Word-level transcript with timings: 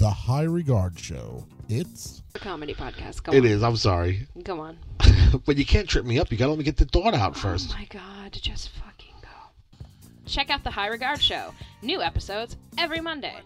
The 0.00 0.08
High 0.10 0.44
Regard 0.44 0.98
Show. 0.98 1.46
It's 1.68 2.22
a 2.34 2.38
comedy 2.38 2.72
podcast. 2.74 3.22
Go 3.22 3.32
It 3.32 3.40
on. 3.40 3.44
is. 3.44 3.62
I'm 3.62 3.76
sorry, 3.76 4.26
Go 4.42 4.58
on. 4.60 4.78
but 5.44 5.58
you 5.58 5.66
can't 5.66 5.86
trip 5.86 6.06
me 6.06 6.18
up. 6.18 6.32
You 6.32 6.38
got 6.38 6.46
to 6.46 6.50
let 6.52 6.58
me 6.58 6.64
get 6.64 6.78
the 6.78 6.86
thought 6.86 7.12
out 7.14 7.32
oh 7.36 7.38
first. 7.38 7.70
Oh 7.70 7.78
my 7.78 7.84
god, 7.84 8.32
just 8.32 8.70
fucking 8.70 9.14
go. 9.20 9.84
Check 10.24 10.48
out 10.48 10.64
the 10.64 10.70
High 10.70 10.86
Regard 10.86 11.20
Show. 11.20 11.52
New 11.82 12.00
episodes 12.00 12.56
every 12.78 13.00
Monday. 13.00 13.36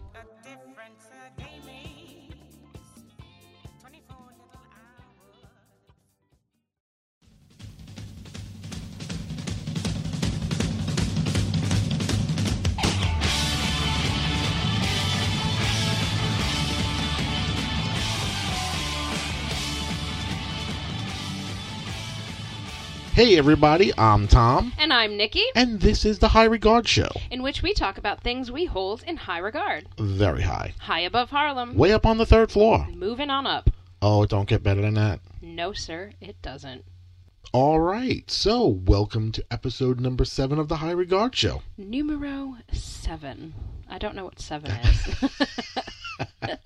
Hey, 23.15 23.37
everybody. 23.37 23.91
I'm 23.97 24.27
Tom, 24.27 24.73
And 24.77 24.91
I'm 24.91 25.15
Nikki, 25.15 25.43
and 25.55 25.79
this 25.79 26.03
is 26.05 26.19
the 26.19 26.27
High 26.27 26.43
Regard 26.45 26.85
Show. 26.87 27.09
in 27.31 27.41
which 27.41 27.63
we 27.63 27.73
talk 27.73 27.97
about 27.97 28.21
things 28.21 28.51
we 28.51 28.65
hold 28.65 29.03
in 29.07 29.15
high 29.17 29.37
regard. 29.39 29.87
Very 29.97 30.41
high, 30.41 30.73
High 30.79 30.99
above 31.01 31.29
Harlem. 31.29 31.75
way 31.75 31.93
up 31.93 32.05
on 32.05 32.17
the 32.17 32.25
third 32.25 32.51
floor. 32.51 32.85
Moving 32.93 33.29
on 33.29 33.47
up. 33.47 33.69
Oh, 34.01 34.23
it 34.23 34.29
don't 34.29 34.47
get 34.49 34.63
better 34.63 34.81
than 34.81 34.93
that. 34.95 35.21
No, 35.41 35.71
sir, 35.73 36.11
it 36.21 36.41
doesn't. 36.41 36.83
All 37.53 37.79
right. 37.79 38.29
So, 38.29 38.67
welcome 38.67 39.31
to 39.31 39.45
episode 39.49 39.99
number 40.01 40.25
seven 40.25 40.59
of 40.59 40.67
the 40.67 40.77
High 40.77 40.91
Regard 40.91 41.35
Show. 41.35 41.61
Numero 41.77 42.57
seven. 42.73 43.53
I 43.89 43.97
don't 43.97 44.15
know 44.15 44.25
what 44.25 44.39
seven 44.41 44.71
is. 44.83 46.57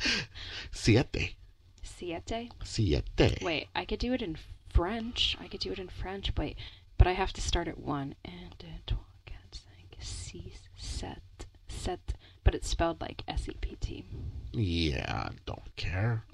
Siete. 0.72 1.36
Siete? 1.84 2.52
Siete. 2.63 3.39
Wait, 3.44 3.67
I 3.75 3.86
could 3.86 4.00
do 4.00 4.13
it 4.13 4.22
in 4.23 4.38
French. 4.73 5.38
I 5.39 5.48
could 5.48 5.59
do 5.59 5.72
it 5.72 5.80
in 5.80 5.89
French, 5.89 6.34
but 6.36 6.53
but 6.98 7.08
I 7.08 7.14
have 7.14 7.34
to 7.34 7.42
start 7.42 7.67
at 7.67 7.80
one. 7.80 8.16
And 8.25 8.56
deux, 8.58 8.67
trois, 8.88 8.98
quatre, 9.25 9.39
cinq, 9.52 9.98
six, 10.00 10.70
sept, 10.80 11.45
sept. 11.70 12.14
But 12.44 12.56
it's 12.56 12.70
spelled 12.70 13.02
like 13.02 13.23
S 13.28 13.47
E 13.50 13.56
P 13.62 13.75
T. 13.80 14.06
Yeah, 14.52 15.30
don't 15.45 15.75
care. 15.75 16.23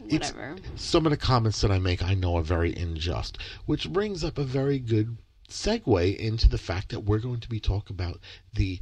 Whatever. 0.00 0.56
Some 0.76 1.06
of 1.06 1.10
the 1.10 1.16
comments 1.16 1.60
that 1.60 1.70
I 1.70 1.78
make 1.78 2.02
I 2.02 2.14
know 2.14 2.36
are 2.36 2.42
very 2.42 2.74
unjust, 2.74 3.38
which 3.66 3.92
brings 3.92 4.24
up 4.24 4.38
a 4.38 4.44
very 4.44 4.78
good 4.78 5.16
segue 5.48 6.16
into 6.16 6.48
the 6.48 6.58
fact 6.58 6.90
that 6.90 7.00
we're 7.04 7.18
going 7.18 7.40
to 7.40 7.48
be 7.48 7.60
talking 7.60 7.94
about 7.94 8.20
the 8.52 8.80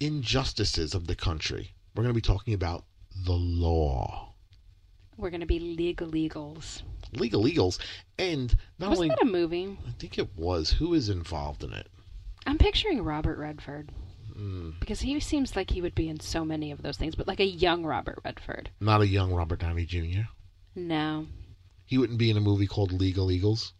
injustices 0.00 0.94
of 0.94 1.06
the 1.06 1.14
country. 1.14 1.74
We're 1.94 2.02
going 2.02 2.14
to 2.14 2.20
be 2.20 2.20
talking 2.20 2.54
about 2.54 2.84
the 3.24 3.32
law, 3.32 4.33
We're 5.16 5.30
gonna 5.30 5.46
be 5.46 5.58
legal 5.60 6.08
legals. 6.08 6.82
legal 7.12 7.42
legals, 7.44 7.78
and 8.18 8.56
not 8.78 8.90
Wasn't 8.90 9.04
only 9.04 9.08
that 9.10 9.22
a 9.22 9.24
movie? 9.30 9.78
I 9.86 9.90
think 9.92 10.18
it 10.18 10.28
was 10.36 10.70
who 10.70 10.94
is 10.94 11.08
involved 11.08 11.62
in 11.62 11.72
it. 11.72 11.86
I'm 12.46 12.58
picturing 12.58 13.02
Robert 13.02 13.38
Redford 13.38 13.90
Mm, 14.36 14.80
because 14.80 15.00
he 15.02 15.20
seems 15.20 15.54
like 15.54 15.70
he 15.70 15.80
would 15.80 15.94
be 15.94 16.08
in 16.08 16.18
so 16.18 16.44
many 16.44 16.72
of 16.72 16.82
those 16.82 16.96
things, 16.96 17.14
but 17.14 17.28
like 17.28 17.38
a 17.38 17.44
young 17.46 17.84
Robert 17.86 18.18
Redford. 18.24 18.68
not 18.80 19.00
a 19.00 19.06
young 19.06 19.32
Robert 19.32 19.60
Downey 19.60 19.86
Jr. 19.86 20.22
No, 20.74 21.28
He 21.86 21.98
wouldn't 21.98 22.18
be 22.18 22.30
in 22.30 22.36
a 22.36 22.40
movie 22.40 22.66
called 22.66 22.90
Legal 22.90 23.30
Eagles. 23.30 23.74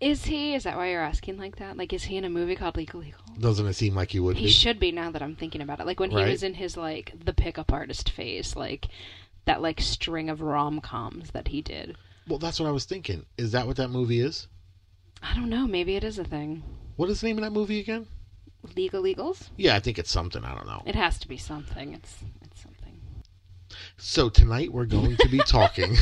is 0.00 0.26
he? 0.26 0.54
Is 0.54 0.64
that 0.64 0.76
why 0.76 0.90
you're 0.90 1.00
asking 1.02 1.38
like 1.38 1.56
that? 1.56 1.78
Like, 1.78 1.94
is 1.94 2.04
he 2.04 2.18
in 2.18 2.24
a 2.24 2.28
movie 2.30 2.56
called 2.56 2.76
Legal 2.76 3.00
Legal? 3.00 3.20
Doesn't 3.40 3.66
it 3.66 3.72
seem 3.72 3.94
like 3.94 4.10
he 4.10 4.20
would 4.20 4.36
He 4.36 4.44
be? 4.46 4.50
should 4.50 4.78
be 4.78 4.92
now 4.92 5.10
that 5.10 5.22
I'm 5.22 5.34
thinking 5.36 5.62
about 5.62 5.80
it. 5.80 5.86
Like 5.86 5.98
when 6.00 6.10
he 6.10 6.16
was 6.22 6.42
in 6.42 6.52
his 6.54 6.76
like 6.76 7.12
the 7.24 7.32
pickup 7.32 7.72
artist 7.72 8.10
phase, 8.10 8.54
like 8.54 8.88
that 9.46 9.62
like 9.62 9.80
string 9.80 10.28
of 10.28 10.42
rom 10.42 10.80
coms 10.80 11.30
that 11.30 11.48
he 11.48 11.62
did. 11.62 11.96
well, 12.28 12.38
that's 12.38 12.60
what 12.60 12.68
I 12.68 12.72
was 12.72 12.84
thinking. 12.84 13.24
Is 13.38 13.52
that 13.52 13.66
what 13.66 13.76
that 13.76 13.88
movie 13.88 14.20
is? 14.20 14.48
I 15.22 15.34
don't 15.34 15.48
know. 15.48 15.66
Maybe 15.66 15.96
it 15.96 16.04
is 16.04 16.18
a 16.18 16.24
thing. 16.24 16.62
What 16.96 17.08
is 17.10 17.20
the 17.20 17.28
name 17.28 17.38
of 17.38 17.44
that 17.44 17.52
movie 17.52 17.80
again? 17.80 18.06
Legal 18.76 19.06
Eagles. 19.06 19.50
Yeah, 19.56 19.76
I 19.76 19.80
think 19.80 19.98
it's 19.98 20.10
something. 20.10 20.44
I 20.44 20.54
don't 20.54 20.66
know. 20.66 20.82
It 20.86 20.94
has 20.94 21.18
to 21.20 21.28
be 21.28 21.36
something. 21.36 21.94
It's 21.94 22.18
it's 22.42 22.60
something. 22.62 23.00
So 23.96 24.28
tonight 24.28 24.72
we're 24.72 24.86
going 24.86 25.16
to 25.16 25.28
be 25.28 25.38
talking. 25.38 25.96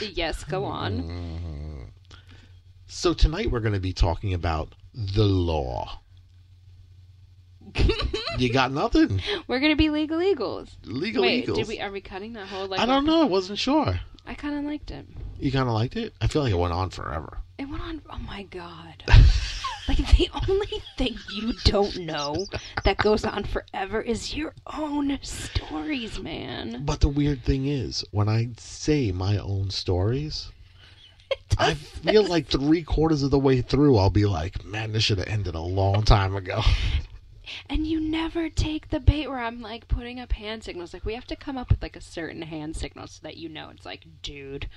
yes, 0.12 0.44
go 0.44 0.64
on. 0.64 1.90
So 2.86 3.14
tonight 3.14 3.50
we're 3.50 3.60
going 3.60 3.74
to 3.74 3.80
be 3.80 3.92
talking 3.92 4.34
about 4.34 4.74
the 4.94 5.24
law. 5.24 6.00
You 8.40 8.50
got 8.50 8.72
nothing. 8.72 9.20
We're 9.46 9.60
gonna 9.60 9.76
be 9.76 9.90
Legal 9.90 10.22
Eagles. 10.22 10.74
Legal 10.84 11.22
Wait, 11.22 11.42
Eagles. 11.42 11.58
did 11.58 11.68
we? 11.68 11.78
Are 11.78 11.90
we 11.90 12.00
cutting 12.00 12.32
that 12.32 12.48
whole 12.48 12.66
like? 12.66 12.80
I 12.80 12.86
don't 12.86 13.04
know. 13.04 13.20
I 13.20 13.26
wasn't 13.26 13.58
sure. 13.58 14.00
I 14.26 14.32
kind 14.32 14.58
of 14.58 14.64
liked 14.64 14.90
it. 14.90 15.06
You 15.38 15.52
kind 15.52 15.68
of 15.68 15.74
liked 15.74 15.96
it. 15.96 16.14
I 16.22 16.26
feel 16.26 16.42
like 16.42 16.52
it 16.52 16.56
went 16.56 16.72
on 16.72 16.88
forever. 16.88 17.38
It 17.58 17.68
went 17.68 17.82
on. 17.82 18.00
Oh 18.08 18.18
my 18.18 18.44
god. 18.44 19.04
like 19.88 19.98
the 20.16 20.30
only 20.48 20.82
thing 20.96 21.18
you 21.34 21.52
don't 21.64 21.98
know 21.98 22.46
that 22.84 22.96
goes 22.96 23.26
on 23.26 23.44
forever 23.44 24.00
is 24.00 24.34
your 24.34 24.54
own 24.78 25.18
stories, 25.20 26.18
man. 26.18 26.82
But 26.86 27.00
the 27.00 27.08
weird 27.08 27.42
thing 27.44 27.66
is, 27.66 28.04
when 28.10 28.30
I 28.30 28.48
say 28.56 29.12
my 29.12 29.36
own 29.36 29.68
stories, 29.68 30.50
I 31.58 31.74
feel 31.74 32.24
like 32.24 32.46
three 32.46 32.84
quarters 32.84 33.22
of 33.22 33.30
the 33.30 33.38
way 33.38 33.60
through, 33.60 33.98
I'll 33.98 34.08
be 34.08 34.24
like, 34.24 34.64
"Man, 34.64 34.92
this 34.92 35.02
should 35.02 35.18
have 35.18 35.28
ended 35.28 35.54
a 35.54 35.60
long 35.60 36.04
time 36.04 36.34
ago." 36.34 36.62
And 37.68 37.86
you 37.86 38.00
never 38.00 38.48
take 38.48 38.90
the 38.90 39.00
bait 39.00 39.28
where 39.28 39.38
I'm 39.40 39.60
like 39.60 39.88
putting 39.88 40.20
up 40.20 40.32
hand 40.32 40.64
signals. 40.64 40.92
Like 40.92 41.04
we 41.04 41.14
have 41.14 41.26
to 41.26 41.36
come 41.36 41.56
up 41.58 41.70
with 41.70 41.82
like 41.82 41.96
a 41.96 42.00
certain 42.00 42.42
hand 42.42 42.76
signal 42.76 43.06
so 43.06 43.20
that 43.22 43.36
you 43.36 43.48
know 43.48 43.70
it's 43.70 43.84
like, 43.86 44.04
dude, 44.22 44.68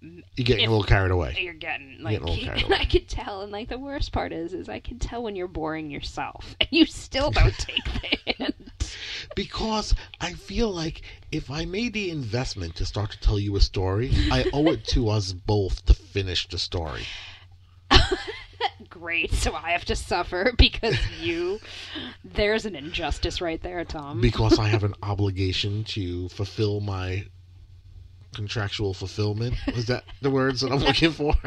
You're 0.00 0.44
getting 0.44 0.64
If- 0.64 0.68
a 0.68 0.72
little 0.72 0.84
carried 0.84 1.10
away. 1.10 1.36
you're 1.40 1.54
getting 1.54 1.98
Getting 2.06 2.26
like, 2.26 2.40
carried 2.40 2.62
and 2.64 2.74
I 2.74 2.84
could 2.84 3.08
tell. 3.08 3.40
And 3.42 3.50
like 3.52 3.68
the 3.68 3.78
worst 3.78 4.12
part 4.12 4.32
is, 4.32 4.52
is 4.52 4.68
I 4.68 4.80
can 4.80 4.98
tell 4.98 5.22
when 5.22 5.36
you're 5.36 5.48
boring 5.48 5.90
yourself, 5.90 6.54
and 6.60 6.68
you 6.70 6.86
still 6.86 7.30
don't 7.30 7.54
take 7.58 7.84
the 7.84 8.32
hint. 8.32 8.96
Because 9.34 9.94
I 10.20 10.32
feel 10.34 10.70
like 10.70 11.02
if 11.32 11.50
I 11.50 11.64
made 11.64 11.92
the 11.92 12.10
investment 12.10 12.76
to 12.76 12.86
start 12.86 13.10
to 13.10 13.20
tell 13.20 13.38
you 13.38 13.56
a 13.56 13.60
story, 13.60 14.10
I 14.30 14.48
owe 14.52 14.66
it 14.70 14.84
to 14.88 15.08
us 15.16 15.32
both 15.32 15.84
to 15.86 15.94
finish 15.94 16.48
the 16.48 16.58
story. 16.58 17.02
Great, 18.98 19.32
so 19.34 19.54
I 19.54 19.72
have 19.72 19.84
to 19.86 19.96
suffer 19.96 20.52
because 20.58 20.96
you. 21.20 21.60
There's 22.24 22.66
an 22.66 22.74
injustice 22.74 23.40
right 23.40 23.62
there, 23.62 23.84
Tom. 23.84 24.20
Because 24.20 24.58
I 24.58 24.68
have 24.68 24.84
an 24.84 24.94
obligation 25.02 25.84
to 25.84 26.28
fulfill 26.30 26.80
my 26.80 27.26
contractual 28.34 28.94
fulfillment. 28.94 29.54
Was 29.74 29.86
that 29.86 30.04
the 30.20 30.30
words 30.30 30.60
that 30.60 30.72
I'm 30.72 30.80
looking 30.80 31.12
for? 31.12 31.34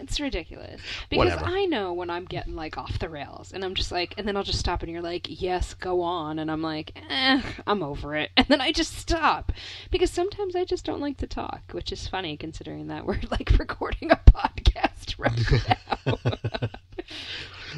It's 0.00 0.20
ridiculous. 0.20 0.80
Because 1.10 1.32
Whatever. 1.32 1.44
I 1.46 1.64
know 1.66 1.92
when 1.92 2.10
I'm 2.10 2.24
getting 2.24 2.54
like 2.54 2.76
off 2.78 2.98
the 2.98 3.08
rails 3.08 3.52
and 3.52 3.64
I'm 3.64 3.74
just 3.74 3.92
like 3.92 4.14
and 4.16 4.26
then 4.26 4.36
I'll 4.36 4.42
just 4.42 4.58
stop 4.58 4.82
and 4.82 4.90
you're 4.90 5.02
like, 5.02 5.26
Yes, 5.28 5.74
go 5.74 6.02
on 6.02 6.38
and 6.38 6.50
I'm 6.50 6.62
like, 6.62 6.92
eh, 7.10 7.42
I'm 7.66 7.82
over 7.82 8.14
it 8.14 8.30
and 8.36 8.46
then 8.48 8.60
I 8.60 8.72
just 8.72 8.96
stop. 8.96 9.52
Because 9.90 10.10
sometimes 10.10 10.54
I 10.56 10.64
just 10.64 10.84
don't 10.84 11.00
like 11.00 11.16
to 11.18 11.26
talk, 11.26 11.62
which 11.72 11.92
is 11.92 12.06
funny 12.08 12.36
considering 12.36 12.88
that 12.88 13.06
we're 13.06 13.20
like 13.30 13.50
recording 13.58 14.10
a 14.10 14.16
podcast 14.16 15.18
right 15.18 15.68
now. 15.68 16.38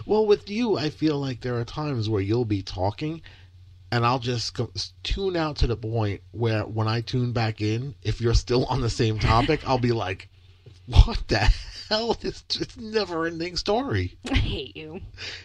well, 0.07 0.27
with 0.27 0.49
you, 0.51 0.77
I 0.77 0.91
feel 0.91 1.19
like 1.19 1.41
there 1.41 1.59
are 1.59 1.65
times 1.65 2.09
where 2.09 2.23
you'll 2.23 2.45
be 2.45 2.63
talking 2.63 3.23
and 3.97 4.05
I'll 4.05 4.19
just 4.19 4.53
go, 4.55 4.71
tune 5.03 5.37
out 5.37 5.57
to 5.57 5.67
the 5.67 5.77
point 5.77 6.21
where 6.33 6.65
when 6.67 6.87
I 6.87 7.01
tune 7.01 7.33
back 7.33 7.63
in, 7.63 7.95
if 8.03 8.21
you're 8.21 8.35
still 8.35 8.67
on 8.67 8.83
the 8.83 8.91
same 8.91 9.19
topic, 9.19 9.67
I'll 9.67 9.79
be 9.79 9.93
like, 9.93 10.29
what 10.85 11.27
the 11.29 11.51
hell? 11.89 12.19
It's 12.21 12.43
just 12.43 12.79
never 12.79 13.27
ending 13.27 13.57
story. 13.57 14.19
I 14.31 14.35
hate 14.35 14.77
you. 14.77 15.01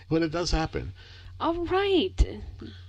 When 0.10 0.22
it 0.22 0.34
does 0.34 0.52
happen. 0.52 0.92
All 1.40 1.66
right. 1.66 2.42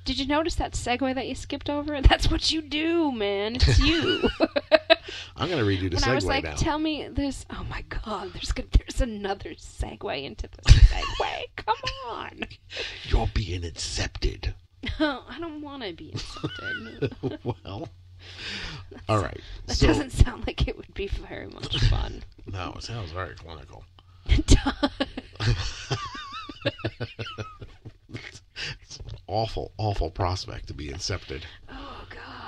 Did 0.04 0.18
you 0.18 0.26
notice 0.26 0.56
that 0.56 0.72
segue 0.72 1.14
that 1.14 1.28
you 1.28 1.36
skipped 1.36 1.70
over? 1.70 2.00
That's 2.02 2.28
what 2.28 2.50
you 2.50 2.60
do, 2.60 3.12
man. 3.12 3.54
It's 3.54 3.78
you. 3.78 4.28
I'm 5.36 5.48
going 5.48 5.64
to 5.64 5.64
redo 5.64 5.90
the 5.90 5.96
when 5.96 6.02
segue 6.02 6.08
I 6.08 6.14
was 6.14 6.26
like, 6.26 6.44
now. 6.44 6.54
"Tell 6.56 6.78
me 6.78 7.08
this." 7.08 7.46
Oh 7.50 7.64
my 7.70 7.82
God, 7.82 8.32
there's 8.32 8.52
go- 8.52 8.64
there's 8.76 9.00
another 9.00 9.50
segue 9.50 10.24
into 10.24 10.48
the 10.48 10.62
segue. 10.70 11.44
Come 11.56 11.76
on. 12.08 12.42
You're 13.04 13.28
being 13.32 13.62
incepted. 13.62 14.54
I 14.98 15.36
don't 15.40 15.62
want 15.62 15.82
to 15.82 15.92
be 15.92 16.12
insulted. 16.12 17.14
well, 17.44 17.88
all 19.08 19.22
right. 19.22 19.40
That 19.66 19.76
so, 19.76 19.86
doesn't 19.86 20.10
sound 20.10 20.46
like 20.46 20.66
it 20.66 20.76
would 20.76 20.92
be 20.94 21.08
very 21.08 21.46
much 21.46 21.78
fun. 21.88 22.22
no, 22.46 22.74
it 22.76 22.82
sounds 22.82 23.12
very 23.12 23.34
clinical. 23.34 23.84
It's 24.28 24.54
an 28.98 29.16
awful, 29.26 29.72
awful 29.78 30.10
prospect 30.10 30.68
to 30.68 30.74
be 30.74 30.88
incepted. 30.88 31.42
oh 31.70 32.04
God. 32.10 32.41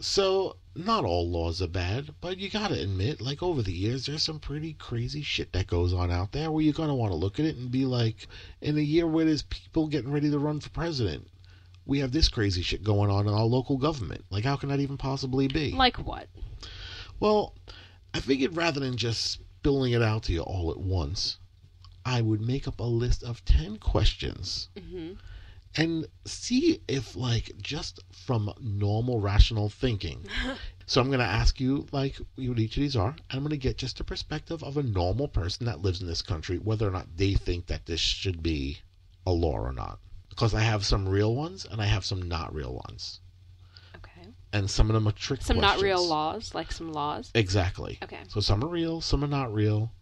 So, 0.00 0.56
not 0.74 1.04
all 1.04 1.28
laws 1.28 1.60
are 1.60 1.66
bad, 1.66 2.14
but 2.20 2.38
you 2.38 2.48
gotta 2.48 2.80
admit, 2.80 3.20
like 3.20 3.42
over 3.42 3.60
the 3.60 3.72
years, 3.72 4.06
there's 4.06 4.22
some 4.22 4.38
pretty 4.38 4.72
crazy 4.72 5.20
shit 5.20 5.52
that 5.52 5.66
goes 5.66 5.92
on 5.92 6.10
out 6.10 6.32
there 6.32 6.50
where 6.50 6.64
you're 6.64 6.72
gonna 6.72 6.94
want 6.94 7.12
to 7.12 7.18
look 7.18 7.38
at 7.38 7.44
it 7.44 7.56
and 7.56 7.70
be 7.70 7.84
like, 7.84 8.26
in 8.62 8.78
a 8.78 8.80
year 8.80 9.06
where 9.06 9.26
there's 9.26 9.42
people 9.42 9.88
getting 9.88 10.10
ready 10.10 10.30
to 10.30 10.38
run 10.38 10.60
for 10.60 10.70
president, 10.70 11.28
we 11.84 11.98
have 11.98 12.12
this 12.12 12.28
crazy 12.28 12.62
shit 12.62 12.82
going 12.82 13.10
on 13.10 13.26
in 13.26 13.34
our 13.34 13.44
local 13.44 13.76
government. 13.76 14.24
Like, 14.30 14.44
how 14.44 14.56
can 14.56 14.70
that 14.70 14.80
even 14.80 14.96
possibly 14.96 15.48
be? 15.48 15.72
Like 15.72 15.98
what? 15.98 16.28
Well, 17.18 17.54
I 18.14 18.20
figured 18.20 18.56
rather 18.56 18.80
than 18.80 18.96
just 18.96 19.38
spilling 19.60 19.92
it 19.92 20.02
out 20.02 20.22
to 20.24 20.32
you 20.32 20.40
all 20.40 20.70
at 20.70 20.78
once, 20.78 21.36
I 22.06 22.22
would 22.22 22.40
make 22.40 22.66
up 22.66 22.80
a 22.80 22.84
list 22.84 23.22
of 23.22 23.44
10 23.44 23.76
questions 23.76 24.68
hmm 24.78 25.12
and 25.76 26.06
see 26.24 26.82
if, 26.88 27.14
like, 27.14 27.52
just 27.58 28.00
from 28.12 28.52
normal 28.60 29.20
rational 29.20 29.68
thinking. 29.68 30.24
so 30.86 31.00
I'm 31.00 31.08
going 31.08 31.20
to 31.20 31.24
ask 31.24 31.60
you, 31.60 31.86
like, 31.92 32.16
what 32.36 32.58
each 32.58 32.76
of 32.76 32.80
these 32.80 32.96
are, 32.96 33.10
and 33.10 33.18
I'm 33.30 33.40
going 33.40 33.50
to 33.50 33.56
get 33.56 33.78
just 33.78 34.00
a 34.00 34.04
perspective 34.04 34.62
of 34.64 34.76
a 34.76 34.82
normal 34.82 35.28
person 35.28 35.66
that 35.66 35.82
lives 35.82 36.00
in 36.00 36.08
this 36.08 36.22
country, 36.22 36.58
whether 36.58 36.88
or 36.88 36.90
not 36.90 37.16
they 37.16 37.34
think 37.34 37.66
that 37.66 37.86
this 37.86 38.00
should 38.00 38.42
be 38.42 38.78
a 39.26 39.32
law 39.32 39.58
or 39.58 39.72
not. 39.72 40.00
Because 40.28 40.54
I 40.54 40.60
have 40.60 40.84
some 40.84 41.08
real 41.08 41.34
ones 41.34 41.66
and 41.70 41.80
I 41.80 41.86
have 41.86 42.04
some 42.04 42.22
not 42.22 42.54
real 42.54 42.74
ones. 42.86 43.20
Okay. 43.96 44.28
And 44.52 44.70
some 44.70 44.88
of 44.88 44.94
them 44.94 45.06
are 45.06 45.12
trick 45.12 45.42
Some 45.42 45.58
not 45.58 45.80
real 45.80 46.04
laws, 46.04 46.54
like 46.54 46.72
some 46.72 46.92
laws. 46.92 47.30
Exactly. 47.34 47.98
Okay. 48.02 48.20
So 48.28 48.40
some 48.40 48.64
are 48.64 48.68
real, 48.68 49.00
some 49.00 49.22
are 49.22 49.28
not 49.28 49.52
real, 49.52 49.92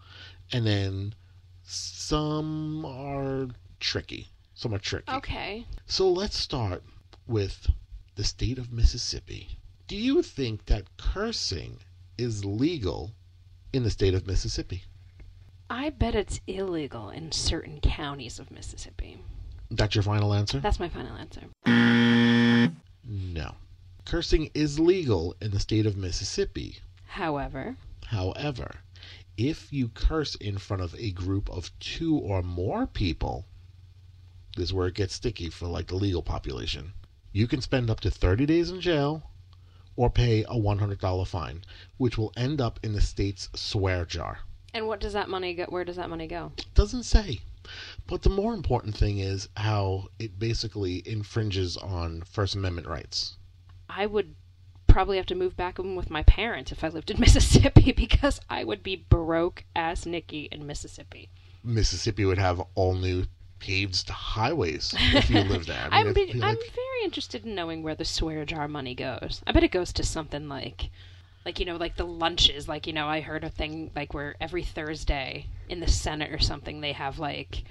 and 0.52 0.66
then 0.66 1.14
some 1.62 2.84
are 2.86 3.48
tricky. 3.80 4.28
Some 4.58 4.74
are 4.74 4.78
tricky. 4.80 5.12
Okay. 5.12 5.66
So 5.86 6.10
let's 6.10 6.36
start 6.36 6.82
with 7.28 7.70
the 8.16 8.24
state 8.24 8.58
of 8.58 8.72
Mississippi. 8.72 9.56
Do 9.86 9.94
you 9.94 10.20
think 10.20 10.66
that 10.66 10.96
cursing 10.96 11.78
is 12.18 12.44
legal 12.44 13.12
in 13.72 13.84
the 13.84 13.90
state 13.90 14.14
of 14.14 14.26
Mississippi? 14.26 14.82
I 15.70 15.90
bet 15.90 16.16
it's 16.16 16.40
illegal 16.48 17.08
in 17.08 17.30
certain 17.30 17.80
counties 17.80 18.40
of 18.40 18.50
Mississippi. 18.50 19.22
That's 19.70 19.94
your 19.94 20.02
final 20.02 20.34
answer? 20.34 20.58
That's 20.58 20.80
my 20.80 20.88
final 20.88 21.16
answer. 21.16 21.42
No. 23.04 23.54
Cursing 24.06 24.50
is 24.54 24.80
legal 24.80 25.36
in 25.40 25.52
the 25.52 25.60
state 25.60 25.86
of 25.86 25.96
Mississippi. 25.96 26.78
However, 27.06 27.76
However, 28.06 28.80
if 29.36 29.72
you 29.72 29.86
curse 29.90 30.34
in 30.34 30.58
front 30.58 30.82
of 30.82 30.96
a 30.98 31.12
group 31.12 31.48
of 31.48 31.70
two 31.78 32.16
or 32.16 32.42
more 32.42 32.88
people, 32.88 33.46
is 34.60 34.72
where 34.72 34.86
it 34.88 34.94
gets 34.94 35.14
sticky 35.14 35.50
for 35.50 35.66
like 35.66 35.86
the 35.88 35.96
legal 35.96 36.22
population. 36.22 36.92
You 37.32 37.46
can 37.46 37.60
spend 37.60 37.90
up 37.90 38.00
to 38.00 38.10
30 38.10 38.46
days 38.46 38.70
in 38.70 38.80
jail 38.80 39.22
or 39.96 40.10
pay 40.10 40.42
a 40.44 40.54
$100 40.54 41.26
fine, 41.26 41.64
which 41.96 42.16
will 42.16 42.32
end 42.36 42.60
up 42.60 42.78
in 42.82 42.92
the 42.92 43.00
state's 43.00 43.48
swear 43.54 44.04
jar. 44.04 44.40
and 44.74 44.86
what 44.86 45.00
does 45.00 45.12
that 45.14 45.28
money 45.28 45.54
go? 45.54 45.64
Where 45.64 45.84
does 45.84 45.96
that 45.96 46.10
money 46.10 46.26
go? 46.26 46.52
Doesn't 46.74 47.02
say. 47.04 47.40
But 48.06 48.22
the 48.22 48.30
more 48.30 48.54
important 48.54 48.96
thing 48.96 49.18
is 49.18 49.48
how 49.56 50.08
it 50.18 50.38
basically 50.38 51.02
infringes 51.06 51.76
on 51.76 52.22
First 52.22 52.54
Amendment 52.54 52.86
rights. 52.86 53.36
I 53.90 54.06
would 54.06 54.34
probably 54.86 55.16
have 55.18 55.26
to 55.26 55.34
move 55.34 55.56
back 55.56 55.78
in 55.78 55.94
with 55.96 56.08
my 56.10 56.22
parents 56.22 56.72
if 56.72 56.82
I 56.82 56.88
lived 56.88 57.10
in 57.10 57.20
Mississippi 57.26 57.92
because 57.92 58.40
I 58.48 58.64
would 58.64 58.82
be 58.82 58.96
broke 58.96 59.64
ass 59.76 60.06
Nikki 60.06 60.48
in 60.50 60.66
Mississippi. 60.66 61.28
Mississippi 61.62 62.24
would 62.24 62.38
have 62.38 62.62
all 62.74 62.94
new 62.94 63.26
paved 63.58 64.08
highways 64.08 64.94
if 64.98 65.30
you 65.30 65.40
live 65.40 65.66
there. 65.66 65.88
I 65.90 66.00
I'm, 66.00 66.06
mean, 66.06 66.14
be- 66.14 66.30
it'd 66.30 66.42
I'm 66.42 66.56
very 66.56 67.04
interested 67.04 67.44
in 67.44 67.54
knowing 67.54 67.82
where 67.82 67.94
the 67.94 68.04
swear 68.04 68.44
jar 68.44 68.68
money 68.68 68.94
goes. 68.94 69.42
I 69.46 69.52
bet 69.52 69.64
it 69.64 69.70
goes 69.70 69.92
to 69.94 70.02
something 70.02 70.48
like, 70.48 70.90
like 71.44 71.58
you 71.58 71.66
know, 71.66 71.76
like 71.76 71.96
the 71.96 72.06
lunches. 72.06 72.68
Like 72.68 72.86
you 72.86 72.92
know, 72.92 73.06
I 73.06 73.20
heard 73.20 73.44
a 73.44 73.50
thing 73.50 73.90
like 73.94 74.14
where 74.14 74.36
every 74.40 74.62
Thursday 74.62 75.46
in 75.68 75.80
the 75.80 75.88
Senate 75.88 76.32
or 76.32 76.38
something 76.38 76.80
they 76.80 76.92
have 76.92 77.18
like, 77.18 77.64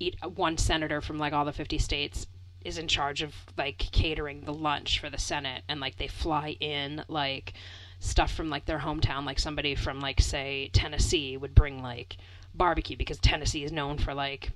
eat 0.00 0.16
one 0.34 0.56
senator 0.58 1.00
from 1.00 1.18
like 1.18 1.32
all 1.32 1.44
the 1.44 1.52
50 1.52 1.78
states 1.78 2.26
is 2.64 2.78
in 2.78 2.88
charge 2.88 3.22
of 3.22 3.34
like 3.56 3.78
catering 3.78 4.42
the 4.42 4.52
lunch 4.52 4.98
for 4.98 5.10
the 5.10 5.18
Senate, 5.18 5.62
and 5.68 5.80
like 5.80 5.96
they 5.96 6.08
fly 6.08 6.56
in 6.60 7.04
like 7.08 7.52
stuff 8.00 8.32
from 8.32 8.50
like 8.50 8.66
their 8.66 8.80
hometown. 8.80 9.24
Like 9.24 9.38
somebody 9.38 9.74
from 9.74 10.00
like 10.00 10.20
say 10.20 10.70
Tennessee 10.72 11.36
would 11.36 11.54
bring 11.54 11.82
like 11.82 12.16
barbecue 12.54 12.96
because 12.96 13.18
Tennessee 13.18 13.64
is 13.64 13.72
known 13.72 13.98
for 13.98 14.14
like 14.14 14.50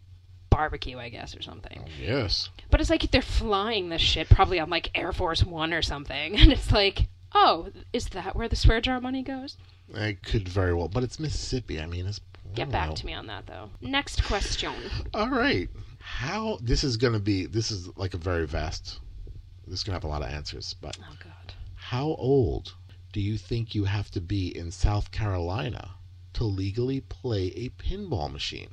barbecue, 0.53 0.99
I 0.99 1.09
guess, 1.09 1.37
or 1.37 1.43
something. 1.43 1.81
Oh, 1.83 1.89
yes. 2.01 2.51
But 2.71 2.81
it's 2.81 2.91
like 2.91 3.11
they're 3.11 3.23
flying 3.23 3.89
this 3.89 4.03
shit 4.03 4.29
probably 4.29 4.61
on 4.61 4.71
like 4.71 4.91
Air 4.95 5.13
Force 5.13 5.43
One 5.43 5.73
or 5.73 5.83
something, 5.83 6.37
and 6.39 6.53
it's 6.53 6.71
like, 6.71 7.07
oh, 7.35 7.71
is 7.93 8.07
that 8.11 8.37
where 8.37 8.49
the 8.49 8.57
swear 8.57 8.81
jar 8.81 9.01
money 9.01 9.23
goes? 9.23 9.57
It 9.95 10.23
could 10.23 10.49
very 10.49 10.75
well, 10.75 10.89
but 10.89 11.03
it's 11.03 11.19
Mississippi. 11.19 11.81
I 11.81 11.87
mean, 11.87 12.07
it's. 12.07 12.21
Get 12.55 12.71
back 12.71 12.91
know. 12.91 12.95
to 12.97 13.07
me 13.07 13.15
on 13.15 13.27
that 13.29 13.47
though. 13.47 13.71
Next 13.81 14.25
question. 14.25 14.75
All 15.15 15.31
right. 15.31 15.71
How 16.01 16.59
this 16.61 16.85
is 16.85 16.99
going 16.99 17.15
to 17.15 17.19
be? 17.19 17.47
This 17.47 17.71
is 17.71 17.89
like 17.97 18.13
a 18.13 18.19
very 18.19 18.47
vast. 18.47 18.99
This 19.67 19.79
is 19.79 19.85
going 19.85 19.93
to 19.93 19.97
have 19.97 20.05
a 20.05 20.09
lot 20.09 20.21
of 20.23 20.29
answers, 20.29 20.75
but 20.81 20.99
Oh 21.01 21.17
God. 21.23 21.55
how 21.77 22.09
old 22.19 22.75
do 23.13 23.21
you 23.21 23.39
think 23.39 23.75
you 23.75 23.85
have 23.85 24.11
to 24.11 24.21
be 24.21 24.55
in 24.55 24.71
South 24.71 25.11
Carolina 25.11 25.93
to 26.35 26.45
legally 26.45 27.01
play 27.01 27.53
a 27.57 27.71
pinball 27.71 28.31
machine? 28.31 28.71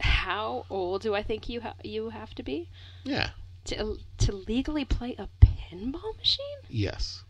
How 0.00 0.66
old 0.70 1.02
do 1.02 1.14
I 1.14 1.22
think 1.22 1.48
you 1.48 1.60
ha- 1.62 1.74
you 1.82 2.10
have 2.10 2.34
to 2.34 2.42
be 2.42 2.68
Yeah. 3.04 3.30
to 3.64 3.98
to 4.18 4.32
legally 4.32 4.84
play 4.84 5.14
a 5.18 5.28
pinball 5.44 6.16
machine? 6.16 6.58
Yes. 6.68 7.22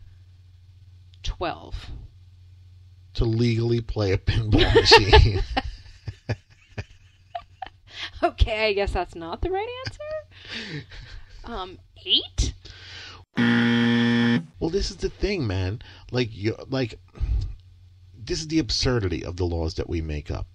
Twelve. 1.23 1.87
To 3.15 3.25
legally 3.25 3.81
play 3.81 4.11
a 4.11 4.17
pinball 4.17 4.73
machine. 4.75 5.41
Okay, 8.23 8.67
I 8.67 8.73
guess 8.73 8.93
that's 8.93 9.15
not 9.15 9.41
the 9.41 9.51
right 9.51 9.67
answer. 9.85 10.85
Um, 11.43 11.79
eight. 12.05 12.53
Well, 13.37 14.69
this 14.69 14.91
is 14.91 14.97
the 14.97 15.09
thing, 15.09 15.47
man. 15.47 15.81
Like 16.11 16.35
you 16.35 16.57
like 16.67 16.99
this 18.13 18.41
is 18.41 18.49
the 18.49 18.59
absurdity 18.59 19.23
of 19.23 19.37
the 19.37 19.45
laws 19.45 19.75
that 19.75 19.87
we 19.89 20.01
make 20.01 20.29
up. 20.29 20.47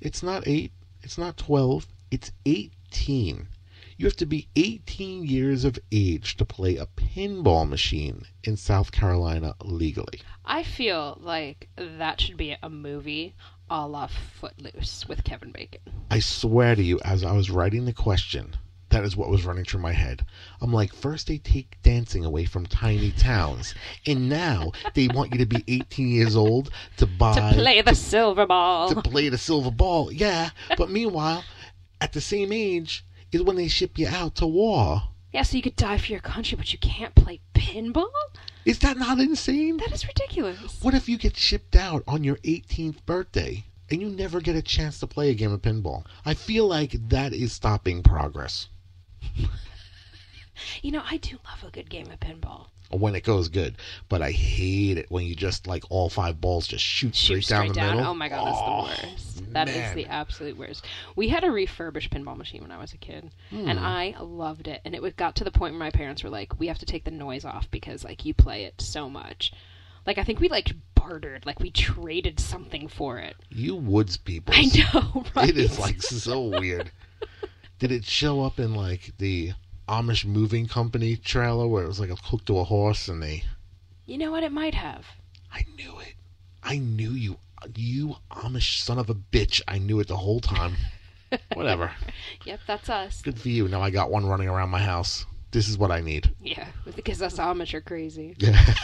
It's 0.00 0.22
not 0.22 0.46
8, 0.46 0.70
it's 1.08 1.16
not 1.16 1.38
12, 1.38 1.86
it's 2.10 2.32
18. 2.44 3.48
You 3.96 4.04
have 4.04 4.16
to 4.16 4.26
be 4.26 4.50
18 4.56 5.24
years 5.24 5.64
of 5.64 5.78
age 5.90 6.36
to 6.36 6.44
play 6.44 6.76
a 6.76 6.84
pinball 6.84 7.66
machine 7.66 8.26
in 8.44 8.58
South 8.58 8.92
Carolina 8.92 9.54
legally. 9.64 10.20
I 10.44 10.62
feel 10.62 11.16
like 11.18 11.70
that 11.78 12.20
should 12.20 12.36
be 12.36 12.56
a 12.62 12.68
movie 12.68 13.34
a 13.70 13.88
la 13.88 14.08
Footloose 14.08 15.08
with 15.08 15.24
Kevin 15.24 15.50
Bacon. 15.50 15.80
I 16.10 16.18
swear 16.18 16.74
to 16.74 16.82
you, 16.82 17.00
as 17.02 17.24
I 17.24 17.32
was 17.32 17.50
writing 17.50 17.86
the 17.86 17.94
question, 17.94 18.58
that 18.90 19.04
is 19.04 19.16
what 19.16 19.28
was 19.28 19.44
running 19.44 19.64
through 19.64 19.80
my 19.80 19.92
head. 19.92 20.24
I'm 20.60 20.72
like, 20.72 20.92
first 20.94 21.26
they 21.26 21.38
take 21.38 21.80
dancing 21.82 22.24
away 22.24 22.44
from 22.44 22.66
tiny 22.66 23.10
towns, 23.12 23.74
and 24.06 24.28
now 24.28 24.72
they 24.94 25.08
want 25.08 25.32
you 25.32 25.38
to 25.38 25.46
be 25.46 25.64
18 25.68 26.08
years 26.08 26.36
old 26.36 26.70
to 26.96 27.06
buy 27.06 27.34
to 27.34 27.54
play 27.54 27.80
the 27.82 27.94
silver 27.94 28.46
ball. 28.46 28.88
to 28.88 29.02
play 29.02 29.28
the 29.28 29.38
silver 29.38 29.70
ball. 29.70 30.12
Yeah, 30.12 30.50
but 30.76 30.90
meanwhile, 30.90 31.44
at 32.00 32.12
the 32.12 32.20
same 32.20 32.52
age 32.52 33.04
is 33.32 33.42
when 33.42 33.56
they 33.56 33.68
ship 33.68 33.98
you 33.98 34.08
out 34.08 34.36
to 34.36 34.46
war. 34.46 35.02
Yeah, 35.32 35.42
so 35.42 35.56
you 35.56 35.62
could 35.62 35.76
die 35.76 35.98
for 35.98 36.10
your 36.10 36.20
country, 36.20 36.56
but 36.56 36.72
you 36.72 36.78
can't 36.78 37.14
play 37.14 37.40
pinball? 37.54 38.08
Is 38.64 38.78
that 38.80 38.96
not 38.96 39.18
insane? 39.18 39.76
That 39.76 39.92
is 39.92 40.06
ridiculous. 40.06 40.78
What 40.82 40.94
if 40.94 41.08
you 41.08 41.18
get 41.18 41.36
shipped 41.36 41.76
out 41.76 42.02
on 42.06 42.24
your 42.24 42.36
18th 42.36 43.04
birthday 43.04 43.64
and 43.90 44.00
you 44.00 44.08
never 44.08 44.40
get 44.40 44.56
a 44.56 44.62
chance 44.62 44.98
to 45.00 45.06
play 45.06 45.30
a 45.30 45.34
game 45.34 45.52
of 45.52 45.60
pinball? 45.60 46.04
I 46.24 46.32
feel 46.34 46.66
like 46.66 46.92
that 47.08 47.32
is 47.34 47.52
stopping 47.52 48.02
progress 48.02 48.68
You 50.82 50.90
know, 50.92 51.02
I 51.08 51.16
do 51.18 51.36
love 51.44 51.64
a 51.66 51.70
good 51.70 51.88
game 51.90 52.08
of 52.10 52.18
pinball. 52.20 52.66
when 52.90 53.14
it 53.14 53.22
goes 53.22 53.48
good, 53.48 53.76
but 54.08 54.22
I 54.22 54.30
hate 54.32 54.96
it 54.98 55.10
when 55.10 55.24
you 55.24 55.34
just 55.34 55.66
like 55.66 55.84
all 55.90 56.08
five 56.08 56.40
balls 56.40 56.66
just 56.66 56.84
shoot 56.84 57.14
straight, 57.14 57.44
Shoot 57.44 57.48
down 57.50 57.62
straight 57.64 57.74
the 57.74 57.80
down. 57.80 57.96
middle. 57.96 58.10
Oh 58.10 58.14
my 58.14 58.28
god, 58.28 58.46
that's 58.46 58.60
the 58.60 59.06
worst. 59.42 59.52
That 59.54 59.68
is 59.68 59.74
man. 59.76 59.96
the 59.96 60.06
absolute 60.06 60.56
worst. 60.58 60.84
We 61.16 61.28
had 61.28 61.44
a 61.44 61.50
refurbished 61.50 62.10
pinball 62.10 62.36
machine 62.36 62.62
when 62.62 62.72
I 62.72 62.78
was 62.78 62.92
a 62.92 62.96
kid, 62.96 63.30
Hmm. 63.50 63.68
and 63.68 63.78
I 63.78 64.14
loved 64.20 64.66
it. 64.68 64.80
And 64.84 64.94
it 64.94 65.16
got 65.16 65.36
to 65.36 65.44
the 65.44 65.50
point 65.52 65.74
where 65.74 65.80
my 65.80 65.90
parents 65.90 66.22
were 66.24 66.30
like, 66.30 66.58
"We 66.58 66.66
have 66.68 66.78
to 66.78 66.86
take 66.86 67.04
the 67.04 67.10
noise 67.12 67.44
off 67.44 67.70
because 67.70 68.04
like 68.04 68.24
you 68.24 68.34
play 68.34 68.64
it 68.64 68.80
so 68.80 69.08
much." 69.08 69.52
Like 70.06 70.18
I 70.18 70.24
think 70.24 70.40
we 70.40 70.48
like 70.48 70.72
bartered, 70.94 71.44
like 71.46 71.60
we 71.60 71.70
traded 71.70 72.40
something 72.40 72.88
for 72.88 73.18
it. 73.18 73.36
You 73.50 73.76
woods 73.76 74.16
people. 74.16 74.54
I 74.56 74.64
know, 74.92 75.24
right? 75.36 75.48
It 75.50 75.58
is 75.58 75.78
like 75.78 76.02
so 76.02 76.40
weird. 76.42 76.90
Did 77.78 77.92
it 77.92 78.04
show 78.04 78.42
up 78.42 78.58
in 78.58 78.74
like 78.74 79.12
the 79.18 79.52
Amish 79.88 80.24
moving 80.24 80.66
company 80.66 81.16
trailer 81.16 81.66
where 81.66 81.84
it 81.84 81.88
was 81.88 82.00
like 82.00 82.10
a 82.10 82.16
hooked 82.16 82.46
to 82.46 82.58
a 82.58 82.64
horse 82.64 83.08
and 83.08 83.22
they 83.22 83.44
You 84.06 84.18
know 84.18 84.30
what? 84.30 84.42
It 84.42 84.52
might 84.52 84.74
have. 84.74 85.06
I 85.52 85.64
knew 85.76 85.98
it. 86.00 86.14
I 86.62 86.78
knew 86.78 87.10
you 87.10 87.38
you 87.74 88.16
Amish 88.30 88.80
son 88.80 88.98
of 88.98 89.10
a 89.10 89.14
bitch. 89.14 89.60
I 89.66 89.78
knew 89.78 90.00
it 90.00 90.08
the 90.08 90.16
whole 90.16 90.40
time. 90.40 90.76
Whatever. 91.54 91.92
Yep, 92.44 92.60
that's 92.66 92.88
us. 92.88 93.22
Good 93.22 93.40
for 93.40 93.48
you. 93.48 93.68
Now 93.68 93.80
I 93.82 93.90
got 93.90 94.10
one 94.10 94.26
running 94.26 94.48
around 94.48 94.70
my 94.70 94.80
house. 94.82 95.26
This 95.50 95.68
is 95.68 95.78
what 95.78 95.90
I 95.90 96.00
need. 96.00 96.30
Yeah, 96.42 96.68
because 96.94 97.22
us 97.22 97.38
Amish 97.38 97.74
are 97.74 97.80
crazy. 97.80 98.36
Yeah. 98.48 98.74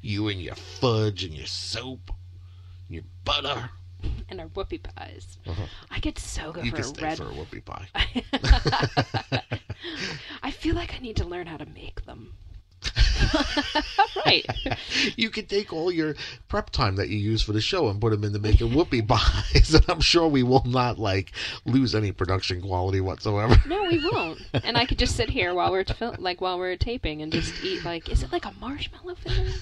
You 0.00 0.28
and 0.28 0.40
your 0.40 0.54
fudge 0.54 1.22
and 1.22 1.32
your 1.34 1.46
soap, 1.46 2.10
and 2.86 2.94
your 2.94 3.04
butter. 3.24 3.70
And 4.28 4.40
our 4.40 4.48
whoopie 4.48 4.82
pies. 4.82 5.38
Uh-huh. 5.46 5.66
I 5.90 6.00
could 6.00 6.18
so 6.18 6.52
go 6.52 6.62
You 6.62 6.70
for 6.70 6.82
a 6.82 7.02
red. 7.02 7.18
for 7.18 7.24
a 7.24 7.32
whoopie 7.32 7.64
pie. 7.64 7.88
I 10.42 10.50
feel 10.50 10.74
like 10.74 10.94
I 10.94 10.98
need 10.98 11.16
to 11.16 11.24
learn 11.24 11.46
how 11.46 11.56
to 11.56 11.66
make 11.66 12.04
them. 12.06 12.34
right. 14.26 14.44
you 15.16 15.30
can 15.30 15.46
take 15.46 15.72
all 15.72 15.90
your 15.90 16.14
prep 16.48 16.70
time 16.70 16.96
that 16.96 17.08
you 17.08 17.16
use 17.18 17.42
for 17.42 17.52
the 17.52 17.60
show 17.60 17.88
and 17.88 18.00
put 18.00 18.10
them 18.10 18.22
into 18.24 18.38
making 18.38 18.70
whoopie 18.70 19.06
pies, 19.08 19.74
and 19.74 19.84
I'm 19.88 20.00
sure 20.00 20.28
we 20.28 20.42
will 20.42 20.62
not 20.66 20.98
like 20.98 21.32
lose 21.64 21.94
any 21.94 22.12
production 22.12 22.60
quality 22.60 23.00
whatsoever. 23.00 23.56
No, 23.66 23.82
we 23.82 24.08
won't. 24.12 24.40
And 24.64 24.76
I 24.76 24.86
could 24.86 24.98
just 24.98 25.16
sit 25.16 25.30
here 25.30 25.54
while 25.54 25.72
we're 25.72 25.84
fil- 25.84 26.16
like 26.18 26.40
while 26.40 26.58
we're 26.58 26.76
taping 26.76 27.22
and 27.22 27.32
just 27.32 27.54
eat 27.64 27.84
like 27.84 28.08
is 28.10 28.22
it 28.22 28.30
like 28.32 28.44
a 28.44 28.52
marshmallow 28.60 29.14
filling? 29.16 29.52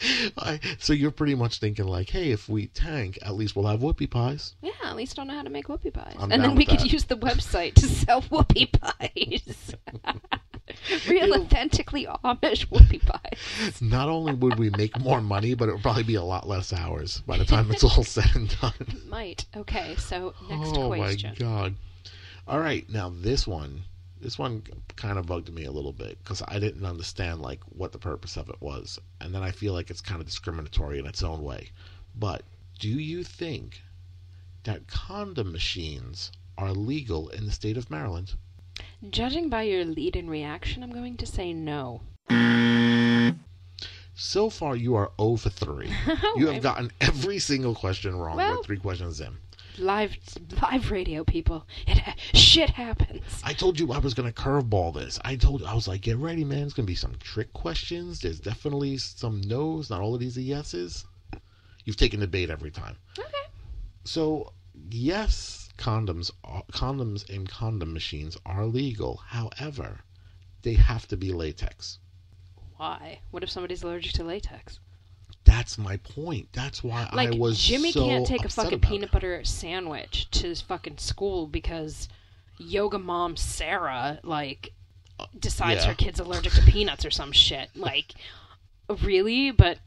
I, 0.38 0.60
so 0.78 0.92
you're 0.92 1.10
pretty 1.10 1.34
much 1.34 1.58
thinking 1.58 1.86
like, 1.86 2.10
hey, 2.10 2.30
if 2.30 2.48
we 2.48 2.66
tank, 2.68 3.18
at 3.22 3.34
least 3.34 3.56
we'll 3.56 3.66
have 3.66 3.80
whoopie 3.80 4.10
pies. 4.10 4.54
Yeah, 4.62 4.72
at 4.84 4.96
least 4.96 5.18
I 5.18 5.24
know 5.24 5.34
how 5.34 5.42
to 5.42 5.50
make 5.50 5.66
whoopie 5.66 5.92
pies. 5.92 6.14
I'm 6.18 6.30
and 6.32 6.42
then 6.42 6.54
we 6.54 6.66
with 6.66 6.68
could 6.68 6.92
use 6.92 7.04
the 7.04 7.16
website 7.16 7.74
to 7.74 7.86
sell 7.86 8.22
whoopie 8.30 8.70
pies. 8.72 9.74
Real 11.08 11.34
authentically 11.34 12.06
Amish 12.24 12.68
whoopie 12.68 13.04
pies. 13.04 13.80
Not 13.80 14.08
only 14.08 14.34
would 14.34 14.58
we 14.58 14.70
make 14.70 14.98
more 15.00 15.20
money, 15.20 15.54
but 15.54 15.68
it 15.68 15.72
would 15.72 15.82
probably 15.82 16.02
be 16.02 16.14
a 16.14 16.22
lot 16.22 16.46
less 16.46 16.72
hours 16.72 17.22
by 17.26 17.38
the 17.38 17.44
time 17.44 17.70
it's 17.70 17.84
all 17.84 18.04
said 18.04 18.30
and 18.34 18.54
done. 18.60 18.72
Might. 19.08 19.46
Okay, 19.56 19.96
so 19.96 20.34
next 20.48 20.76
oh 20.76 20.88
question. 20.88 21.30
my 21.30 21.34
god! 21.36 21.74
All 22.46 22.60
right, 22.60 22.88
now 22.88 23.12
this 23.14 23.46
one, 23.46 23.84
this 24.20 24.38
one 24.38 24.62
kind 24.96 25.18
of 25.18 25.26
bugged 25.26 25.52
me 25.52 25.64
a 25.64 25.70
little 25.70 25.92
bit 25.92 26.18
because 26.22 26.42
I 26.48 26.58
didn't 26.58 26.84
understand 26.84 27.40
like 27.40 27.60
what 27.64 27.92
the 27.92 27.98
purpose 27.98 28.36
of 28.36 28.48
it 28.48 28.60
was, 28.60 28.98
and 29.20 29.34
then 29.34 29.42
I 29.42 29.50
feel 29.50 29.72
like 29.72 29.90
it's 29.90 30.00
kind 30.00 30.20
of 30.20 30.26
discriminatory 30.26 30.98
in 30.98 31.06
its 31.06 31.22
own 31.22 31.42
way. 31.42 31.70
But 32.14 32.42
do 32.78 32.88
you 32.88 33.24
think 33.24 33.82
that 34.64 34.86
condom 34.86 35.52
machines 35.52 36.32
are 36.56 36.72
legal 36.72 37.28
in 37.28 37.46
the 37.46 37.52
state 37.52 37.76
of 37.76 37.90
Maryland? 37.90 38.34
Judging 39.10 39.48
by 39.48 39.62
your 39.62 39.84
lead 39.84 40.16
in 40.16 40.28
reaction, 40.28 40.82
I'm 40.82 40.92
going 40.92 41.16
to 41.16 41.26
say 41.26 41.52
no. 41.52 42.02
So 44.14 44.50
far, 44.50 44.74
you 44.74 44.96
are 44.96 45.12
0 45.20 45.36
for 45.36 45.50
3. 45.50 45.90
You 46.36 46.48
have 46.48 46.62
gotten 46.62 46.90
every 47.00 47.38
single 47.38 47.74
question 47.74 48.16
wrong 48.16 48.36
Well- 48.36 48.56
with 48.58 48.66
three 48.66 48.78
questions 48.78 49.20
in. 49.20 49.36
Live 49.78 50.16
live 50.62 50.90
radio 50.90 51.24
people. 51.24 51.66
It 51.86 51.98
ha- 51.98 52.14
shit 52.34 52.70
happens. 52.70 53.22
I 53.44 53.52
told 53.52 53.78
you 53.78 53.92
I 53.92 53.98
was 53.98 54.14
going 54.14 54.30
to 54.30 54.34
curveball 54.34 54.94
this. 54.94 55.18
I 55.24 55.36
told 55.36 55.60
you 55.60 55.66
I 55.66 55.74
was 55.74 55.88
like, 55.88 56.02
get 56.02 56.16
ready, 56.16 56.44
man. 56.44 56.64
It's 56.64 56.74
going 56.74 56.86
to 56.86 56.90
be 56.90 56.94
some 56.94 57.14
trick 57.20 57.52
questions. 57.52 58.20
There's 58.20 58.40
definitely 58.40 58.98
some 58.98 59.40
no's. 59.42 59.90
Not 59.90 60.00
all 60.00 60.14
of 60.14 60.20
these 60.20 60.36
are 60.36 60.42
yeses. 60.42 61.04
You've 61.84 61.96
taken 61.96 62.20
the 62.20 62.26
bait 62.26 62.50
every 62.50 62.70
time. 62.70 62.96
Okay. 63.18 63.30
So, 64.04 64.52
yes, 64.90 65.70
condoms, 65.78 66.30
are, 66.44 66.62
condoms 66.72 67.28
and 67.34 67.48
condom 67.48 67.92
machines 67.92 68.36
are 68.44 68.66
legal. 68.66 69.16
However, 69.26 70.00
they 70.62 70.74
have 70.74 71.06
to 71.08 71.16
be 71.16 71.32
latex. 71.32 71.98
Why? 72.76 73.20
What 73.30 73.42
if 73.42 73.50
somebody's 73.50 73.82
allergic 73.82 74.12
to 74.12 74.24
latex? 74.24 74.80
That's 75.48 75.78
my 75.78 75.96
point. 75.96 76.48
That's 76.52 76.84
why 76.84 77.08
Like 77.12 77.34
I 77.34 77.36
was 77.36 77.58
Jimmy 77.58 77.92
so 77.92 78.04
can't 78.04 78.26
take 78.26 78.44
a 78.44 78.48
fucking 78.48 78.80
peanut 78.80 79.08
it. 79.08 79.12
butter 79.12 79.42
sandwich 79.44 80.30
to 80.32 80.48
his 80.48 80.60
fucking 80.60 80.98
school 80.98 81.46
because 81.46 82.08
yoga 82.58 82.98
mom 82.98 83.36
Sarah 83.36 84.20
like 84.22 84.72
decides 85.38 85.82
yeah. 85.82 85.88
her 85.88 85.94
kid's 85.94 86.20
allergic 86.20 86.52
to 86.52 86.62
peanuts 86.62 87.04
or 87.04 87.10
some 87.10 87.32
shit. 87.32 87.70
Like, 87.74 88.14
really? 89.02 89.50
But 89.50 89.78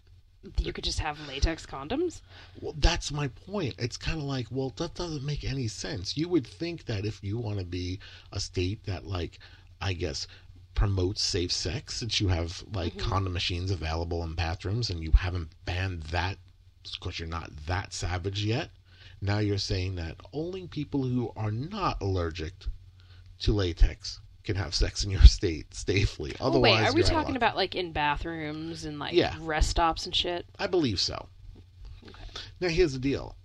you 0.57 0.73
could 0.73 0.83
just 0.83 0.99
have 0.99 1.19
latex 1.27 1.65
condoms? 1.65 2.21
Well, 2.59 2.73
that's 2.77 3.11
my 3.11 3.27
point. 3.27 3.75
It's 3.77 3.97
kind 3.97 4.17
of 4.17 4.23
like, 4.23 4.47
well, 4.49 4.73
that 4.77 4.95
doesn't 4.95 5.23
make 5.23 5.43
any 5.43 5.67
sense. 5.67 6.17
You 6.17 6.27
would 6.29 6.47
think 6.47 6.85
that 6.85 7.05
if 7.05 7.23
you 7.23 7.37
want 7.37 7.59
to 7.59 7.65
be 7.65 7.99
a 8.31 8.39
state 8.39 8.83
that, 8.85 9.05
like, 9.05 9.39
I 9.79 9.93
guess, 9.93 10.27
promotes 10.73 11.21
safe 11.21 11.51
sex, 11.51 11.95
since 11.95 12.19
you 12.19 12.29
have 12.29 12.63
like 12.73 12.95
mm-hmm. 12.95 13.09
condom 13.09 13.33
machines 13.33 13.71
available 13.71 14.23
in 14.23 14.35
bathrooms, 14.35 14.89
and 14.89 15.03
you 15.03 15.11
haven't 15.11 15.49
banned 15.65 16.03
that 16.03 16.37
because 16.83 17.19
you're 17.19 17.27
not 17.27 17.51
that 17.67 17.93
savage 17.93 18.43
yet. 18.43 18.71
Now 19.21 19.37
you're 19.37 19.57
saying 19.59 19.95
that 19.95 20.17
only 20.33 20.67
people 20.67 21.03
who 21.03 21.31
are 21.35 21.51
not 21.51 22.01
allergic 22.01 22.53
to 23.39 23.53
latex 23.53 24.19
can 24.43 24.55
have 24.55 24.73
sex 24.73 25.03
in 25.03 25.11
your 25.11 25.21
state 25.23 25.73
safely. 25.73 26.35
Oh, 26.39 26.47
Otherwise, 26.47 26.81
wait, 26.81 26.89
are 26.89 26.93
we 26.93 27.01
you're 27.01 27.05
out 27.05 27.11
of 27.11 27.23
talking 27.23 27.35
about 27.35 27.55
like 27.55 27.75
in 27.75 27.91
bathrooms 27.91 28.85
and 28.85 28.97
like 28.97 29.13
Yeah. 29.13 29.35
rest 29.39 29.69
stops 29.69 30.05
and 30.05 30.15
shit? 30.15 30.45
I 30.57 30.67
believe 30.67 30.99
so. 30.99 31.27
Okay. 32.07 32.23
Now 32.59 32.69
here's 32.69 32.93
the 32.93 32.99
deal: 32.99 33.35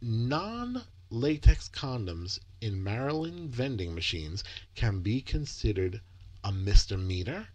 non-latex 0.00 1.68
condoms 1.68 2.38
in 2.62 2.82
Maryland 2.82 3.50
vending 3.50 3.94
machines 3.94 4.42
can 4.74 5.00
be 5.00 5.20
considered 5.20 6.00
a 6.44 6.52
misdemeanor 6.52 7.46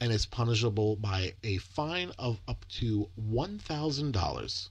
and 0.00 0.12
is 0.12 0.26
punishable 0.26 0.96
by 0.96 1.32
a 1.44 1.58
fine 1.58 2.10
of 2.18 2.40
up 2.48 2.64
to 2.80 3.08
one 3.14 3.58
thousand 3.58 4.12
dollars. 4.12 4.70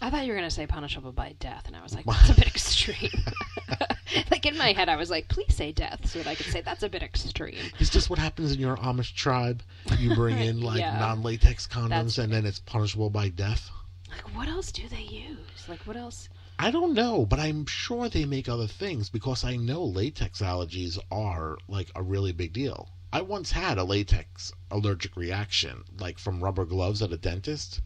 I 0.00 0.10
thought 0.10 0.26
you 0.26 0.32
were 0.32 0.38
gonna 0.38 0.50
say 0.50 0.66
punishable 0.66 1.12
by 1.12 1.34
death, 1.40 1.64
and 1.66 1.76
I 1.76 1.82
was 1.82 1.94
like, 1.94 2.04
that's 2.06 2.30
a 2.30 2.34
bit 2.34 2.46
extreme. 2.46 3.10
like 4.30 4.46
in 4.46 4.56
my 4.58 4.72
head, 4.72 4.88
I 4.88 4.96
was 4.96 5.10
like, 5.10 5.28
please 5.28 5.54
say 5.54 5.72
death, 5.72 6.06
so 6.08 6.18
that 6.18 6.28
I 6.28 6.34
could 6.34 6.46
say 6.46 6.60
that's 6.60 6.82
a 6.82 6.88
bit 6.88 7.02
extreme. 7.02 7.70
Is 7.78 7.90
this 7.90 8.08
what 8.08 8.18
happens 8.18 8.52
in 8.52 8.60
your 8.60 8.76
Amish 8.76 9.14
tribe? 9.14 9.62
You 9.98 10.14
bring 10.14 10.38
in 10.38 10.60
like 10.62 10.80
Yeah. 10.80 10.98
non-latex 10.98 11.66
condoms 11.66 11.88
That's 11.88 12.18
and 12.18 12.32
then 12.32 12.46
it's 12.46 12.60
punishable 12.60 13.10
by 13.10 13.28
death. 13.28 13.70
Like, 14.10 14.34
what 14.36 14.48
else 14.48 14.70
do 14.72 14.88
they 14.88 15.02
use? 15.02 15.68
Like, 15.68 15.80
what 15.86 15.96
else? 15.96 16.28
I 16.58 16.70
don't 16.70 16.94
know, 16.94 17.26
but 17.26 17.38
I'm 17.38 17.66
sure 17.66 18.08
they 18.08 18.24
make 18.24 18.48
other 18.48 18.66
things 18.66 19.10
because 19.10 19.44
I 19.44 19.56
know 19.56 19.84
latex 19.84 20.40
allergies 20.40 20.98
are 21.10 21.58
like 21.68 21.90
a 21.94 22.02
really 22.02 22.32
big 22.32 22.52
deal. 22.52 22.88
I 23.12 23.20
once 23.22 23.52
had 23.52 23.78
a 23.78 23.84
latex 23.84 24.52
allergic 24.70 25.16
reaction, 25.16 25.84
like 25.98 26.18
from 26.18 26.42
rubber 26.42 26.64
gloves 26.64 27.02
at 27.02 27.12
a 27.12 27.16
dentist. 27.16 27.80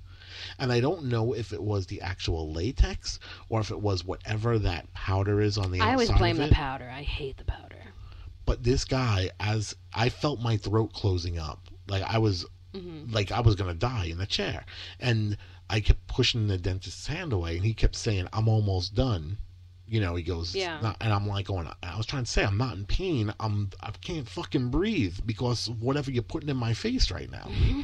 And 0.58 0.72
I 0.72 0.80
don't 0.80 1.04
know 1.04 1.32
if 1.32 1.52
it 1.52 1.62
was 1.62 1.86
the 1.86 2.00
actual 2.00 2.52
latex 2.52 3.18
or 3.48 3.60
if 3.60 3.70
it 3.70 3.80
was 3.80 4.04
whatever 4.04 4.58
that 4.58 4.92
powder 4.94 5.40
is 5.40 5.58
on 5.58 5.70
the 5.72 5.78
inside. 5.78 5.88
I 5.88 5.92
always 5.92 6.08
outside 6.10 6.18
blame 6.18 6.36
the 6.36 6.54
powder. 6.54 6.90
I 6.90 7.02
hate 7.02 7.36
the 7.38 7.44
powder. 7.44 7.82
But 8.46 8.62
this 8.62 8.84
guy, 8.84 9.30
as 9.38 9.76
I 9.92 10.08
felt 10.08 10.40
my 10.40 10.56
throat 10.56 10.92
closing 10.92 11.38
up, 11.38 11.68
like 11.88 12.02
I 12.02 12.18
was 12.18 12.46
hmm 12.72 13.12
like 13.12 13.32
I 13.32 13.40
was 13.40 13.56
gonna 13.56 13.74
die 13.74 14.04
in 14.04 14.18
the 14.18 14.26
chair, 14.26 14.64
and 15.00 15.36
I 15.70 15.80
kept 15.80 16.06
pushing 16.08 16.48
the 16.48 16.58
dentist's 16.58 17.06
hand 17.06 17.32
away, 17.32 17.56
and 17.56 17.64
he 17.64 17.72
kept 17.72 17.94
saying, 17.94 18.28
"I'm 18.32 18.48
almost 18.48 18.94
done." 18.94 19.38
You 19.86 20.00
know, 20.00 20.14
he 20.14 20.22
goes, 20.22 20.54
Yeah. 20.54 20.94
And 21.00 21.12
I'm 21.12 21.26
like 21.26 21.46
going, 21.46 21.68
I 21.82 21.96
was 21.96 22.06
trying 22.06 22.22
to 22.22 22.30
say, 22.30 22.44
I'm 22.44 22.56
not 22.56 22.76
in 22.76 22.84
pain. 22.84 23.34
I'm, 23.40 23.70
I 23.80 23.90
can't 23.90 24.28
fucking 24.28 24.68
breathe 24.70 25.18
because 25.26 25.68
whatever 25.68 26.12
you're 26.12 26.22
putting 26.22 26.48
in 26.48 26.56
my 26.56 26.74
face 26.74 27.10
right 27.10 27.28
now. 27.28 27.48
Mm-hmm. 27.48 27.80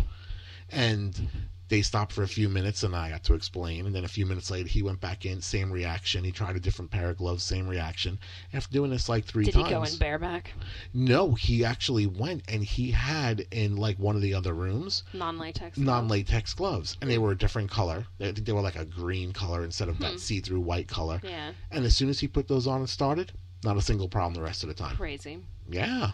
And 0.71 1.29
they 1.69 1.83
stopped 1.83 2.13
for 2.13 2.23
a 2.23 2.29
few 2.29 2.49
minutes, 2.49 2.83
and 2.83 2.95
I 2.95 3.11
got 3.11 3.25
to 3.25 3.35
explain. 3.35 3.87
And 3.87 3.95
then 3.95 4.05
a 4.05 4.09
few 4.09 4.25
minutes 4.27 4.51
later, 4.51 4.69
he 4.69 4.83
went 4.83 5.01
back 5.01 5.27
in, 5.27 5.41
same 5.41 5.73
reaction. 5.73 6.23
He 6.25 6.31
tried 6.33 6.57
a 6.57 6.61
different 6.61 6.91
pair 6.91 7.11
of 7.11 7.17
gloves, 7.17 7.43
same 7.43 7.67
reaction. 7.69 8.19
After 8.53 8.73
doing 8.73 8.91
this 8.91 9.09
like 9.09 9.25
three 9.25 9.45
Did 9.45 9.55
times, 9.55 9.65
Did 9.65 9.71
he 9.71 9.75
go 9.75 9.83
in 9.85 9.99
bareback? 9.99 10.53
no, 10.95 11.35
he 11.35 11.65
actually 11.65 12.07
went 12.07 12.43
and 12.49 12.63
he 12.63 12.91
had 12.93 13.47
in 13.51 13.77
like 13.77 13.99
one 13.99 14.15
of 14.17 14.23
the 14.23 14.35
other 14.35 14.53
rooms 14.55 15.03
Non-latex. 15.13 15.77
non-latex 15.79 16.55
gloves, 16.55 16.97
and 17.01 17.11
they 17.11 17.19
were 17.19 17.33
a 17.33 17.37
different 17.39 17.71
color. 17.71 18.07
They, 18.19 18.31
they 18.33 18.53
were 18.53 18.61
like 18.61 18.77
a 18.77 18.85
green 18.85 19.33
color 19.33 19.65
instead 19.65 19.89
of 19.89 19.97
Hmm. 19.97 20.03
that 20.03 20.21
see-through 20.21 20.61
white 20.61 20.89
color. 20.89 21.21
Yeah, 21.25 21.53
And 21.71 21.85
as 21.85 21.97
soon 21.97 22.09
as 22.09 22.21
he 22.21 22.29
put 22.29 22.49
those 22.49 22.67
on 22.67 22.81
and 22.81 22.89
started, 22.89 23.33
not 23.65 23.77
a 23.77 23.83
single 23.83 24.09
problem 24.09 24.35
the 24.35 24.43
rest 24.43 24.63
of 24.63 24.69
the 24.69 24.75
time. 24.75 24.97
crazy. 24.97 25.39
Yeah, 25.69 26.13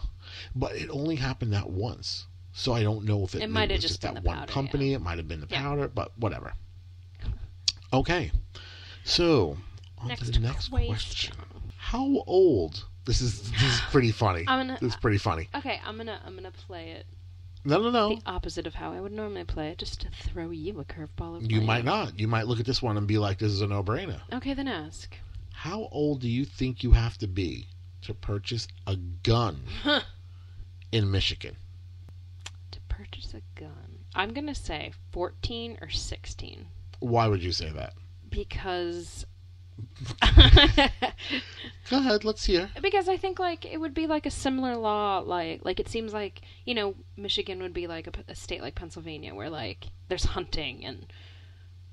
but 0.55 0.75
it 0.75 0.89
only 0.89 1.17
happened 1.17 1.53
that 1.53 1.69
once, 1.69 2.25
so 2.53 2.73
I 2.73 2.81
don't 2.83 3.03
know 3.05 3.23
if 3.23 3.35
it, 3.35 3.41
It 3.41 3.49
might 3.49 3.69
have 3.71 3.79
just 3.81 4.01
been 4.01 4.13
that 4.13 4.23
the 4.23 4.27
one 4.27 4.37
powder, 4.37 4.51
company. 4.51 4.93
It 4.93 4.99
might 5.01 5.17
have 5.17 5.27
been 5.27 5.41
the 5.41 5.47
Yeah. 5.49 5.61
powder, 5.61 5.87
but 5.87 6.17
whatever. 6.17 6.53
Okay, 7.91 8.31
so 9.03 9.57
on 9.97 10.03
to 10.03 10.07
Next 10.09 10.33
the 10.33 10.39
next 10.39 10.69
question. 10.69 10.87
question. 10.87 11.35
How 11.77 12.23
old? 12.25 12.85
This 13.05 13.21
is 13.21 13.51
this 13.51 13.61
is 13.63 13.81
pretty 13.91 14.11
funny. 14.11 14.45
I'm 14.47 14.59
gonna. 14.67 14.77
This 14.79 14.93
is 14.93 14.99
pretty 14.99 15.17
funny. 15.17 15.49
Uh, 15.53 15.57
okay, 15.59 15.79
I'm 15.85 15.97
gonna 15.97 16.19
I'm 16.25 16.35
gonna 16.35 16.51
play 16.51 16.91
it 16.91 17.05
No, 17.65 17.81
no, 17.81 17.89
no. 17.91 18.15
the 18.15 18.21
opposite 18.25 18.65
of 18.65 18.73
how 18.75 18.93
I 18.93 18.99
would 19.01 19.11
normally 19.11 19.43
play 19.43 19.69
it, 19.69 19.77
just 19.77 20.01
to 20.01 20.09
throw 20.09 20.49
you 20.51 20.79
a 20.79 20.85
curveball. 20.85 21.37
of 21.37 21.51
You 21.51 21.61
might 21.61 21.83
not. 21.85 22.17
You 22.19 22.27
might 22.27 22.47
look 22.47 22.59
at 22.59 22.65
this 22.65 22.81
one 22.81 22.97
and 22.97 23.05
be 23.07 23.17
like, 23.17 23.39
"This 23.39 23.51
is 23.51 23.61
a 23.61 23.67
no-brainer." 23.67 24.21
Okay, 24.31 24.53
then 24.53 24.67
ask. 24.67 25.15
How 25.51 25.87
old 25.91 26.21
do 26.21 26.29
you 26.29 26.45
think 26.45 26.81
you 26.83 26.91
have 26.91 27.17
to 27.19 27.27
be 27.27 27.67
to 28.03 28.13
purchase 28.13 28.67
a 28.87 28.95
gun 28.95 29.63
in 30.91 31.11
Michigan? 31.11 31.55
To 32.93 32.99
purchase 32.99 33.33
a 33.33 33.41
gun, 33.59 34.05
I'm 34.15 34.33
gonna 34.33 34.53
say 34.55 34.93
14 35.11 35.77
or 35.81 35.89
16 35.89 36.65
Why 36.99 37.27
would 37.27 37.43
you 37.43 37.51
say 37.51 37.69
that? 37.71 37.93
because 38.29 39.25
Because 40.07 40.21
Go 41.89 41.97
ahead, 41.97 42.23
let's 42.23 42.45
hear. 42.45 42.69
because 42.81 43.09
I 43.09 43.17
think 43.17 43.39
like 43.39 43.65
it 43.65 43.79
would 43.79 43.93
be 43.93 44.07
like 44.07 44.25
a 44.25 44.31
similar 44.31 44.75
law, 44.75 45.19
like 45.19 45.61
like 45.65 45.79
it 45.79 45.87
seems 45.89 46.13
like 46.13 46.41
you 46.65 46.75
know 46.75 46.95
Michigan 47.17 47.61
would 47.61 47.73
be 47.73 47.87
like 47.87 48.07
a 48.27 48.35
state 48.35 48.61
like 48.61 48.75
Pennsylvania 48.75 49.33
where 49.33 49.49
like 49.49 49.87
there's 50.07 50.25
hunting 50.25 50.85
and 50.85 51.07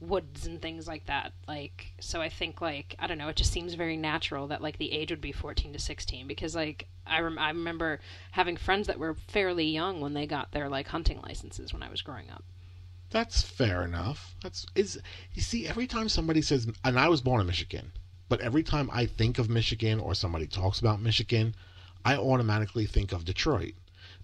woods 0.00 0.46
and 0.46 0.60
things 0.60 0.88
like 0.88 1.06
that. 1.06 1.32
Like 1.46 1.92
so, 2.00 2.20
I 2.20 2.28
think 2.28 2.60
like 2.60 2.94
I 2.98 3.06
don't 3.06 3.18
know, 3.18 3.28
it 3.28 3.36
just 3.36 3.52
seems 3.52 3.74
very 3.74 3.96
natural 3.96 4.48
that 4.48 4.62
like 4.62 4.78
the 4.78 4.92
age 4.92 5.10
would 5.10 5.20
be 5.20 5.32
14 5.32 5.72
to 5.74 5.78
16 5.78 6.26
because 6.26 6.54
like 6.54 6.88
I 7.06 7.20
rem- 7.20 7.38
I 7.38 7.50
remember 7.50 8.00
having 8.32 8.56
friends 8.56 8.86
that 8.86 8.98
were 8.98 9.14
fairly 9.14 9.66
young 9.66 10.00
when 10.00 10.14
they 10.14 10.26
got 10.26 10.52
their 10.52 10.68
like 10.68 10.88
hunting 10.88 11.20
licenses 11.20 11.72
when 11.72 11.82
I 11.82 11.90
was 11.90 12.02
growing 12.02 12.30
up. 12.30 12.44
That's 13.10 13.42
fair 13.42 13.84
enough. 13.84 14.34
That's 14.42 14.66
is 14.74 15.00
you 15.34 15.42
see 15.42 15.66
every 15.66 15.86
time 15.86 16.08
somebody 16.08 16.42
says 16.42 16.66
and 16.84 16.98
I 16.98 17.08
was 17.08 17.20
born 17.20 17.40
in 17.40 17.46
Michigan, 17.46 17.92
but 18.28 18.40
every 18.40 18.62
time 18.62 18.88
I 18.92 19.06
think 19.06 19.38
of 19.38 19.50
Michigan 19.50 20.00
or 20.00 20.14
somebody 20.14 20.46
talks 20.46 20.80
about 20.80 21.02
Michigan, 21.02 21.54
I 22.04 22.16
automatically 22.16 22.86
think 22.86 23.12
of 23.12 23.24
Detroit 23.24 23.74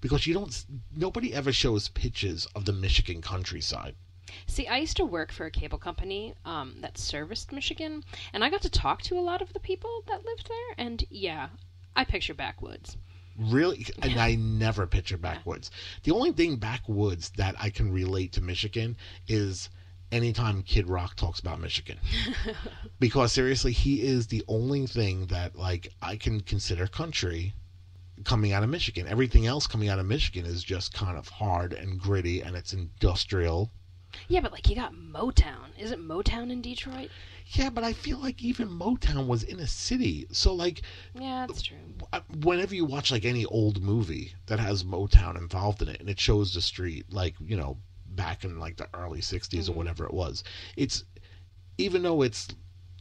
because 0.00 0.26
you 0.26 0.34
don't 0.34 0.64
nobody 0.94 1.34
ever 1.34 1.52
shows 1.52 1.88
pictures 1.88 2.46
of 2.54 2.64
the 2.64 2.72
Michigan 2.72 3.20
countryside. 3.20 3.94
See, 4.46 4.66
I 4.66 4.78
used 4.78 4.96
to 4.96 5.04
work 5.04 5.30
for 5.30 5.46
a 5.46 5.50
cable 5.50 5.78
company 5.78 6.34
um, 6.44 6.76
that 6.80 6.98
serviced 6.98 7.52
Michigan, 7.52 8.04
and 8.32 8.42
I 8.42 8.50
got 8.50 8.62
to 8.62 8.70
talk 8.70 9.02
to 9.02 9.18
a 9.18 9.20
lot 9.20 9.40
of 9.40 9.52
the 9.52 9.60
people 9.60 10.02
that 10.08 10.24
lived 10.24 10.48
there. 10.48 10.74
And 10.78 11.04
yeah, 11.10 11.48
I 11.94 12.04
picture 12.04 12.34
backwoods. 12.34 12.96
Really, 13.38 13.86
and 14.02 14.18
I 14.18 14.34
never 14.34 14.86
picture 14.86 15.16
backwoods. 15.16 15.70
The 16.02 16.12
only 16.12 16.32
thing 16.32 16.56
backwoods 16.56 17.30
that 17.36 17.54
I 17.58 17.70
can 17.70 17.92
relate 17.92 18.32
to 18.32 18.40
Michigan 18.40 18.96
is 19.28 19.70
anytime 20.10 20.62
Kid 20.62 20.88
Rock 20.88 21.16
talks 21.16 21.40
about 21.40 21.60
Michigan. 21.60 21.98
because 22.98 23.32
seriously, 23.32 23.72
he 23.72 24.02
is 24.02 24.26
the 24.26 24.44
only 24.48 24.86
thing 24.86 25.26
that 25.26 25.56
like 25.56 25.92
I 26.02 26.16
can 26.16 26.40
consider 26.40 26.86
country 26.86 27.54
coming 28.24 28.52
out 28.52 28.62
of 28.62 28.70
Michigan. 28.70 29.06
Everything 29.06 29.46
else 29.46 29.66
coming 29.66 29.88
out 29.88 29.98
of 29.98 30.06
Michigan 30.06 30.46
is 30.46 30.64
just 30.64 30.94
kind 30.94 31.18
of 31.18 31.28
hard 31.28 31.72
and 31.72 32.00
gritty 32.00 32.40
and 32.40 32.56
it's 32.56 32.72
industrial. 32.72 33.70
Yeah, 34.28 34.40
but 34.40 34.52
like 34.52 34.68
you 34.68 34.74
got 34.76 34.94
Motown. 34.94 35.78
Isn't 35.78 36.00
Motown 36.00 36.50
in 36.50 36.62
Detroit? 36.62 37.10
Yeah, 37.48 37.70
but 37.70 37.84
I 37.84 37.92
feel 37.92 38.18
like 38.18 38.42
even 38.42 38.68
Motown 38.68 39.26
was 39.26 39.42
in 39.42 39.60
a 39.60 39.66
city. 39.66 40.26
So 40.32 40.54
like 40.54 40.82
Yeah, 41.14 41.46
that's 41.46 41.62
true. 41.62 41.76
uh, 42.12 42.20
whenever 42.42 42.74
you 42.74 42.84
watch 42.84 43.10
like 43.10 43.24
any 43.24 43.44
old 43.46 43.82
movie 43.82 44.32
that 44.46 44.58
has 44.58 44.84
Motown 44.84 45.36
involved 45.36 45.82
in 45.82 45.88
it 45.88 46.00
and 46.00 46.08
it 46.10 46.18
shows 46.20 46.52
the 46.54 46.60
street 46.60 47.06
like 47.10 47.34
you 47.40 47.56
know 47.56 47.78
back 48.06 48.44
in 48.44 48.58
like 48.58 48.76
the 48.76 48.88
early 48.94 49.20
60s 49.20 49.68
or 49.68 49.72
Mhm. 49.72 49.76
whatever 49.76 50.04
it 50.06 50.14
was 50.14 50.42
it's 50.76 51.04
even 51.76 52.02
though 52.02 52.22
it's 52.22 52.48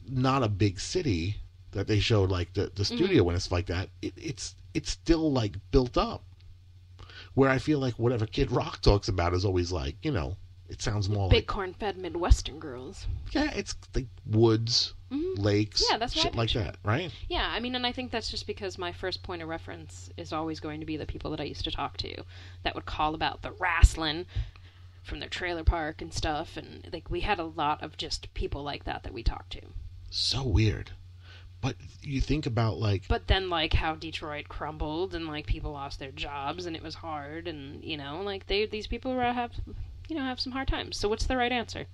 not 0.07 0.43
a 0.43 0.49
big 0.49 0.79
city 0.79 1.37
that 1.71 1.87
they 1.87 1.99
showed 1.99 2.29
like 2.29 2.53
the, 2.53 2.71
the 2.75 2.83
studio 2.83 3.23
when 3.23 3.35
it's 3.35 3.51
like 3.51 3.65
that 3.67 3.89
it, 4.01 4.13
it's 4.17 4.55
it's 4.73 4.89
still 4.91 5.31
like 5.31 5.55
built 5.71 5.97
up 5.97 6.23
where 7.33 7.49
i 7.49 7.57
feel 7.57 7.79
like 7.79 7.97
whatever 7.99 8.25
kid 8.25 8.51
rock 8.51 8.81
talks 8.81 9.07
about 9.07 9.33
is 9.33 9.45
always 9.45 9.71
like 9.71 9.95
you 10.03 10.11
know 10.11 10.35
it 10.69 10.81
sounds 10.81 11.07
more 11.09 11.23
like 11.23 11.31
Big 11.31 11.41
like 11.43 11.47
corn-fed 11.47 11.97
Midwestern 11.97 12.59
girls. 12.59 13.07
yeah 13.31 13.51
it's 13.53 13.75
like 13.93 14.07
woods 14.25 14.93
hmm 15.11 15.35
lakes 15.35 15.83
Yeah, 15.91 15.97
that's 15.97 16.13
shit 16.13 16.35
like 16.35 16.51
that 16.53 16.77
right 16.83 17.11
Yeah, 17.29 17.47
I 17.51 17.59
mean, 17.59 17.75
and 17.75 17.85
I 17.85 17.91
think 17.91 18.11
that's 18.11 18.31
just 18.31 18.47
because 18.47 18.77
my 18.77 18.91
first 18.91 19.21
point 19.23 19.41
of 19.41 19.47
reference 19.49 20.09
is 20.17 20.33
always 20.33 20.59
going 20.59 20.79
to 20.79 20.85
be 20.85 20.97
the 20.97 21.05
people 21.05 21.29
that 21.31 21.39
I 21.39 21.43
used 21.43 21.63
to 21.65 21.71
talk 21.71 21.97
to 21.97 22.23
that 22.63 22.73
would 22.75 22.85
call 22.85 23.13
about 23.13 23.41
the 23.41 23.51
wrestling 23.51 24.25
from 25.03 25.19
their 25.19 25.29
trailer 25.29 25.63
park 25.63 26.01
and 26.01 26.11
stuff, 26.11 26.57
and 26.57 26.87
like 26.91 27.11
we 27.11 27.19
had 27.21 27.37
a 27.37 27.43
lot 27.45 27.83
of 27.83 27.95
just 27.97 28.33
people 28.33 28.63
like 28.63 28.85
that 28.85 29.03
that 29.03 29.13
we 29.13 29.21
talked 29.21 29.51
to. 29.51 29.61
so 30.09 30.43
weird 30.43 30.91
but 31.61 31.75
you 32.03 32.21
think 32.21 32.45
about 32.45 32.77
like 32.77 33.07
But 33.07 33.27
then, 33.27 33.49
like 33.49 33.73
how 33.73 33.95
Detroit 33.95 34.47
crumbled 34.49 35.15
and 35.15 35.27
like 35.27 35.45
people 35.47 35.71
lost 35.71 35.97
their 35.99 36.11
jobs 36.11 36.65
and 36.65 36.75
it 36.75 36.83
was 36.83 36.95
hard, 36.95 37.47
and 37.47 37.83
you 37.83 37.97
know, 37.97 38.21
like 38.23 38.47
they 38.47 38.65
these 38.65 38.87
people 38.87 39.13
were- 39.15 39.23
have 39.23 39.51
you 40.09 40.15
know 40.15 40.23
have 40.23 40.39
some 40.39 40.53
hard 40.53 40.67
times. 40.67 40.97
So 40.97 41.09
what's 41.09 41.25
the 41.25 41.37
right 41.37 41.51
answer? 41.51 41.85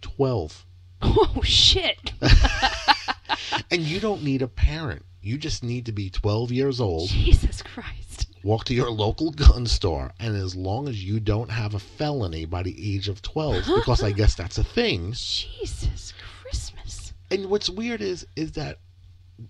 12 0.00 0.66
Oh 1.02 1.40
shit! 1.42 2.12
and 3.70 3.80
you 3.82 4.00
don't 4.00 4.22
need 4.22 4.42
a 4.42 4.48
parent. 4.48 5.04
You 5.22 5.38
just 5.38 5.62
need 5.62 5.86
to 5.86 5.92
be 5.92 6.10
12 6.10 6.52
years 6.52 6.80
old, 6.80 7.08
Jesus 7.08 7.62
Christ! 7.62 8.26
walk 8.42 8.64
to 8.64 8.74
your 8.74 8.90
local 8.90 9.30
gun 9.30 9.66
store, 9.66 10.12
and 10.18 10.36
as 10.36 10.54
long 10.56 10.88
as 10.88 11.02
you 11.02 11.20
don't 11.20 11.50
have 11.50 11.74
a 11.74 11.78
felony 11.78 12.44
by 12.44 12.62
the 12.62 12.94
age 12.94 13.08
of 13.08 13.22
12, 13.22 13.64
because 13.76 14.02
I 14.02 14.12
guess 14.12 14.34
that's 14.34 14.58
a 14.58 14.64
thing. 14.64 15.12
Jesus 15.12 16.12
Christmas! 16.42 17.12
And 17.30 17.46
what's 17.46 17.70
weird 17.70 18.00
is 18.02 18.26
is 18.36 18.52
that 18.52 18.78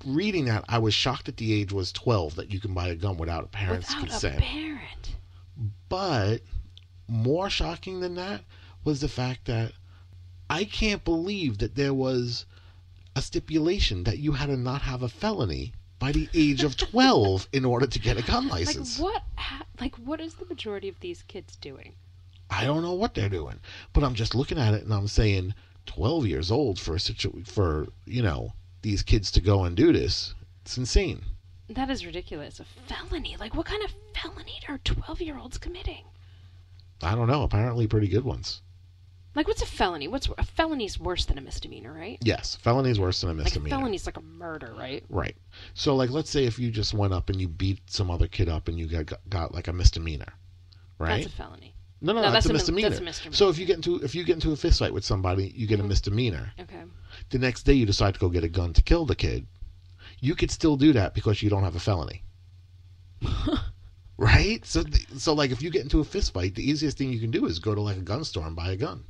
reading 0.04 0.44
that 0.44 0.64
I 0.68 0.78
was 0.78 0.94
shocked 0.94 1.26
that 1.26 1.36
the 1.36 1.52
age 1.52 1.72
was 1.72 1.90
12 1.92 2.36
that 2.36 2.52
you 2.52 2.60
can 2.60 2.74
buy 2.74 2.88
a 2.88 2.94
gun 2.94 3.16
without 3.16 3.44
a 3.44 3.48
parent's 3.48 3.88
Without 3.88 4.08
consent. 4.08 4.38
a 4.38 4.42
parent. 4.42 5.14
But 5.88 6.38
more 7.10 7.50
shocking 7.50 8.00
than 8.00 8.14
that 8.14 8.42
was 8.84 9.00
the 9.00 9.08
fact 9.08 9.44
that 9.46 9.72
I 10.48 10.64
can't 10.64 11.04
believe 11.04 11.58
that 11.58 11.74
there 11.74 11.92
was 11.92 12.46
a 13.16 13.22
stipulation 13.22 14.04
that 14.04 14.18
you 14.18 14.32
had 14.32 14.46
to 14.46 14.56
not 14.56 14.82
have 14.82 15.02
a 15.02 15.08
felony 15.08 15.72
by 15.98 16.12
the 16.12 16.28
age 16.32 16.62
of 16.62 16.76
12 16.76 17.48
in 17.52 17.64
order 17.64 17.86
to 17.86 17.98
get 17.98 18.16
a 18.16 18.22
gun 18.22 18.48
license. 18.48 18.98
Like 18.98 19.12
what? 19.12 19.22
Like 19.80 19.96
what 19.96 20.20
is 20.20 20.34
the 20.34 20.46
majority 20.46 20.88
of 20.88 21.00
these 21.00 21.22
kids 21.22 21.56
doing? 21.56 21.94
I 22.48 22.64
don't 22.64 22.82
know 22.82 22.94
what 22.94 23.14
they're 23.14 23.28
doing, 23.28 23.60
but 23.92 24.02
I'm 24.02 24.14
just 24.14 24.34
looking 24.34 24.58
at 24.58 24.74
it 24.74 24.84
and 24.84 24.94
I'm 24.94 25.08
saying 25.08 25.54
12 25.86 26.26
years 26.26 26.50
old 26.50 26.78
for 26.78 26.94
a 26.94 27.00
situ- 27.00 27.44
for, 27.44 27.88
you 28.06 28.22
know, 28.22 28.54
these 28.82 29.02
kids 29.02 29.30
to 29.32 29.40
go 29.40 29.64
and 29.64 29.76
do 29.76 29.92
this. 29.92 30.34
It's 30.62 30.78
insane. 30.78 31.24
That 31.68 31.90
is 31.90 32.04
ridiculous. 32.06 32.60
A 32.60 32.64
felony? 32.64 33.36
Like 33.38 33.54
what 33.54 33.66
kind 33.66 33.82
of 33.84 33.92
felony 34.14 34.60
are 34.68 34.78
twelve-year-olds 34.78 35.58
committing? 35.58 36.04
I 37.02 37.14
don't 37.14 37.28
know, 37.28 37.42
apparently 37.42 37.86
pretty 37.86 38.08
good 38.08 38.24
ones. 38.24 38.62
Like 39.34 39.46
what's 39.46 39.62
a 39.62 39.66
felony? 39.66 40.08
What's 40.08 40.28
a 40.38 40.44
felony's 40.44 40.98
worse 40.98 41.24
than 41.24 41.38
a 41.38 41.40
misdemeanor, 41.40 41.92
right? 41.92 42.18
Yes, 42.22 42.56
felony's 42.56 42.98
worse 42.98 43.20
than 43.20 43.30
a 43.30 43.34
misdemeanor. 43.34 43.70
Like 43.70 43.78
a 43.78 43.80
felony's 43.80 44.06
like 44.06 44.16
a 44.16 44.22
murder, 44.22 44.74
right? 44.76 45.04
Right. 45.08 45.36
So, 45.74 45.94
like, 45.94 46.10
let's 46.10 46.28
say 46.30 46.46
if 46.46 46.58
you 46.58 46.70
just 46.72 46.94
went 46.94 47.14
up 47.14 47.30
and 47.30 47.40
you 47.40 47.46
beat 47.46 47.78
some 47.86 48.10
other 48.10 48.26
kid 48.26 48.48
up 48.48 48.66
and 48.66 48.76
you 48.78 48.86
got, 48.88 49.06
got, 49.06 49.20
got 49.30 49.54
like 49.54 49.68
a 49.68 49.72
misdemeanor, 49.72 50.32
right? 50.98 51.22
That's 51.22 51.26
a 51.32 51.36
felony. 51.36 51.74
no, 52.00 52.12
no, 52.12 52.22
no, 52.22 52.32
that's, 52.32 52.44
that's 52.44 52.46
a 52.46 52.50
a 52.50 52.52
misdemeanor. 52.54 52.88
that's 52.88 53.00
a 53.00 53.04
misdemeanor. 53.04 53.36
So 53.36 53.48
if 53.48 53.56
you 53.58 53.66
get 53.66 53.76
into 53.76 53.96
if 54.02 54.16
you 54.16 54.24
get 54.24 54.34
into 54.34 54.50
a 54.50 54.56
fist 54.56 54.80
fight 54.80 54.92
with 54.92 55.04
somebody, 55.04 55.52
you 55.56 55.68
get 55.68 55.78
a 55.78 55.82
Mhm. 55.84 55.88
misdemeanor. 55.88 56.52
Okay. 56.58 56.82
The 57.30 57.38
next 57.38 57.62
day 57.62 57.74
you 57.74 57.86
decide 57.86 58.14
to 58.14 58.20
go 58.20 58.28
get 58.30 58.42
a 58.42 58.48
gun 58.48 58.72
to 58.72 58.82
kill 58.82 59.06
the 59.06 59.14
kid. 59.14 59.46
You 60.18 60.34
could 60.34 60.50
still 60.50 60.76
do 60.76 60.92
that 60.94 61.14
because 61.14 61.40
you 61.40 61.48
don't 61.50 61.62
have 61.62 61.76
a 61.76 61.80
felony. 61.80 62.24
Right? 64.20 64.62
So, 64.66 64.82
th- 64.82 65.08
so 65.16 65.32
like, 65.32 65.50
if 65.50 65.62
you 65.62 65.70
get 65.70 65.80
into 65.80 66.00
a 66.00 66.04
fist 66.04 66.34
fight, 66.34 66.54
the 66.54 66.70
easiest 66.70 66.98
thing 66.98 67.10
you 67.10 67.20
can 67.20 67.30
do 67.30 67.46
is 67.46 67.58
go 67.58 67.74
to 67.74 67.80
like 67.80 67.96
a 67.96 68.00
gun 68.00 68.22
store 68.22 68.46
and 68.46 68.54
buy 68.54 68.70
a 68.70 68.76
gun. 68.76 69.02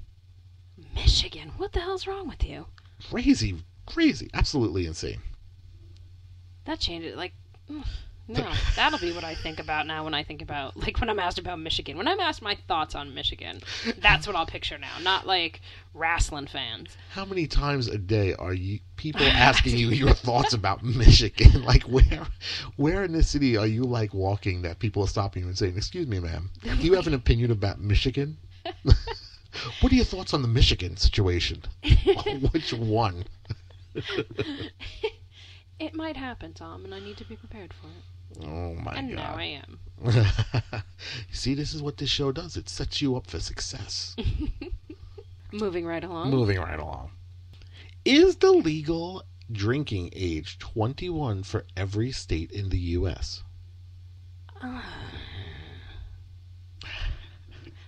Michigan. 0.95 1.51
What 1.57 1.73
the 1.73 1.81
hell's 1.81 2.07
wrong 2.07 2.29
with 2.29 2.45
you? 2.45 2.67
Crazy, 3.11 3.57
crazy, 3.87 4.31
absolutely 4.35 4.87
insane. 4.87 5.21
That 6.65 6.79
changed 6.79 7.09
it. 7.09 7.17
Like, 7.17 7.33
ugh, 7.69 7.85
no, 8.31 8.53
that'll 8.77 8.99
be 8.99 9.13
what 9.13 9.25
I 9.25 9.35
think 9.35 9.59
about 9.59 9.87
now 9.87 10.05
when 10.05 10.15
I 10.15 10.23
think 10.23 10.41
about 10.41 10.77
like 10.77 11.01
when 11.01 11.11
I'm 11.11 11.19
asked 11.19 11.39
about 11.39 11.59
Michigan. 11.59 11.97
When 11.97 12.07
I'm 12.07 12.21
asked 12.21 12.43
my 12.43 12.57
thoughts 12.69 12.95
on 12.95 13.13
Michigan, 13.13 13.61
that's 13.99 14.27
what 14.27 14.37
I'll 14.37 14.47
picture 14.47 14.79
now. 14.79 14.93
Not 15.03 15.27
like 15.27 15.61
wrestling 15.95 16.47
fans. 16.47 16.97
How 17.11 17.25
many 17.25 17.49
times 17.49 17.89
a 17.89 17.99
day 17.99 18.35
are 18.35 18.55
you 18.55 18.79
people 18.97 19.23
asking 19.27 19.79
you 19.79 19.89
your 19.89 20.15
thoughts 20.15 20.53
about 20.53 20.83
Michigan? 20.85 21.65
Like 21.71 21.83
where 21.83 22.27
where 22.77 23.05
in 23.05 23.13
the 23.13 23.23
city 23.23 23.57
are 23.57 23.67
you 23.67 23.83
like 23.83 24.15
walking 24.15 24.63
that 24.63 24.79
people 24.79 25.05
are 25.05 25.09
stopping 25.09 25.43
you 25.43 25.49
and 25.49 25.59
saying, 25.59 25.77
"Excuse 25.77 26.07
me, 26.07 26.19
ma'am, 26.19 26.51
do 26.63 26.87
you 26.87 26.95
have 26.95 27.07
an 27.07 27.15
opinion 27.15 27.51
about 27.51 27.81
Michigan?" 27.81 28.39
what 29.81 29.93
are 29.93 29.95
your 29.95 30.05
thoughts 30.05 30.35
on 30.35 30.43
the 30.43 30.49
Michigan 30.49 30.97
situation? 30.97 31.63
Which 32.53 32.73
one? 32.73 33.25
It 35.81 35.95
might 35.95 36.19
happen, 36.19 36.53
Tom, 36.53 36.85
and 36.85 36.95
I 36.95 37.01
need 37.01 37.17
to 37.17 37.25
be 37.25 37.37
prepared 37.37 37.73
for 37.73 37.87
it. 37.87 38.05
Oh 38.43 38.75
my 38.75 38.93
god. 38.93 38.97
and 38.97 39.15
now. 39.15 39.35
I 39.37 39.63
am. 40.03 40.83
See, 41.33 41.55
this 41.55 41.75
is 41.75 41.83
what 41.83 41.97
this 41.99 42.09
show 42.11 42.33
does. 42.33 42.57
It 42.57 42.69
sets 42.69 43.03
you 43.03 43.17
up 43.17 43.27
for 43.29 43.41
success. 43.41 44.17
Moving 45.53 45.85
right 45.85 46.03
along. 46.05 46.31
Moving 46.31 46.59
right 46.59 46.79
along. 46.79 47.11
Is 48.05 48.37
the 48.37 48.51
legal 48.53 49.25
drinking 49.53 50.11
age 50.15 50.59
21 50.59 51.43
for 51.43 51.65
every 51.77 52.13
state 52.13 52.51
in 52.53 52.69
the 52.71 52.79
U.S.? 52.79 53.43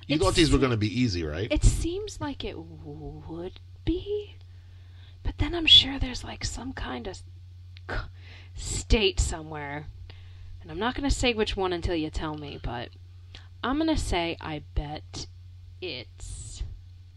You 0.08 0.18
thought 0.18 0.34
these 0.34 0.50
were 0.50 0.58
going 0.58 0.72
to 0.72 0.76
be 0.76 1.00
easy, 1.00 1.22
right? 1.22 1.48
It 1.50 1.64
seems 1.64 2.20
like 2.20 2.44
it 2.44 2.56
would 2.58 3.60
be, 3.84 4.36
but 5.22 5.38
then 5.38 5.54
I'm 5.54 5.64
sure 5.64 5.98
there's 5.98 6.24
like 6.24 6.44
some 6.44 6.72
kind 6.72 7.06
of 7.06 7.18
state 8.54 9.20
somewhere, 9.20 9.86
and 10.62 10.70
I'm 10.70 10.78
not 10.78 10.94
going 10.94 11.08
to 11.08 11.14
say 11.14 11.34
which 11.34 11.56
one 11.56 11.72
until 11.72 11.94
you 11.94 12.08
tell 12.10 12.34
me, 12.36 12.58
but 12.62 12.88
I'm 13.64 13.78
going 13.78 13.88
to 13.94 14.00
say 14.00 14.36
I 14.40 14.62
bet 14.74 15.26
it's 15.80 16.62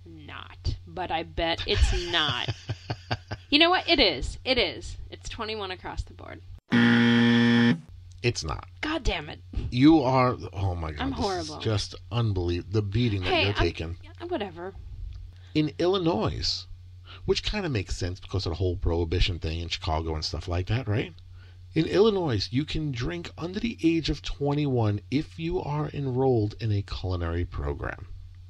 not. 0.06 0.76
But 0.88 1.12
I 1.12 1.24
bet 1.24 1.64
it's 1.68 1.94
not. 2.12 2.50
You 3.52 3.60
know 3.60 3.70
what? 3.70 3.88
It 3.88 4.00
is. 4.00 4.40
It 4.44 4.58
is. 4.58 4.98
It's 5.12 5.30
21 5.30 5.70
across 5.72 6.02
the 6.02 6.14
board. 6.14 6.42
It's 8.24 8.44
not. 8.44 8.68
God 8.82 9.04
damn 9.04 9.30
it. 9.30 9.40
You 9.70 10.02
are. 10.02 10.36
Oh 10.52 10.74
my 10.76 10.92
god. 10.92 11.02
I'm 11.02 11.12
horrible. 11.12 11.60
just 11.60 11.94
unbelievable. 12.12 12.74
The 12.74 12.82
beating 12.82 13.22
that 13.22 13.30
Hey, 13.30 13.40
you're 13.44 13.54
I'm- 13.54 13.64
taking 13.64 13.98
Yeah, 14.04 14.28
whatever. 14.28 14.74
in 15.54 15.72
Illinois, 15.78 16.66
which 17.26 17.44
kind 17.44 17.66
of 17.68 17.72
makes 17.72 17.96
sense 17.96 18.20
because 18.20 18.46
of 18.48 18.50
the 18.52 18.56
whole 18.56 18.76
prohibition 18.78 19.38
thing 19.40 19.60
in 19.60 19.70
Chicago 19.70 20.16
and 20.16 20.26
stuff 20.26 20.48
like 20.48 20.66
that, 20.68 20.88
right? 20.88 21.14
In 21.76 21.86
Illinois, 21.88 22.48
you 22.52 22.64
can 22.64 22.94
drink 22.94 23.30
under 23.38 23.60
the 23.60 23.78
age 23.84 24.10
of 24.10 24.22
21 24.22 25.02
if 25.12 25.38
you 25.38 25.62
are 25.62 25.90
enrolled 25.94 26.56
in 26.62 26.72
a 26.72 26.82
culinary 26.82 27.44
program. 27.44 28.08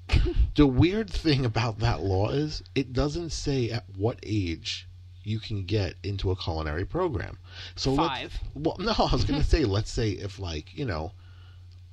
the 0.56 0.68
weird 0.68 1.10
thing 1.10 1.44
about 1.44 1.80
that 1.80 2.02
law 2.04 2.30
is 2.30 2.62
it 2.76 2.94
doesn't 2.94 3.32
say 3.32 3.72
at 3.72 3.84
what 3.98 4.20
age 4.22 4.88
you 5.24 5.40
can 5.40 5.66
get 5.66 5.96
into 6.04 6.30
a 6.30 6.36
culinary 6.36 6.86
program. 6.86 7.40
So 7.76 7.96
Five. 7.96 8.40
well, 8.54 8.76
no, 8.78 8.92
I 8.92 9.12
was 9.12 9.26
going 9.26 9.42
to 9.42 9.48
say, 9.48 9.66
let's 9.66 9.90
say 9.92 10.12
if 10.12 10.38
like 10.38 10.78
you 10.78 10.86
know, 10.86 11.12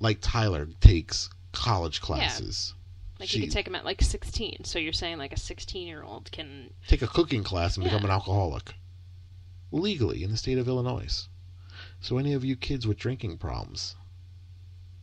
like 0.00 0.18
Tyler 0.20 0.68
takes 0.80 1.30
college 1.52 2.02
classes, 2.02 2.74
Like 3.18 3.30
She- 3.30 3.38
you 3.38 3.44
could 3.44 3.52
take 3.54 3.64
them 3.64 3.74
at 3.74 3.86
like 3.86 4.02
16. 4.02 4.64
So 4.64 4.78
you're 4.78 4.92
saying 4.92 5.16
like 5.16 5.32
a 5.32 5.40
16 5.40 5.86
year 5.86 6.02
old 6.02 6.30
can. 6.30 6.74
take 6.88 7.00
a 7.00 7.06
cooking 7.06 7.42
class 7.42 7.76
and 7.78 7.84
become 7.84 8.04
an 8.04 8.10
alcoholic 8.10 8.74
legally 9.72 10.22
in 10.22 10.30
the 10.30 10.36
state 10.36 10.58
of 10.58 10.68
Illinois. 10.68 11.28
So 12.00 12.18
any 12.18 12.34
of 12.34 12.44
you 12.44 12.54
kids 12.56 12.86
with 12.86 12.98
drinking 12.98 13.38
problems, 13.38 13.96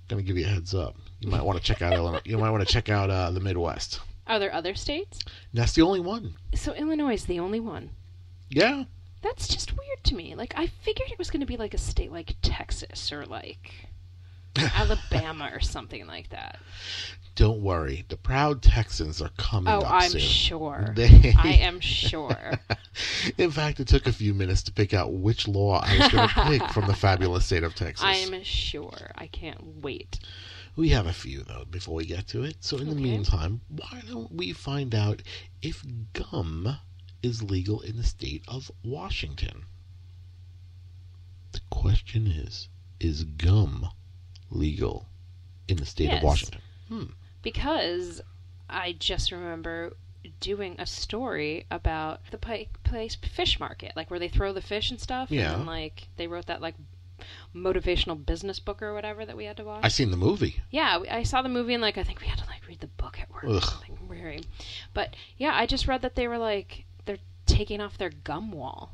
going 0.07 0.23
to 0.23 0.27
give 0.27 0.37
you 0.37 0.45
a 0.45 0.49
heads 0.49 0.73
up. 0.73 0.95
You 1.19 1.29
might 1.29 1.43
want 1.43 1.57
to 1.57 1.63
check 1.63 1.81
out 1.81 1.93
Illinois. 1.93 2.21
You 2.25 2.37
might 2.37 2.49
want 2.51 2.65
to 2.65 2.71
check 2.71 2.89
out 2.89 3.09
uh, 3.09 3.31
the 3.31 3.39
Midwest. 3.39 3.99
Are 4.27 4.39
there 4.39 4.53
other 4.53 4.75
states? 4.75 5.19
That's 5.53 5.73
the 5.73 5.81
only 5.81 5.99
one. 5.99 6.35
So 6.53 6.73
Illinois 6.73 7.13
is 7.13 7.25
the 7.25 7.39
only 7.39 7.59
one. 7.59 7.89
Yeah. 8.49 8.83
That's 9.21 9.47
just 9.47 9.77
weird 9.77 10.03
to 10.05 10.15
me. 10.15 10.35
Like 10.35 10.53
I 10.55 10.67
figured 10.67 11.11
it 11.11 11.17
was 11.17 11.29
going 11.29 11.41
to 11.41 11.45
be 11.45 11.57
like 11.57 11.73
a 11.73 11.79
state 11.79 12.11
like 12.11 12.35
Texas 12.41 13.11
or 13.11 13.25
like 13.25 13.88
Alabama 14.57 15.49
or 15.53 15.59
something 15.59 16.05
like 16.07 16.29
that. 16.29 16.59
Don't 17.35 17.61
worry. 17.61 18.03
The 18.09 18.17
proud 18.17 18.61
Texans 18.61 19.21
are 19.21 19.29
coming 19.37 19.73
Oh, 19.73 19.83
I'm 19.85 20.09
soon. 20.09 20.19
sure. 20.19 20.91
They- 20.95 21.33
I 21.37 21.53
am 21.61 21.79
sure. 21.79 22.59
In 23.37 23.51
fact, 23.51 23.79
it 23.79 23.87
took 23.87 24.07
a 24.07 24.11
few 24.11 24.33
minutes 24.33 24.61
to 24.63 24.73
pick 24.73 24.93
out 24.93 25.13
which 25.13 25.47
law 25.47 25.79
I 25.81 25.97
was 25.99 26.07
going 26.09 26.27
to 26.35 26.43
pick 26.45 26.69
from 26.73 26.87
the 26.87 26.95
fabulous 26.95 27.45
state 27.45 27.63
of 27.63 27.75
Texas. 27.75 28.05
I'm 28.05 28.43
sure. 28.43 29.11
I 29.15 29.27
can't 29.27 29.81
wait. 29.81 30.19
We 30.75 30.89
have 30.89 31.05
a 31.07 31.13
few 31.13 31.43
though 31.43 31.65
before 31.69 31.95
we 31.95 32.05
get 32.05 32.27
to 32.29 32.43
it. 32.43 32.57
So 32.59 32.77
in 32.77 32.85
the 32.89 32.91
Okay. 32.95 33.03
meantime, 33.03 33.61
why 33.69 34.01
don't 34.07 34.31
we 34.33 34.51
find 34.51 34.93
out 34.93 35.21
if 35.61 35.85
gum 36.13 36.77
is 37.23 37.43
legal 37.43 37.79
in 37.81 37.95
the 37.97 38.03
state 38.03 38.43
of 38.47 38.69
Washington? 38.83 39.63
The 41.51 41.61
question 41.69 42.27
is, 42.27 42.67
is 42.99 43.23
gum 43.23 43.89
legal 44.51 45.05
in 45.67 45.77
the 45.77 45.85
state 45.85 46.05
Yes. 46.09 46.17
of 46.17 46.23
Washington? 46.23 46.61
Hmm. 46.87 47.03
because 47.43 48.21
I 48.69 48.93
just 48.93 49.31
remember 49.31 49.93
doing 50.39 50.75
a 50.79 50.85
story 50.85 51.65
about 51.71 52.19
the 52.31 52.37
Pike 52.37 52.81
Place 52.83 53.15
fish 53.15 53.59
market, 53.59 53.93
like 53.95 54.09
where 54.09 54.19
they 54.19 54.27
throw 54.27 54.51
the 54.53 54.61
fish 54.61 54.89
and 54.91 54.99
stuff. 54.99 55.31
Yeah. 55.31 55.53
And 55.55 55.65
like 55.65 56.07
they 56.17 56.27
wrote 56.27 56.47
that 56.47 56.61
like 56.61 56.75
motivational 57.55 58.23
business 58.25 58.59
book 58.59 58.81
or 58.81 58.93
whatever 58.93 59.25
that 59.25 59.37
we 59.37 59.45
had 59.45 59.57
to 59.57 59.63
watch. 59.63 59.83
I 59.83 59.87
seen 59.89 60.11
the 60.11 60.17
movie. 60.17 60.61
yeah, 60.71 60.99
I 61.09 61.23
saw 61.23 61.41
the 61.41 61.49
movie 61.49 61.73
and 61.73 61.81
like 61.81 61.97
I 61.97 62.03
think 62.03 62.21
we 62.21 62.27
had 62.27 62.39
to 62.39 62.45
like 62.47 62.67
read 62.67 62.79
the 62.79 62.87
book 62.87 63.19
at 63.19 63.31
work 63.31 63.43
or 63.43 63.55
Ugh. 63.57 63.63
something 63.63 63.97
weird. 64.07 64.45
But 64.93 65.15
yeah, 65.37 65.53
I 65.53 65.65
just 65.65 65.87
read 65.87 66.01
that 66.01 66.15
they 66.15 66.27
were 66.27 66.37
like 66.37 66.85
they're 67.05 67.17
taking 67.45 67.81
off 67.81 67.97
their 67.97 68.09
gum 68.11 68.51
wall. 68.51 68.93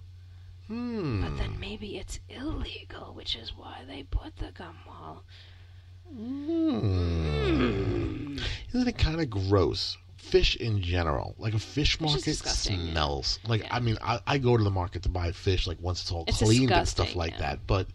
Hmm. 0.68 1.22
But 1.22 1.38
then 1.38 1.60
maybe 1.60 1.98
it's 1.98 2.20
illegal, 2.30 3.14
which 3.14 3.36
is 3.36 3.54
why 3.56 3.84
they 3.88 4.04
put 4.04 4.36
the 4.38 4.52
gum 4.52 4.78
wall. 4.88 5.24
Hmm. 6.10 7.46
Isn't 8.74 8.88
it 8.88 8.98
kind 8.98 9.22
of 9.22 9.30
gross? 9.30 9.98
Fish 10.18 10.56
in 10.56 10.82
general, 10.82 11.36
like 11.38 11.54
a 11.54 11.60
fish 11.60 12.02
market, 12.02 12.24
disgusting, 12.24 12.80
yeah. 12.80 12.92
smells. 12.94 13.38
Like 13.48 13.62
Yeah. 13.62 13.76
I 13.76 13.80
mean, 13.80 13.98
I, 14.02 14.20
I 14.26 14.40
go 14.40 14.58
to 14.58 14.64
the 14.64 14.72
market 14.72 15.04
to 15.04 15.10
buy 15.10 15.32
fish, 15.32 15.68
like 15.68 15.78
once 15.80 16.02
it's 16.02 16.12
all 16.12 16.24
It's 16.28 16.40
cleaned 16.40 16.72
and 16.72 16.88
stuff 16.88 17.16
like 17.16 17.34
yeah. 17.34 17.40
that. 17.40 17.68
But 17.68 17.88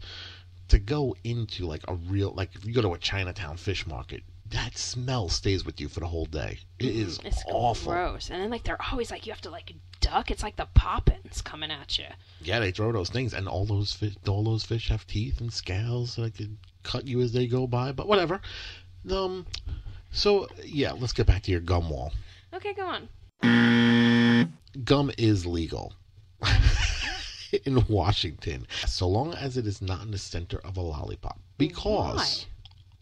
to 0.69 0.79
go 0.79 1.17
into 1.25 1.67
like 1.67 1.83
a 1.89 1.95
real, 1.95 2.33
like 2.37 2.55
if 2.55 2.65
you 2.65 2.73
go 2.73 2.83
to 2.83 2.95
a 2.95 2.99
Chinatown 2.99 3.57
fish 3.57 3.85
market, 3.87 4.23
that 4.51 4.77
smell 4.77 5.29
stays 5.29 5.65
with 5.65 5.81
you 5.81 5.89
for 5.89 6.01
the 6.01 6.07
whole 6.09 6.27
day. 6.27 6.59
It 6.79 6.87
is 6.87 7.19
Mm, 7.19 7.27
it's 7.27 7.43
awful. 7.47 7.93
gross. 7.93 8.31
And 8.31 8.43
then 8.43 8.51
like 8.51 8.65
they're 8.65 8.81
always 8.91 9.11
like 9.11 9.27
you 9.27 9.33
have 9.33 9.41
to 9.43 9.51
like 9.51 9.73
duck. 10.01 10.31
It's 10.31 10.43
like 10.43 10.57
the 10.57 10.67
poppins 10.75 11.41
coming 11.43 11.71
at 11.71 11.99
you. 11.99 12.07
Yeah, 12.43 12.59
they 12.61 12.71
throw 12.73 12.91
those 12.93 13.11
things, 13.11 13.33
and 13.35 13.47
all 13.49 13.65
those 13.67 13.93
fish, 13.93 14.15
all 14.27 14.43
those 14.45 14.65
fish 14.65 14.89
have 14.89 15.07
teeth 15.07 15.41
and 15.41 15.53
scales 15.53 16.17
that 16.17 16.37
could 16.37 16.57
cut 16.83 17.07
you 17.07 17.21
as 17.21 17.33
they 17.33 17.47
go 17.47 17.67
by. 17.67 17.93
But 17.93 18.09
whatever. 18.09 18.41
Um. 19.11 19.47
So 20.11 20.49
yeah, 20.65 20.93
let's 20.93 21.13
get 21.13 21.27
back 21.27 21.43
to 21.45 21.51
your 21.53 21.61
gum 21.61 21.89
wall. 21.89 22.13
Okay, 22.53 22.75
go 22.75 22.87
on. 22.87 23.09
gum 24.85 25.11
is 25.19 25.47
legal 25.47 25.93
in 27.65 27.85
Washington 27.89 28.67
so 28.87 29.09
long 29.09 29.35
as 29.35 29.57
it 29.57 29.67
is 29.67 29.81
not 29.83 30.03
in 30.03 30.11
the 30.11 30.19
center 30.19 30.59
of 30.65 30.77
a 30.77 30.81
lollipop 30.81 31.39
because 31.59 32.47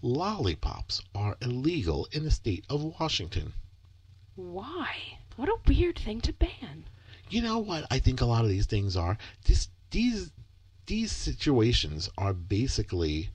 lollipops 0.02 1.02
are 1.14 1.36
illegal 1.40 2.06
in 2.12 2.24
the 2.24 2.30
state 2.30 2.64
of 2.68 2.82
Washington. 3.00 3.52
Why? 4.36 5.18
What 5.36 5.48
a 5.48 5.58
weird 5.66 5.98
thing 5.98 6.20
to 6.22 6.32
ban. 6.32 6.84
You 7.30 7.42
know 7.42 7.58
what 7.58 7.86
I 7.90 7.98
think 7.98 8.20
a 8.20 8.26
lot 8.26 8.44
of 8.44 8.50
these 8.50 8.66
things 8.66 8.96
are 8.96 9.18
this 9.44 9.68
these 9.90 10.30
these 10.86 11.12
situations 11.12 12.08
are 12.16 12.32
basically 12.32 13.30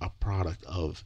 a 0.00 0.08
product 0.08 0.64
of 0.64 1.04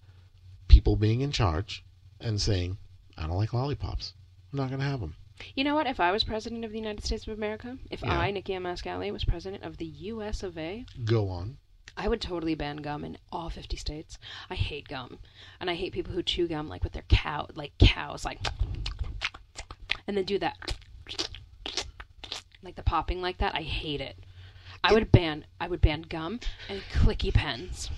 people 0.69 0.97
being 0.97 1.21
in 1.21 1.33
charge 1.33 1.85
and 2.21 2.41
saying 2.41 2.79
I 3.17 3.27
don't 3.27 3.37
like 3.37 3.53
lollipops. 3.53 4.13
I'm 4.53 4.59
not 4.59 4.69
going 4.69 4.81
to 4.81 4.87
have 4.87 5.01
them. 5.01 5.17
You 5.55 5.65
know 5.65 5.75
what? 5.75 5.87
If 5.87 6.01
I 6.01 6.13
was 6.13 6.25
president 6.25 6.65
of 6.65 6.73
the 6.73 6.79
United 6.79 7.05
States 7.05 7.27
of 7.27 7.37
America, 7.37 7.79
if 7.91 8.03
Yeah. 8.03 8.19
I, 8.19 8.31
Nikki 8.31 8.55
M. 8.55 8.65
Mascali, 8.65 9.13
was 9.13 9.25
president 9.25 9.63
of 9.65 9.77
the 9.77 9.85
U.S. 9.87 10.43
of 10.43 10.57
A., 10.59 10.85
Go 11.05 11.29
on. 11.29 11.59
I 11.99 12.07
would 12.07 12.21
totally 12.21 12.55
ban 12.55 12.77
gum 12.77 13.05
in 13.05 13.19
all 13.33 13.51
50 13.51 13.77
states. 13.77 14.19
I 14.49 14.55
hate 14.55 14.87
gum. 14.87 15.19
And 15.61 15.69
I 15.69 15.75
hate 15.75 15.93
people 15.93 16.13
who 16.13 16.23
chew 16.23 16.47
gum 16.47 16.69
like 16.69 16.85
with 16.85 16.93
their 16.93 17.05
cow, 17.09 17.49
like 17.55 17.77
cows, 17.79 18.25
like, 18.25 18.39
and 20.07 20.17
then 20.17 20.25
do 20.25 20.39
that, 20.39 20.77
like 22.63 22.77
the 22.77 22.85
popping 22.85 23.21
like 23.21 23.39
that. 23.39 23.55
I 23.55 23.63
hate 23.63 24.01
it. 24.01 24.17
I 24.85 24.93
would 24.93 25.11
ban, 25.11 25.45
I 25.61 25.67
would 25.67 25.81
ban 25.81 26.03
gum 26.03 26.39
and 26.69 26.81
clicky 26.93 27.35
pens. 27.35 27.91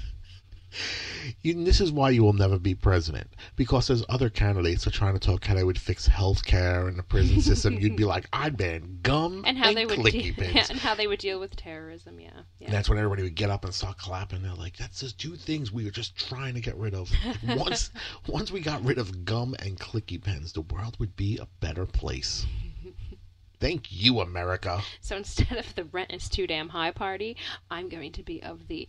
You, 1.43 1.65
this 1.65 1.81
is 1.81 1.93
why 1.93 2.11
you 2.11 2.23
will 2.23 2.33
never 2.33 2.59
be 2.59 2.75
president 2.75 3.29
because 3.57 3.87
there's 3.89 4.05
other 4.09 4.31
candidates 4.31 4.87
are 4.87 4.91
trying 4.91 5.15
to 5.15 5.21
talk 5.21 5.45
how 5.45 5.55
they 5.55 5.65
would 5.65 5.79
fix 5.81 6.07
health 6.07 6.45
care 6.45 6.89
and 6.89 6.99
the 6.99 7.03
prison 7.03 7.41
system. 7.41 7.75
You'd 7.75 7.97
be 7.97 8.05
like, 8.05 8.27
I'd 8.33 8.57
ban 8.57 8.99
gum 9.03 9.45
And 9.47 9.59
how 9.59 9.73
they 9.73 9.87
would 9.87 9.99
clicky 9.99 10.35
deal, 10.35 10.35
pins. 10.53 10.71
and 10.71 10.79
how 10.79 10.95
they 10.95 11.07
would 11.07 11.19
deal 11.21 11.41
with 11.41 11.57
terrorism. 11.57 12.21
Yeah, 12.21 12.31
And 12.61 12.73
that's 12.73 12.89
when 12.89 12.99
everybody 12.99 13.23
would 13.23 13.35
get 13.35 13.51
up 13.51 13.65
and 13.65 13.75
start 13.75 13.99
clapping. 13.99 14.43
They're 14.43 14.55
like, 14.55 14.77
"That's 14.77 15.01
just 15.01 15.19
two 15.19 15.37
things 15.37 15.73
we 15.73 15.85
were 15.85 15.91
just 15.91 16.17
trying 16.17 16.55
to 16.55 16.61
get 16.61 16.77
rid 16.77 16.95
of. 16.95 17.11
once, 17.57 17.91
once 18.27 18.51
we 18.51 18.61
got 18.61 18.85
rid 18.85 18.99
of 18.99 19.25
gum 19.25 19.55
and 19.61 19.79
clicky 19.79 20.23
pens, 20.23 20.53
the 20.53 20.63
world 20.63 20.97
would 20.99 21.17
be 21.17 21.39
a 21.39 21.47
better 21.61 21.87
place." 21.87 22.47
Thank 23.61 23.93
you, 23.93 24.21
America. 24.21 24.81
So 25.03 25.17
instead 25.17 25.59
of 25.59 25.75
the 25.75 25.85
rent 25.85 26.13
is 26.13 26.31
too 26.31 26.47
damn 26.47 26.71
high 26.71 26.93
party, 26.93 27.37
I'm 27.71 27.91
going 27.91 28.13
to 28.13 28.23
be 28.23 28.43
of 28.43 28.69
the 28.69 28.89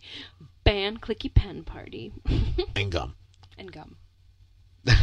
ban 0.64 0.96
clicky 0.98 1.32
pen 1.32 1.62
party 1.64 2.12
And 2.76 2.90
gum. 2.90 3.14
and 3.58 3.72
gum. 3.72 3.96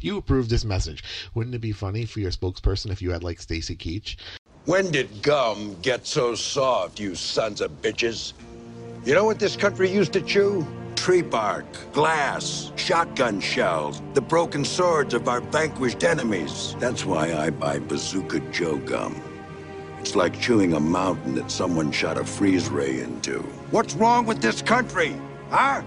You 0.00 0.16
approved 0.18 0.50
this 0.50 0.64
message. 0.64 1.04
Wouldn't 1.34 1.54
it 1.54 1.60
be 1.60 1.70
funny 1.72 2.04
for 2.06 2.18
your 2.20 2.32
spokesperson 2.32 2.90
if 2.90 3.00
you 3.00 3.12
had 3.12 3.22
like 3.22 3.40
Stacy 3.40 3.76
Keach? 3.76 4.16
When 4.64 4.90
did 4.90 5.22
gum 5.22 5.76
get 5.80 6.06
so 6.06 6.34
soft, 6.34 6.98
you 6.98 7.14
sons 7.14 7.60
of 7.60 7.70
bitches? 7.82 8.32
You 9.04 9.14
know 9.14 9.24
what 9.24 9.38
this 9.38 9.54
country 9.56 9.90
used 9.90 10.12
to 10.14 10.20
chew? 10.20 10.66
Tree 10.96 11.22
bark, 11.22 11.64
glass, 11.92 12.72
shotgun 12.76 13.40
shells, 13.40 14.02
the 14.14 14.20
broken 14.20 14.64
swords 14.64 15.14
of 15.14 15.28
our 15.28 15.40
vanquished 15.40 16.02
enemies. 16.04 16.74
That's 16.80 17.04
why 17.04 17.32
I 17.34 17.50
buy 17.50 17.78
Bazooka 17.78 18.40
Joe 18.52 18.76
gum. 18.78 19.20
It's 20.02 20.16
like 20.16 20.40
chewing 20.40 20.72
a 20.72 20.80
mountain 20.80 21.36
that 21.36 21.48
someone 21.48 21.92
shot 21.92 22.18
a 22.18 22.24
freeze 22.24 22.68
ray 22.68 23.02
into. 23.02 23.38
What's 23.70 23.94
wrong 23.94 24.26
with 24.26 24.42
this 24.42 24.60
country? 24.60 25.14
Huh? 25.48 25.82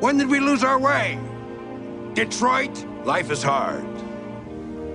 When 0.00 0.18
did 0.18 0.28
we 0.28 0.40
lose 0.40 0.62
our 0.62 0.78
way? 0.78 1.18
Detroit? 2.12 2.84
Life 3.06 3.30
is 3.30 3.42
hard. 3.42 3.82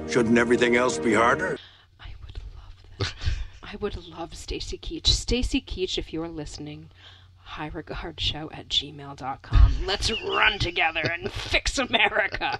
Shouldn't 0.07 0.37
everything 0.37 0.75
else 0.75 0.99
be 0.99 1.11
harder? 1.11 1.57
I 1.99 2.13
would 2.23 2.39
love 2.55 2.85
that. 2.99 3.13
I 3.63 3.77
would 3.77 4.07
love 4.07 4.35
Stacy 4.35 4.77
Keach. 4.77 5.07
Stacy 5.07 5.59
Keach, 5.59 5.97
if 5.97 6.13
you're 6.13 6.29
listening, 6.29 6.91
highregardshow 7.49 8.55
at 8.55 8.67
gmail.com. 8.69 9.73
Let's 9.87 10.11
run 10.21 10.59
together 10.59 11.01
and 11.01 11.31
fix 11.31 11.79
America. 11.79 12.59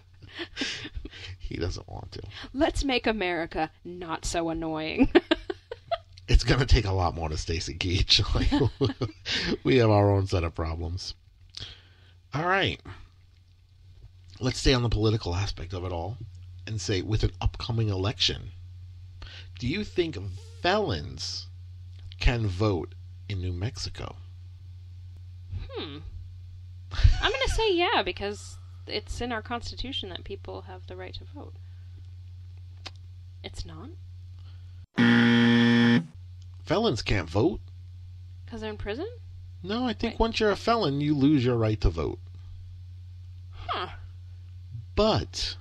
He 1.37 1.57
doesn't 1.57 1.87
want 1.87 2.11
to. 2.13 2.23
Let's 2.55 2.83
make 2.83 3.05
America 3.05 3.69
not 3.83 4.25
so 4.25 4.49
annoying. 4.49 5.11
it's 6.27 6.43
going 6.43 6.59
to 6.59 6.65
take 6.65 6.85
a 6.85 6.91
lot 6.91 7.15
more 7.15 7.29
to 7.29 7.37
Stacy 7.37 7.75
Keach. 7.75 8.21
Like, 8.35 9.09
we 9.63 9.77
have 9.77 9.89
our 9.89 10.09
own 10.09 10.27
set 10.27 10.43
of 10.43 10.55
problems. 10.55 11.13
All 12.33 12.45
right. 12.45 12.81
Let's 14.39 14.59
stay 14.59 14.73
on 14.73 14.83
the 14.83 14.89
political 14.89 15.35
aspect 15.35 15.73
of 15.73 15.85
it 15.85 15.91
all 15.91 16.17
and 16.67 16.81
say 16.81 17.01
with 17.01 17.23
an 17.23 17.31
upcoming 17.39 17.89
election, 17.89 18.51
do 19.59 19.67
you 19.67 19.83
think 19.83 20.17
felons 20.61 21.47
can 22.19 22.47
vote 22.47 22.93
in 23.29 23.39
New 23.39 23.53
Mexico? 23.53 24.15
Hmm. 25.69 25.99
I'm 27.21 27.31
going 27.31 27.47
to 27.47 27.53
say 27.53 27.73
yeah 27.73 28.01
because 28.03 28.57
it's 28.87 29.21
in 29.21 29.31
our 29.31 29.41
constitution 29.41 30.09
that 30.09 30.23
people 30.23 30.63
have 30.63 30.87
the 30.87 30.95
right 30.95 31.13
to 31.13 31.23
vote. 31.23 31.53
It's 33.43 33.65
not 33.65 33.89
Felons 36.65 37.01
can't 37.01 37.29
vote. 37.29 37.61
because 38.45 38.61
they're 38.61 38.71
in 38.71 38.77
prison. 38.77 39.07
No, 39.61 39.85
I 39.87 39.93
think 39.93 40.19
once 40.19 40.39
you're 40.39 40.51
a 40.51 40.55
felon, 40.55 41.01
you 41.01 41.15
lose 41.15 41.43
your 41.45 41.57
right 41.57 41.79
to 41.81 41.89
vote. 41.89 42.19
Huh. 43.51 43.87
But 44.95 45.57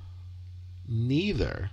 neither 0.87 1.71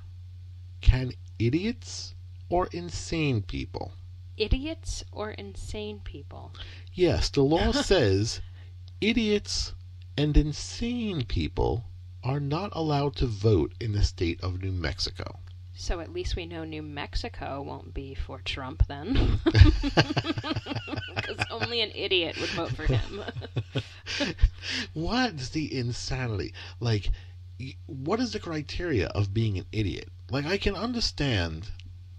can 0.81 1.13
idiots 1.39 2.13
or 2.49 2.67
insane 2.71 3.41
people. 3.41 3.91
Idiots 4.37 5.03
or 5.11 5.31
insane 5.31 5.99
people. 6.03 6.53
Yes, 6.93 7.29
the 7.29 7.41
law 7.43 7.71
says 7.71 8.41
idiots 8.99 9.73
and 10.17 10.35
insane 10.37 11.25
people 11.25 11.85
are 12.23 12.39
not 12.39 12.71
allowed 12.73 13.15
to 13.17 13.25
vote 13.27 13.73
in 13.79 13.93
the 13.93 14.03
state 14.03 14.41
of 14.41 14.61
New 14.61 14.71
Mexico. 14.71 15.39
So 15.81 15.99
at 15.99 16.13
least 16.13 16.35
we 16.35 16.45
know 16.45 16.63
New 16.63 16.83
Mexico 16.83 17.59
won't 17.63 17.91
be 17.91 18.13
for 18.13 18.39
Trump 18.39 18.85
then. 18.87 19.39
Because 21.15 21.45
only 21.49 21.81
an 21.81 21.91
idiot 21.95 22.37
would 22.37 22.49
vote 22.51 22.71
for 22.71 22.85
him. 22.85 23.23
what 24.93 25.33
is 25.33 25.49
the 25.49 25.75
insanity? 25.75 26.53
Like, 26.79 27.09
what 27.87 28.19
is 28.19 28.31
the 28.31 28.39
criteria 28.39 29.07
of 29.07 29.33
being 29.33 29.57
an 29.57 29.65
idiot? 29.71 30.09
Like, 30.29 30.45
I 30.45 30.57
can 30.57 30.75
understand 30.75 31.69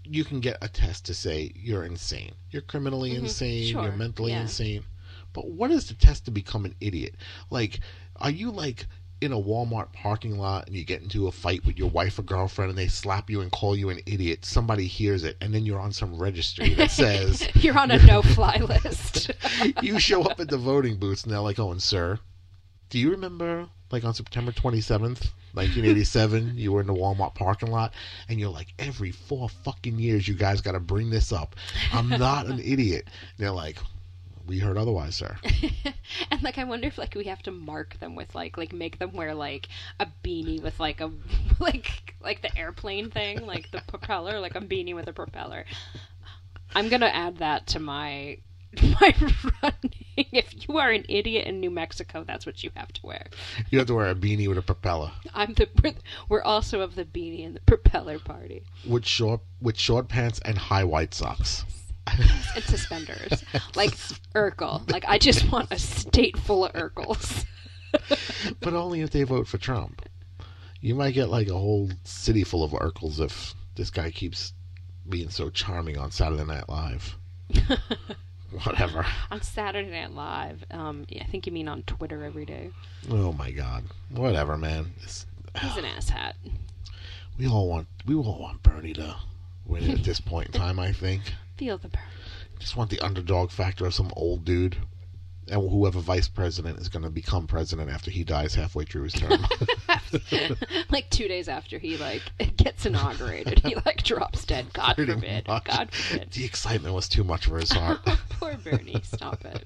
you 0.03 0.25
can 0.25 0.41
get 0.41 0.57
a 0.61 0.67
test 0.67 1.05
to 1.05 1.13
say 1.13 1.51
you're 1.55 1.85
insane. 1.85 2.33
You're 2.51 2.61
criminally 2.61 3.11
Mhm, 3.11 3.19
insane, 3.19 3.63
sure, 3.63 3.81
you're 3.83 3.91
mentally 3.93 4.31
yeah. 4.33 4.41
insane. 4.41 4.83
But 5.31 5.49
what 5.49 5.71
is 5.71 5.87
the 5.87 5.93
test 5.93 6.25
to 6.25 6.31
become 6.31 6.65
an 6.65 6.75
idiot? 6.81 7.15
Like, 7.49 7.79
are 8.17 8.29
you 8.31 8.51
like 8.51 8.87
in 9.21 9.31
a 9.31 9.39
Walmart 9.39 9.93
parking 9.93 10.37
lot 10.37 10.67
and 10.67 10.75
you 10.75 10.83
get 10.83 11.01
into 11.01 11.27
a 11.27 11.31
fight 11.31 11.65
with 11.65 11.77
your 11.77 11.89
wife 11.89 12.19
or 12.19 12.23
girlfriend 12.23 12.69
and 12.69 12.77
they 12.77 12.87
slap 12.87 13.29
you 13.29 13.41
and 13.41 13.51
call 13.51 13.75
you 13.75 13.89
an 13.89 13.99
idiot? 14.05 14.45
Somebody 14.45 14.85
hears 14.85 15.23
it 15.23 15.37
and 15.41 15.53
then 15.53 15.65
you're 15.65 15.79
on 15.79 15.91
some 15.91 16.17
registry 16.17 16.73
that 16.75 16.91
says 16.91 17.47
You're 17.55 17.77
on 17.77 17.91
a 17.91 18.03
no-fly 18.05 18.57
list. 18.83 19.31
you 19.81 19.99
show 19.99 20.23
up 20.23 20.39
at 20.39 20.49
the 20.49 20.57
voting 20.57 20.97
booths 20.97 21.23
and 21.23 21.31
they're 21.31 21.39
like, 21.39 21.59
"Oh, 21.59 21.71
and 21.71 21.81
sir, 21.81 22.19
do 22.89 22.99
you 22.99 23.11
remember 23.11 23.67
like 23.91 24.03
on 24.03 24.13
September 24.13 24.51
27th, 24.51 25.29
1987, 25.53 26.53
you 26.55 26.71
were 26.71 26.81
in 26.81 26.87
the 26.87 26.93
Walmart 26.93 27.35
parking 27.35 27.69
lot 27.69 27.93
and 28.27 28.39
you're 28.39 28.49
like, 28.49 28.73
every 28.79 29.11
four 29.11 29.47
fucking 29.49 29.99
years 29.99 30.27
you 30.27 30.33
guys 30.33 30.61
got 30.61 30.71
to 30.71 30.79
bring 30.79 31.11
this 31.11 31.31
up. 31.31 31.55
I'm 31.91 32.09
not 32.09 32.47
an 32.47 32.59
idiot." 32.59 33.05
And 33.05 33.45
they're 33.45 33.51
like, 33.51 33.77
"We 34.45 34.59
heard 34.59 34.77
otherwise, 34.77 35.15
sir." 35.15 35.37
and 36.31 36.43
like 36.43 36.57
I 36.57 36.63
wonder 36.63 36.87
if 36.87 36.97
like 36.97 37.15
we 37.15 37.25
have 37.25 37.43
to 37.43 37.51
mark 37.51 37.99
them 37.99 38.15
with 38.15 38.35
like 38.35 38.57
like 38.57 38.73
make 38.73 38.99
them 38.99 39.13
wear 39.13 39.33
like 39.33 39.67
a 39.99 40.07
beanie 40.23 40.61
with 40.61 40.79
like 40.79 41.01
a 41.01 41.11
like 41.59 42.15
like 42.21 42.41
the 42.41 42.57
airplane 42.57 43.09
thing, 43.09 43.45
like 43.45 43.71
the 43.71 43.81
propeller, 43.87 44.39
like 44.39 44.55
a 44.55 44.61
beanie 44.61 44.95
with 44.95 45.07
a 45.07 45.13
propeller. 45.13 45.65
I'm 46.75 46.89
gonna 46.89 47.07
add 47.07 47.37
that 47.37 47.67
to 47.67 47.79
my 47.79 48.37
my 48.81 49.13
running. 49.61 49.93
If 50.15 50.67
you 50.67 50.77
are 50.77 50.89
an 50.89 51.05
idiot 51.07 51.47
in 51.47 51.59
New 51.59 51.69
Mexico, 51.69 52.23
that's 52.25 52.45
what 52.45 52.63
you 52.63 52.71
have 52.75 52.91
to 52.93 53.05
wear. 53.05 53.27
You 53.69 53.77
have 53.79 53.87
to 53.87 53.95
wear 53.95 54.09
a 54.09 54.15
beanie 54.15 54.47
with 54.47 54.57
a 54.57 54.61
propeller, 54.61 55.11
I'm 55.33 55.53
the 55.53 55.67
we're, 55.83 55.93
we're 56.29 56.41
also 56.41 56.81
of 56.81 56.95
the 56.95 57.05
beanie 57.05 57.45
and 57.45 57.55
the 57.55 57.61
propeller 57.61 58.19
party 58.19 58.63
with 58.87 59.05
short 59.05 59.41
with 59.61 59.77
short 59.77 60.07
pants 60.07 60.39
and 60.43 60.57
high 60.57 60.83
white 60.83 61.13
socks. 61.13 61.65
and 62.55 62.63
suspenders 62.65 63.43
like 63.75 63.91
Urkel. 64.35 64.89
Like 64.91 65.05
I 65.07 65.17
just 65.17 65.51
want 65.51 65.71
a 65.71 65.79
state 65.79 66.37
full 66.37 66.65
of 66.65 66.73
Urkels. 66.73 67.45
but 68.59 68.73
only 68.73 69.01
if 69.01 69.11
they 69.11 69.23
vote 69.23 69.47
for 69.47 69.57
Trump. 69.57 70.01
You 70.81 70.95
might 70.95 71.11
get 71.13 71.29
like 71.29 71.47
a 71.47 71.53
whole 71.57 71.89
city 72.03 72.43
full 72.43 72.63
of 72.63 72.71
Urkels 72.71 73.19
if 73.19 73.53
this 73.75 73.89
guy 73.89 74.11
keeps 74.11 74.53
being 75.07 75.29
so 75.29 75.49
charming 75.49 75.97
on 75.97 76.11
Saturday 76.11 76.43
Night 76.43 76.67
Live. 76.67 77.17
Whatever. 78.63 79.05
on 79.31 79.41
Saturday 79.41 79.89
Night 79.89 80.11
Live. 80.11 80.63
Um, 80.71 81.05
yeah, 81.09 81.23
I 81.23 81.27
think 81.27 81.45
you 81.47 81.51
mean 81.51 81.67
on 81.67 81.83
Twitter 81.83 82.23
every 82.23 82.45
day. 82.45 82.69
Oh 83.09 83.31
my 83.33 83.51
God. 83.51 83.85
Whatever, 84.09 84.57
man. 84.57 84.93
It's, 85.01 85.25
He's 85.61 85.77
an 85.77 85.85
asshat. 85.85 86.33
we 87.37 87.47
all 87.47 87.69
want 87.69 87.87
we 88.05 88.15
all 88.15 88.39
want 88.39 88.63
Bernie 88.63 88.93
to 88.93 89.15
win 89.65 89.89
at 89.91 90.03
this 90.03 90.19
point 90.19 90.47
in 90.47 90.53
time. 90.53 90.79
I 90.79 90.91
think. 90.91 91.21
The 91.63 91.77
Bern. 91.87 92.01
Just 92.59 92.75
want 92.75 92.89
the 92.89 92.99
underdog 92.99 93.49
factor 93.49 93.85
of 93.85 93.93
some 93.93 94.11
old 94.17 94.43
dude. 94.43 94.77
And 95.49 95.69
whoever 95.69 95.99
vice 95.99 96.27
president 96.27 96.79
is 96.79 96.89
going 96.89 97.03
to 97.03 97.09
become 97.09 97.47
president 97.47 97.89
after 97.89 98.11
he 98.11 98.23
dies 98.23 98.55
halfway 98.55 98.83
through 98.85 99.03
his 99.03 99.13
term. 99.13 99.45
like 100.89 101.09
two 101.09 101.27
days 101.27 101.47
after 101.47 101.79
he 101.79 101.97
like 101.97 102.21
gets 102.57 102.85
inaugurated, 102.85 103.59
he 103.59 103.75
like 103.85 104.03
drops 104.03 104.45
dead. 104.45 104.71
God 104.73 104.95
Pretty 104.95 105.13
forbid. 105.13 105.47
much. 105.47 105.63
God 105.63 105.91
forbid. 105.91 106.31
The 106.31 106.45
excitement 106.45 106.95
was 106.95 107.07
too 107.09 107.23
much 107.23 107.45
for 107.45 107.57
his 107.57 107.71
heart. 107.71 107.99
Poor 108.29 108.55
Bernie. 108.55 109.01
Stop 109.03 109.43
it. 109.45 109.65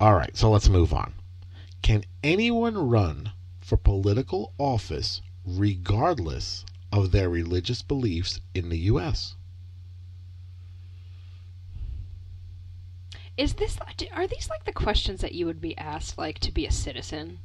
All 0.00 0.14
right, 0.14 0.36
so 0.36 0.50
let's 0.50 0.68
move 0.68 0.92
on. 0.92 1.14
Can 1.82 2.04
anyone 2.22 2.76
run 2.88 3.32
for 3.60 3.76
political 3.76 4.52
office 4.58 5.20
regardless 5.44 6.64
of 6.92 7.10
their 7.10 7.28
religious 7.28 7.82
beliefs 7.82 8.40
in 8.54 8.68
the 8.68 8.78
U.S.? 8.78 9.34
Is 13.42 13.54
this? 13.54 13.76
Are 14.14 14.28
these 14.28 14.48
like 14.48 14.64
the 14.66 14.72
questions 14.72 15.20
that 15.20 15.32
you 15.32 15.46
would 15.46 15.60
be 15.60 15.76
asked 15.76 16.16
like 16.16 16.38
to 16.38 16.52
be 16.52 16.64
a 16.64 16.70
citizen? 16.70 17.40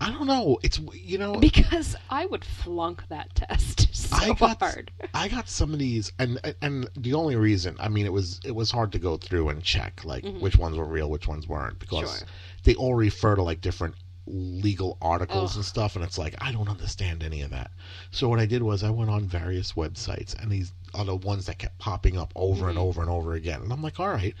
I 0.00 0.10
don't 0.10 0.26
know. 0.26 0.58
It's 0.64 0.80
you 0.92 1.18
know 1.18 1.34
Because 1.34 1.94
I 2.08 2.26
would 2.26 2.44
flunk 2.44 3.04
that 3.10 3.32
test 3.36 3.88
so 3.94 4.16
I 4.16 4.32
got 4.34 4.58
hard. 4.58 4.90
I 5.14 5.28
got 5.28 5.48
some 5.48 5.72
of 5.72 5.78
these, 5.78 6.10
and 6.18 6.40
and 6.60 6.88
the 6.96 7.14
only 7.14 7.36
reason 7.36 7.76
I 7.78 7.88
mean 7.88 8.06
it 8.06 8.12
was 8.12 8.40
it 8.44 8.56
was 8.56 8.72
hard 8.72 8.90
to 8.90 8.98
go 8.98 9.16
through 9.18 9.50
and 9.50 9.62
check 9.62 10.04
like 10.04 10.24
Mhm. 10.24 10.40
which 10.40 10.56
ones 10.56 10.76
were 10.76 10.84
real, 10.84 11.08
which 11.08 11.28
ones 11.28 11.46
weren't, 11.46 11.78
because 11.78 12.18
Sure. 12.18 12.28
they 12.64 12.74
all 12.74 12.96
refer 12.96 13.36
to 13.36 13.42
like 13.44 13.60
different 13.60 13.94
legal 14.26 14.96
articles 15.00 15.52
Ugh. 15.52 15.56
and 15.58 15.64
stuff, 15.64 15.94
and 15.94 16.04
it's 16.04 16.18
like 16.18 16.34
I 16.40 16.50
don't 16.50 16.68
understand 16.68 17.22
any 17.22 17.42
of 17.42 17.50
that. 17.50 17.70
So 18.10 18.28
what 18.28 18.40
I 18.40 18.46
did 18.46 18.62
was 18.64 18.82
I 18.82 18.90
went 18.90 19.10
on 19.10 19.26
various 19.28 19.74
websites, 19.74 20.34
and 20.40 20.50
these 20.50 20.72
are 20.94 21.04
the 21.04 21.16
ones 21.16 21.46
that 21.46 21.58
kept 21.58 21.78
popping 21.78 22.16
up 22.16 22.32
over 22.36 22.68
and 22.68 22.78
Mhm. 22.78 22.82
over 22.82 23.00
and 23.00 23.10
over 23.10 23.34
again, 23.34 23.62
and 23.62 23.72
I'm 23.72 23.82
like, 23.82 23.98
all 24.00 24.08
right, 24.08 24.34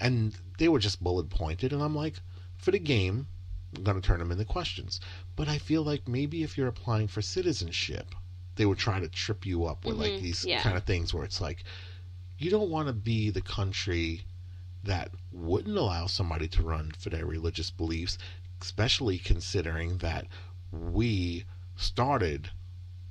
and 0.00 0.36
they 0.58 0.68
were 0.68 0.78
just 0.78 1.02
bullet 1.02 1.28
pointed, 1.30 1.72
and 1.72 1.82
I'm 1.82 1.94
like, 1.94 2.20
for 2.56 2.70
the 2.70 2.78
game, 2.78 3.28
I'm 3.76 3.82
gonna 3.82 4.00
turn 4.00 4.18
them 4.20 4.32
into 4.32 4.44
questions. 4.44 5.00
But 5.34 5.48
I 5.48 5.58
feel 5.58 5.82
like 5.82 6.08
maybe 6.08 6.42
if 6.42 6.56
you're 6.56 6.68
applying 6.68 7.08
for 7.08 7.20
citizenship, 7.22 8.14
they 8.54 8.64
would 8.66 8.78
try 8.78 9.00
to 9.00 9.08
trip 9.08 9.44
you 9.44 9.64
up 9.66 9.84
with 9.84 9.96
like 9.96 10.12
Mhm, 10.14 10.20
these 10.22 10.44
yeah. 10.44 10.62
kind 10.62 10.76
of 10.76 10.84
things 10.84 11.12
where 11.12 11.24
it's 11.24 11.40
like 11.40 11.64
you 12.38 12.50
don't 12.50 12.70
want 12.70 12.86
to 12.88 12.92
be 12.94 13.30
the 13.30 13.42
country 13.42 14.24
that 14.84 15.10
wouldn't 15.32 15.76
allow 15.76 16.06
somebody 16.06 16.46
to 16.48 16.62
run 16.62 16.92
for 16.98 17.10
their 17.10 17.26
religious 17.26 17.70
beliefs, 17.70 18.16
especially 18.62 19.18
considering 19.18 19.98
that 19.98 20.26
we 20.70 21.44
started 21.76 22.50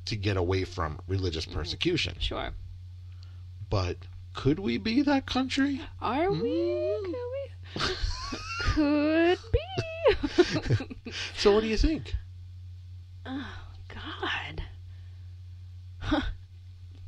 to 0.05 0.15
get 0.15 0.37
away 0.37 0.63
from 0.63 0.99
religious 1.07 1.45
Mm-hmm. 1.45 1.59
persecution. 1.59 2.15
Sure. 2.19 2.53
But 3.69 3.97
could 4.33 4.59
we 4.59 4.77
be 4.77 5.01
that 5.03 5.25
country? 5.25 5.81
Are 6.01 6.31
we? 6.31 6.39
Mm. 6.39 7.03
Could 7.03 7.15
we? 7.33 7.95
Could 8.61 9.39
be. 9.51 9.59
So 11.37 11.53
what 11.53 11.61
do 11.61 11.67
you 11.67 11.77
think? 11.77 12.15
oh 13.25 13.57
God. 13.87 14.63
Huh. 15.99 16.21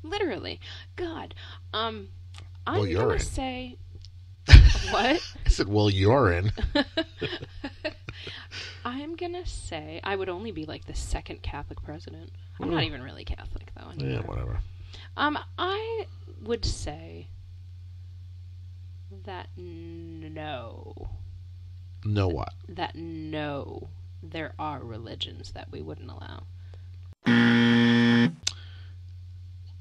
Literally, 0.04 0.60
God. 0.96 1.34
Um, 1.74 2.08
I'm 2.66 2.80
Well, 2.82 2.94
gonna 2.94 3.14
in. 3.14 3.20
say 3.20 3.78
what? 4.92 5.22
I 5.46 5.50
said, 5.50 5.68
well, 5.68 5.90
you're 5.90 6.32
in. 6.32 6.52
I'm 8.86 9.16
gonna 9.16 9.46
say 9.46 10.00
I 10.04 10.16
would 10.16 10.30
only 10.30 10.52
be 10.52 10.66
like 10.66 10.86
the 10.86 10.96
second 10.96 11.42
Catholic 11.42 11.82
president. 11.84 12.32
I'm 12.62 12.70
not 12.70 12.84
Mm. 12.84 12.88
even 12.88 13.02
really 13.04 13.26
Catholic 13.26 13.72
though. 13.76 13.92
yeah, 13.98 14.20
whatever. 14.22 14.60
Um, 15.18 15.40
I 15.58 16.06
would 16.44 16.64
say 16.64 17.28
that 19.26 19.50
no, 19.58 21.10
No 22.06 22.28
what? 22.28 22.54
that 22.70 22.96
no, 22.96 23.90
there 24.22 24.54
are 24.60 24.80
religions 24.80 25.52
that 25.54 25.72
we 25.72 25.82
wouldn't 25.82 26.12
allow. 26.12 26.44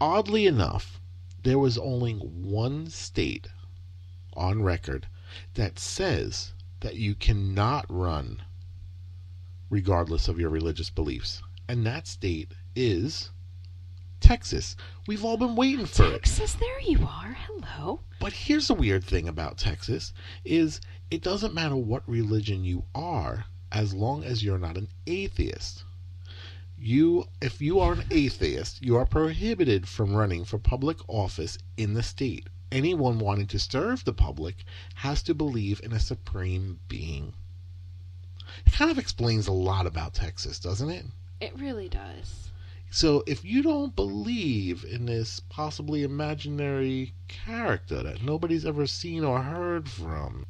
Oddly 0.01 0.47
enough, 0.47 0.99
there 1.43 1.59
was 1.59 1.77
only 1.77 2.15
one 2.15 2.89
state 2.89 3.49
on 4.33 4.63
record 4.63 5.07
that 5.53 5.79
says 5.79 6.55
that 6.81 6.97
you 6.97 7.15
cannot 7.15 7.85
run 7.91 8.41
regardless 9.69 10.29
of 10.29 10.41
your 10.41 10.49
religious 10.49 10.89
beliefs. 10.89 11.43
And 11.69 11.85
that 11.85 12.07
state 12.07 12.53
is 12.75 13.31
Texas. 14.27 14.75
We've 15.07 15.25
all 15.25 15.37
been 15.37 15.55
waiting 15.55 15.87
for 15.87 16.03
it. 16.07 16.25
Texas, 16.25 16.55
there 16.55 16.81
you 16.81 16.99
are. 17.07 17.39
Hello. 17.47 18.01
But 18.19 18.33
here's 18.33 18.67
the 18.67 18.75
weird 18.75 19.05
thing 19.05 19.29
about 19.29 19.57
Texas 19.57 20.13
is 20.45 20.81
it 21.13 21.23
doesn't 21.23 21.55
matter 21.55 21.77
what 21.77 22.03
religion 22.09 22.65
you 22.65 22.83
are 22.93 23.45
as 23.71 23.95
long 23.95 24.25
as 24.25 24.43
you're 24.43 24.59
not 24.59 24.77
an 24.77 24.89
atheist. 25.07 25.85
You 26.77 27.27
if 27.41 27.63
you 27.63 27.79
are 27.79 27.93
an 27.93 28.03
atheist, 28.11 28.83
you 28.83 28.97
are 28.97 29.07
prohibited 29.07 29.87
from 29.87 30.17
running 30.17 30.45
for 30.45 30.59
public 30.59 30.99
office 31.07 31.57
in 31.77 31.95
the 31.95 32.03
state. 32.03 32.49
Anyone 32.73 33.21
wanting 33.21 33.47
to 33.47 33.61
serve 33.61 34.05
the 34.05 34.13
public 34.13 34.65
has 34.97 35.23
to 35.23 35.35
believe 35.35 35.81
in 35.85 35.93
a 35.93 36.01
supreme 36.01 36.81
being. 36.89 37.33
It 38.67 38.73
kind 38.73 38.91
of 38.91 38.99
explains 38.99 39.47
a 39.47 39.53
lot 39.53 39.87
about 39.87 40.15
Texas, 40.15 40.59
doesn't 40.59 40.91
it? 40.91 41.07
It 41.41 41.57
really 41.57 41.89
does. 41.89 42.46
So 42.91 43.25
if 43.27 43.45
you 43.45 43.63
don't 43.63 43.95
believe 43.95 44.85
in 44.85 45.07
this 45.07 45.41
possibly 45.41 46.03
imaginary 46.03 47.15
character 47.29 48.03
that 48.03 48.23
nobody's 48.23 48.65
ever 48.65 48.87
seen 48.87 49.25
or 49.25 49.43
heard 49.43 49.89
from, 49.89 50.47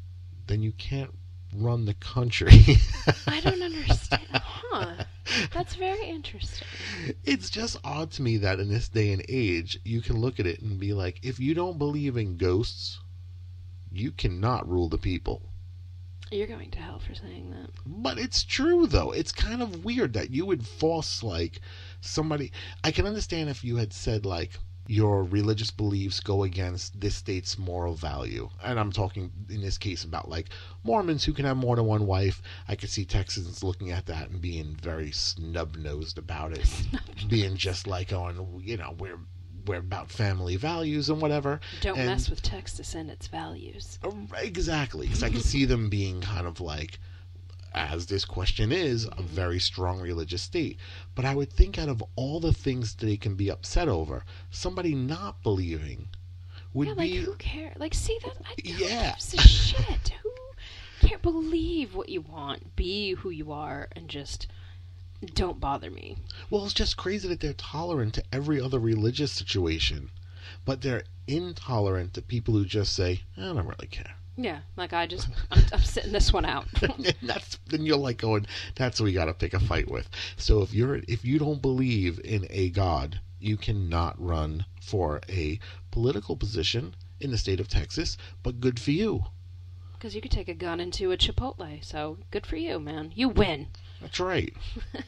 then 0.47 0.63
you 0.63 0.73
can't 0.73 1.15
run 1.55 1.87
the 1.87 1.95
country. 1.95 2.53
I 3.27 3.41
don't 3.41 3.63
understand. 3.63 4.27
Huh. 4.33 5.05
That's 5.53 5.75
very 5.75 6.09
interesting. 6.09 6.69
it's 7.25 7.51
just 7.51 7.79
odd 7.83 8.11
to 8.13 8.23
me 8.23 8.37
that 8.39 8.61
in 8.61 8.69
this 8.69 8.89
day 8.89 9.13
and 9.13 9.25
age, 9.29 9.79
you 9.85 10.01
can 10.01 10.21
look 10.21 10.39
at 10.39 10.47
it 10.47 10.61
and 10.61 10.79
be 10.79 10.93
like, 10.93 11.21
if 11.23 11.41
you 11.41 11.55
don't 11.55 11.79
believe 11.79 12.17
in 12.17 12.37
ghosts, 12.37 13.01
you 13.91 14.13
cannot 14.13 14.69
rule 14.69 14.89
the 14.89 14.99
people. 14.99 15.43
You're 16.31 16.47
going 16.47 16.71
to 16.73 16.79
hell 16.81 16.99
for 16.99 17.15
saying 17.15 17.51
that. 17.53 17.71
But 17.87 18.19
it's 18.19 18.43
true 18.43 18.87
though. 18.87 19.13
It's 19.13 19.33
kind 19.33 19.63
of 19.63 19.85
weird 19.85 20.13
that 20.15 20.31
you 20.31 20.45
would 20.45 20.67
force 20.67 21.23
like 21.23 21.61
somebody. 22.01 22.53
I 22.85 22.91
can 22.91 23.07
understand 23.07 23.51
if 23.51 23.65
you 23.65 23.77
had 23.77 23.93
said 23.93 24.25
like 24.27 24.59
your 24.89 25.25
religious 25.25 25.71
beliefs 25.73 26.21
go 26.21 26.45
against 26.45 27.01
this 27.01 27.17
state's 27.17 27.59
moral 27.59 27.95
value, 27.95 28.49
and 28.63 28.79
I'm 28.79 28.93
talking 28.93 29.33
in 29.51 29.61
this 29.61 29.79
case 29.79 30.05
about 30.05 30.29
like 30.29 30.51
Mormons 30.85 31.25
who 31.25 31.33
can 31.33 31.45
have 31.45 31.57
more 31.57 31.77
than 31.77 31.87
one 31.87 32.07
wife. 32.07 32.41
I 32.69 32.77
could 32.77 32.91
see 32.91 33.05
Texans 33.05 33.65
looking 33.65 33.91
at 33.91 34.07
that 34.07 34.31
and 34.31 34.41
being 34.41 34.77
very 34.81 35.11
snub 35.11 35.77
nosed 35.77 36.19
about 36.19 36.53
it, 36.53 36.71
being 37.29 37.57
just 37.57 37.87
like 37.87 38.13
oh, 38.13 38.23
on 38.23 38.61
you 38.63 38.77
know 38.77 38.95
we're 38.99 39.19
we're 39.67 39.79
about 39.79 40.11
family 40.11 40.57
values 40.57 41.11
and 41.11 41.21
whatever. 41.21 41.61
Don't 41.81 41.99
And- 41.99 42.09
mess 42.09 42.31
with 42.31 42.43
Texas 42.43 42.95
and 42.95 43.11
its 43.11 43.27
values. 43.27 43.99
Oh, 44.05 44.17
exactly. 44.39 45.07
Because 45.07 45.23
I 45.23 45.31
can 45.31 45.41
see 45.41 45.65
them 45.65 45.89
being 45.89 46.21
kind 46.21 46.47
of 46.47 46.61
like, 46.61 47.01
as 47.77 48.07
this 48.07 48.25
question 48.25 48.73
is, 48.73 49.05
a 49.05 49.11
mm-hmm. 49.11 49.23
very 49.25 49.61
strong 49.61 50.01
religious 50.01 50.43
state. 50.43 50.79
But 51.15 51.25
I 51.25 51.35
would 51.35 51.53
think 51.53 51.79
out 51.79 51.91
of 51.91 52.03
all 52.17 52.41
the 52.41 52.53
things 52.53 52.95
they 52.95 53.17
can 53.17 53.35
be 53.35 53.51
upset 53.51 53.87
over, 53.87 54.25
somebody 54.51 54.95
not 54.95 55.43
believing 55.43 56.09
would 56.73 56.89
Yeah, 56.89 56.95
like 56.95 57.11
be. 57.11 57.17
who 57.19 57.35
cares? 57.35 57.77
Like, 57.79 57.95
see 57.95 58.19
that? 58.25 58.37
I, 58.45 58.55
Yeah. 58.65 59.13
gives 59.13 59.35
a 59.35 59.39
shit? 59.39 60.09
Who 60.23 60.33
can't 61.07 61.23
believe 61.23 61.95
what 61.95 62.09
you 62.09 62.23
want? 62.23 62.75
Be 62.77 63.13
who 63.13 63.31
you 63.31 63.53
are, 63.53 63.89
and 63.93 64.09
just 64.09 64.47
don't 65.35 65.61
bother 65.61 65.91
me. 65.91 66.17
Well, 66.51 66.65
it's 66.65 66.75
just 66.75 66.97
crazy 66.97 67.29
that 67.29 67.41
they're 67.41 67.53
tolerant 67.53 68.15
to 68.15 68.25
every 68.33 68.61
other 68.61 68.79
religious 68.79 69.33
situation, 69.33 70.11
but 70.65 70.81
they're 70.81 71.05
intolerant 71.27 72.15
to 72.15 72.23
people 72.23 72.55
who 72.55 72.65
just 72.65 72.95
say, 72.95 73.23
I 73.37 73.43
don't 73.43 73.67
really 73.67 73.89
care. 73.89 74.17
Yeah, 74.37 74.61
like 74.77 74.93
I 74.93 75.07
just, 75.07 75.29
I'm, 75.51 75.63
I'm 75.73 75.81
sitting 75.81 76.13
this 76.13 76.33
one 76.33 76.45
out. 76.45 76.67
that's 77.23 77.59
then 77.69 77.87
you're 77.87 77.97
like 77.97 78.19
going 78.19 78.47
that's 78.75 79.01
what 79.01 79.07
we 79.07 79.13
got 79.13 79.25
to 79.27 79.35
pick 79.35 79.55
a 79.55 79.61
fight 79.61 79.91
with 79.91 80.09
so 80.37 80.63
if 80.63 80.73
you're 80.75 81.01
if 81.09 81.25
you 81.25 81.39
don't 81.39 81.61
believe 81.63 82.21
in 82.25 82.47
a 82.51 82.71
god 82.71 83.21
you 83.41 83.57
cannot 83.57 84.15
run 84.23 84.65
for 84.81 85.21
a 85.29 85.59
political 85.91 86.37
position 86.37 86.95
in 87.21 87.31
the 87.31 87.39
state 87.39 87.61
of 87.61 87.69
texas 87.69 88.17
but 88.43 88.61
good 88.61 88.79
for 88.79 88.91
you 88.93 89.25
Because 89.95 90.15
you 90.15 90.21
could 90.21 90.31
take 90.31 90.49
a 90.49 90.55
gun 90.55 90.79
into 90.81 91.11
a 91.13 91.17
Chipotle, 91.17 91.83
so 91.85 92.19
good 92.31 92.47
for 92.47 92.57
you, 92.57 92.79
man. 92.79 93.13
You 93.15 93.29
win. 93.29 93.69
that's 94.01 94.21
right 94.21 94.55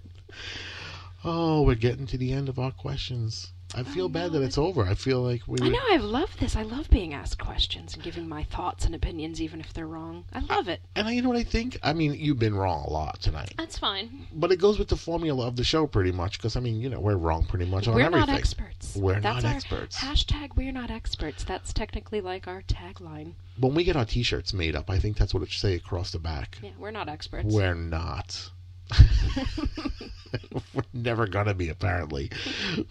oh 1.24 1.62
we're 1.62 1.74
getting 1.74 2.06
to 2.06 2.18
the 2.18 2.32
end 2.32 2.48
of 2.48 2.58
our 2.58 2.72
questions 2.72 3.52
i 3.74 3.82
feel 3.82 4.08
bad 4.08 4.32
that 4.32 4.42
it's 4.42 4.56
over 4.58 4.82
i 4.84 4.94
feel 4.94 5.20
like 5.20 5.42
we 5.46 5.58
I 5.60 5.68
know, 5.68 5.78
I 5.90 5.96
love 5.98 6.36
this. 6.40 6.56
I 6.56 6.62
love 6.62 6.88
being 6.90 7.12
asked 7.12 7.38
questions 7.38 7.94
and 7.94 8.02
giving 8.02 8.26
my 8.28 8.44
thoughts 8.44 8.86
and 8.86 8.94
opinions, 8.94 9.42
even 9.42 9.60
if 9.60 9.72
they're 9.74 9.86
wrong. 9.86 10.24
I 10.32 10.40
love 10.40 10.68
it. 10.68 10.80
and 10.96 11.06
I, 11.06 11.12
you 11.12 11.22
know 11.22 11.28
what 11.28 11.36
i 11.38 11.44
think 11.44 11.78
i 11.82 11.92
mean 11.92 12.14
you've 12.14 12.38
been 12.38 12.54
wrong 12.54 12.84
a 12.86 12.90
lot 12.90 13.20
tonight 13.20 13.52
That's 13.58 13.78
fine. 13.78 14.26
but 14.32 14.50
it 14.52 14.58
goes 14.58 14.78
with 14.78 14.88
the 14.88 14.96
formula 14.96 15.46
of 15.46 15.56
the 15.56 15.64
show 15.64 15.86
pretty 15.86 16.12
much 16.12 16.38
because 16.38 16.56
i 16.56 16.60
mean 16.60 16.80
you 16.80 16.88
know 16.88 17.00
we're 17.00 17.16
wrong 17.16 17.44
pretty 17.44 17.66
much 17.66 17.86
on 17.88 17.94
We're 17.94 18.02
everything 18.02 18.26
not 18.28 18.38
experts. 18.38 18.96
We're 18.96 19.20
That's 19.20 19.44
not 19.44 19.54
experts. 19.54 19.98
Hashtag 19.98 20.56
we're 20.56 20.72
not 20.72 20.90
experts. 20.90 21.44
That's 21.44 21.72
technically 21.72 22.20
like 22.20 22.48
our 22.48 22.62
tagline. 22.62 23.32
when 23.58 23.74
we 23.74 23.84
get 23.84 23.96
our 23.96 24.04
t-shirts 24.06 24.52
made 24.54 24.74
up 24.76 24.88
i 24.88 24.98
think 24.98 25.16
that's 25.18 25.34
what 25.34 25.42
it 25.42 25.50
should 25.50 25.60
say 25.60 25.74
across 25.74 26.10
the 26.10 26.18
back 26.18 26.58
Yeah, 26.62 26.70
we're 26.78 26.90
not 26.90 27.08
experts. 27.08 27.52
we're 27.52 27.74
not 27.74 28.50
we're 30.74 30.82
never 30.92 31.26
gonna 31.26 31.54
be 31.54 31.68
apparently 31.68 32.30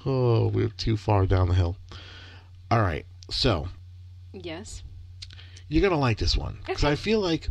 oh 0.05 0.47
we're 0.47 0.69
too 0.69 0.97
far 0.97 1.25
down 1.25 1.47
the 1.49 1.53
hill 1.55 1.75
all 2.71 2.81
right 2.81 3.05
so 3.29 3.67
Yes. 4.33 4.83
you're 5.67 5.81
gonna 5.81 5.99
like 5.99 6.17
this 6.17 6.35
one 6.37 6.57
because 6.65 6.83
Okay. 6.83 6.91
i 6.91 6.95
feel 6.95 7.19
like 7.19 7.49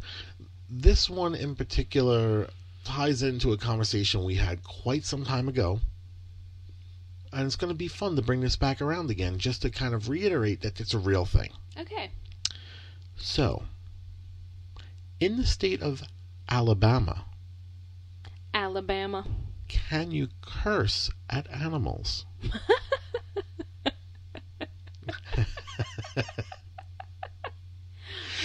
this 0.69 1.09
one 1.11 1.35
in 1.35 1.55
particular 1.57 2.49
ties 2.85 3.23
into 3.23 3.53
a 3.53 3.57
conversation 3.59 4.25
we 4.25 4.37
had 4.37 4.63
quite 4.63 5.05
some 5.05 5.25
time 5.25 5.49
ago 5.49 5.81
and 7.33 7.45
it's 7.45 7.57
going 7.57 7.69
to 7.73 7.75
be 7.77 7.89
fun 7.89 8.15
to 8.17 8.23
bring 8.23 8.41
this 8.41 8.57
back 8.57 8.81
around 8.81 9.11
again 9.11 9.37
just 9.39 9.61
to 9.63 9.69
kind 9.71 9.93
of 9.95 10.09
reiterate 10.09 10.61
that 10.63 10.81
it's 10.81 10.95
a 10.95 10.99
real 10.99 11.25
thing 11.25 11.51
Okay. 11.79 12.11
So, 13.19 13.65
in 15.21 15.37
the 15.37 15.45
state 15.47 15.83
of 15.83 16.03
Alabama, 16.49 17.25
Alabama. 18.77 19.25
can 19.69 20.11
you 20.11 20.29
curse 20.43 21.09
at 21.31 21.51
animals? 21.51 22.27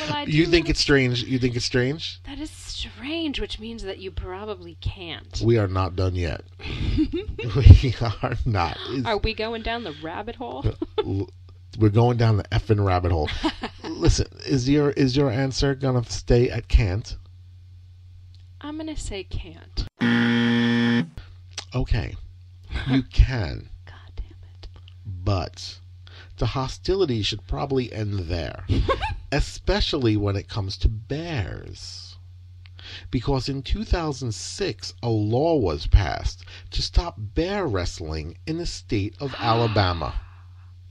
Well, 0.10 0.28
You 0.28 0.46
think 0.46 0.70
it's 0.70 0.80
strange? 0.80 1.24
You 1.24 1.38
think 1.38 1.56
it's 1.56 1.66
strange? 1.66 2.22
that 2.26 2.40
is 2.40 2.50
strange, 2.50 3.40
which 3.40 3.60
means 3.60 3.84
that 3.84 4.00
you 4.00 4.10
probably 4.10 4.76
can't. 4.82 5.42
We 5.44 5.58
are 5.58 5.68
not 5.68 5.96
done 5.96 6.16
yet. 6.16 6.44
we 6.60 7.94
are 8.02 8.36
not. 8.46 8.78
It's- 8.90 9.06
Are 9.06 9.18
we 9.18 9.34
going 9.34 9.62
down 9.64 9.84
the 9.84 9.94
rabbit 10.02 10.36
hole? 10.38 10.66
Uh, 10.98 11.26
we're 11.78 11.90
going 11.90 12.18
down 12.18 12.38
the 12.38 12.44
effing 12.46 12.84
rabbit 12.84 13.12
hole. 13.12 13.30
Listen, 13.84 14.28
is 14.46 14.68
your 14.70 14.92
is 14.92 15.16
your 15.16 15.30
answer 15.30 15.76
gonna 15.76 16.04
stay 16.06 16.50
at 16.50 16.68
can't? 16.68 17.18
I'm 18.62 18.78
gonna 18.78 18.96
say 18.96 19.24
can't. 19.24 19.86
Okay, 21.74 22.16
you 22.88 23.04
can, 23.12 23.70
God 23.86 24.12
damn 24.16 24.26
it. 24.54 24.68
but 25.06 25.80
the 26.38 26.48
hostility 26.48 27.22
should 27.22 27.46
probably 27.48 27.92
end 27.92 28.20
there. 28.28 28.66
especially 29.32 30.18
when 30.18 30.36
it 30.36 30.50
comes 30.50 30.76
to 30.78 30.90
bears. 30.90 32.18
Because 33.10 33.48
in 33.48 33.62
2006, 33.62 34.94
a 35.02 35.10
law 35.10 35.56
was 35.56 35.88
passed 35.88 36.44
to 36.72 36.82
stop 36.82 37.16
bear 37.18 37.66
wrestling 37.66 38.38
in 38.46 38.58
the 38.58 38.66
state 38.66 39.16
of 39.20 39.34
Alabama. 39.40 40.14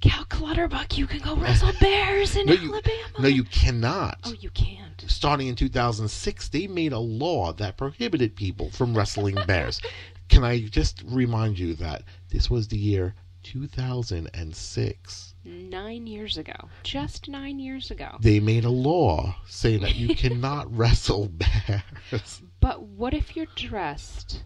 Cal 0.00 0.24
Clutterbuck, 0.24 0.96
you 0.96 1.06
can 1.06 1.18
go 1.20 1.36
wrestle 1.36 1.72
bears 1.80 2.34
in 2.36 2.46
No, 2.46 2.52
you, 2.54 2.72
Alabama. 2.72 2.94
no, 3.18 3.28
you 3.28 3.44
cannot. 3.44 4.18
Oh, 4.24 4.32
you 4.32 4.50
can't. 4.50 5.04
Starting 5.08 5.48
in 5.48 5.56
2006, 5.56 6.48
they 6.48 6.66
made 6.66 6.92
a 6.92 6.98
law 6.98 7.52
that 7.54 7.76
prohibited 7.76 8.34
people 8.36 8.70
from 8.70 8.96
wrestling 8.96 9.36
bears. 9.46 9.80
Can 10.28 10.44
I 10.44 10.60
just 10.62 11.02
remind 11.06 11.58
you 11.58 11.74
that 11.74 12.02
this 12.30 12.48
was 12.48 12.68
the 12.68 12.78
year 12.78 13.14
2006? 13.42 15.34
Nine 15.44 16.06
years 16.06 16.38
ago. 16.38 16.68
Just 16.82 17.28
nine 17.28 17.58
years 17.58 17.90
ago. 17.90 18.16
They 18.20 18.40
made 18.40 18.64
a 18.64 18.70
law 18.70 19.36
saying 19.48 19.80
that 19.82 19.96
you 19.96 20.14
cannot 20.14 20.74
wrestle 20.76 21.28
bears. 21.28 22.42
But 22.60 22.82
what 22.82 23.14
if 23.14 23.34
you're 23.36 23.46
dressed 23.56 24.44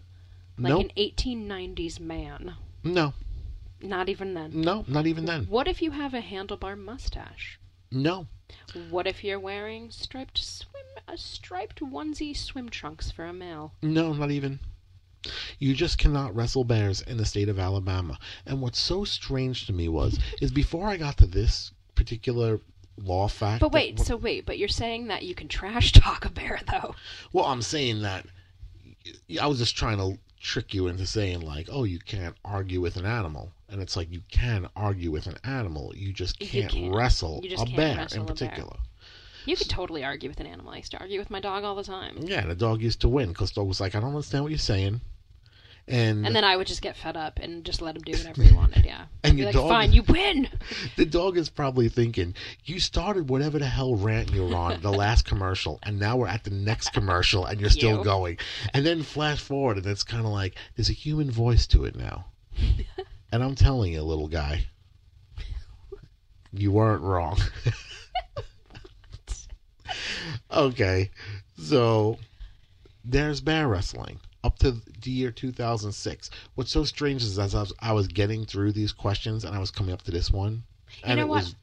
like 0.57 0.69
Nope. 0.69 0.85
an 0.85 0.91
1890s 0.97 1.99
man? 1.99 2.55
No, 2.83 3.13
Not 3.81 4.09
even 4.09 4.33
then. 4.33 4.61
no, 4.61 4.83
not 4.87 5.05
even 5.07 5.25
then. 5.25 5.45
What 5.45 5.67
if 5.67 5.81
you 5.81 5.91
have 5.91 6.13
a 6.13 6.21
handlebar 6.21 6.77
mustache? 6.77 7.59
No, 7.91 8.27
What 8.89 9.05
if 9.07 9.23
you're 9.23 9.39
wearing 9.39 9.91
striped 9.91 10.37
swim, 10.37 10.83
a 11.07 11.17
striped 11.17 11.79
onesie 11.81 12.35
swim 12.35 12.69
trunks 12.69 13.11
for 13.11 13.25
a 13.25 13.33
male? 13.33 13.73
no, 13.81 14.11
not 14.13 14.31
even. 14.31 14.59
You 15.59 15.73
just 15.73 15.97
cannot 15.97 16.35
wrestle 16.35 16.63
bears 16.65 17.01
in 17.01 17.17
the 17.17 17.25
state 17.25 17.49
of 17.49 17.57
Alabama. 17.59 18.19
And 18.45 18.61
what's 18.61 18.79
so 18.79 19.03
strange 19.05 19.65
to 19.65 19.73
me 19.73 19.87
was 19.87 20.19
is 20.41 20.51
before 20.51 20.87
I 20.87 20.97
got 20.97 21.17
to 21.17 21.25
this 21.25 21.71
particular 21.95 22.59
law 22.97 23.27
fact. 23.27 23.61
But 23.61 23.69
that- 23.71 23.75
wait, 23.75 23.99
so 23.99 24.15
wait, 24.17 24.45
but 24.45 24.57
you're 24.59 24.67
saying 24.67 25.07
that 25.07 25.23
you 25.23 25.33
can 25.35 25.47
trash 25.47 25.91
talk 25.93 26.25
a 26.25 26.29
bear 26.29 26.59
though? 26.71 26.95
well, 27.33 27.45
I'm 27.45 27.61
saying 27.61 28.01
that 28.03 28.25
I 29.41 29.47
was 29.47 29.57
just 29.59 29.75
trying 29.77 29.97
to 29.97 30.19
trick 30.39 30.73
you 30.73 30.87
into 30.87 31.05
saying 31.07 31.41
like, 31.41 31.69
oh, 31.71 31.83
you 31.85 31.99
can't 31.99 32.35
argue 32.45 32.79
with 32.81 32.95
an 32.97 33.05
animal, 33.05 33.51
and 33.69 33.81
it's 33.81 33.95
like 33.95 34.11
you 34.11 34.21
can 34.31 34.67
argue 34.75 35.11
with 35.11 35.27
an 35.27 35.37
animal. 35.43 35.93
You 35.95 36.13
just 36.13 36.39
can't, 36.39 36.71
can't. 36.71 36.93
wrestle 36.95 37.39
You 37.43 37.49
just 37.49 37.63
a 37.63 37.65
can't 37.65 37.77
bear 37.77 37.97
wrestle 37.97 38.17
in 38.17 38.23
a 38.23 38.25
bear. 38.33 38.35
particular. 38.49 38.77
You 39.45 39.55
could 39.55 39.69
totally 39.69 40.03
argue 40.03 40.27
with 40.29 40.39
an 40.39 40.47
animal. 40.47 40.73
I 40.73 40.77
used 40.77 40.91
to 40.91 40.99
argue 40.99 41.19
with 41.19 41.29
my 41.29 41.39
dog 41.39 41.63
all 41.63 41.75
the 41.75 41.83
time. 41.83 42.17
Yeah, 42.19 42.41
and 42.41 42.49
the 42.49 42.55
dog 42.55 42.81
used 42.81 43.01
to 43.01 43.07
win 43.07 43.29
because 43.29 43.51
the 43.51 43.61
dog 43.61 43.67
was 43.67 43.79
like, 43.79 43.93
I 43.93 43.99
don't 43.99 44.09
understand 44.09 44.43
what 44.43 44.49
you're 44.49 44.57
saying, 44.57 45.01
and, 45.87 46.25
And 46.25 46.35
then 46.35 46.43
I 46.43 46.57
would 46.57 46.65
just 46.65 46.81
get 46.81 46.97
fed 46.97 47.15
up 47.15 47.37
and 47.39 47.63
just 47.63 47.79
let 47.79 47.95
him 47.95 48.01
do 48.01 48.13
whatever 48.13 48.41
he 48.41 48.51
wanted. 48.55 48.83
Yeah. 48.85 49.05
And 49.23 49.33
I'd 49.33 49.37
your 49.37 49.45
like, 49.45 49.53
dog- 49.53 49.69
fine, 49.69 49.93
you 49.93 50.01
win. 50.09 50.49
the 50.97 51.05
dog 51.05 51.37
is 51.37 51.47
probably 51.47 51.89
thinking, 51.89 52.33
you 52.63 52.79
started 52.79 53.29
whatever 53.29 53.59
the 53.59 53.67
hell 53.67 53.93
rant 53.93 54.31
you 54.33 54.47
were 54.47 54.55
on 54.55 54.81
the 54.81 54.91
last 55.03 55.25
commercial, 55.25 55.77
and 55.83 55.99
now 55.99 56.17
we're 56.17 56.27
at 56.27 56.43
the 56.43 56.49
next 56.49 56.89
commercial, 56.93 57.45
and 57.45 57.61
you're 57.61 57.69
still 57.69 57.99
You. 57.99 58.03
going. 58.03 58.37
And 58.73 58.83
then 58.83 59.03
flash 59.03 59.39
forward, 59.41 59.77
and 59.77 59.85
it's 59.85 60.03
kind 60.03 60.25
of 60.25 60.31
like 60.31 60.55
there's 60.75 60.89
a 60.89 60.93
human 60.93 61.29
voice 61.29 61.67
to 61.67 61.85
it 61.85 61.95
now. 61.95 62.25
And 63.31 63.43
I'm 63.43 63.55
telling 63.55 63.93
you, 63.93 64.01
little 64.01 64.27
guy, 64.27 64.65
you 66.51 66.71
weren't 66.71 67.01
wrong. 67.01 67.39
okay, 70.51 71.11
so 71.57 72.17
there's 73.03 73.41
bear 73.41 73.67
wrestling 73.67 74.19
up 74.43 74.57
to 74.59 74.71
the 75.01 75.11
year 75.11 75.31
2006. 75.31 76.29
What's 76.55 76.71
so 76.71 76.83
strange 76.83 77.23
is 77.23 77.39
as 77.39 77.55
I 77.55 77.61
was, 77.61 77.73
I 77.79 77.93
was 77.93 78.07
getting 78.07 78.45
through 78.45 78.73
these 78.73 78.91
questions 78.91 79.43
and 79.43 79.55
I 79.55 79.59
was 79.59 79.71
coming 79.71 79.93
up 79.93 80.03
to 80.03 80.11
this 80.11 80.31
one, 80.31 80.63
and 81.03 81.19
know 81.19 81.25
it 81.25 81.29
what? 81.29 81.43
was 81.43 81.55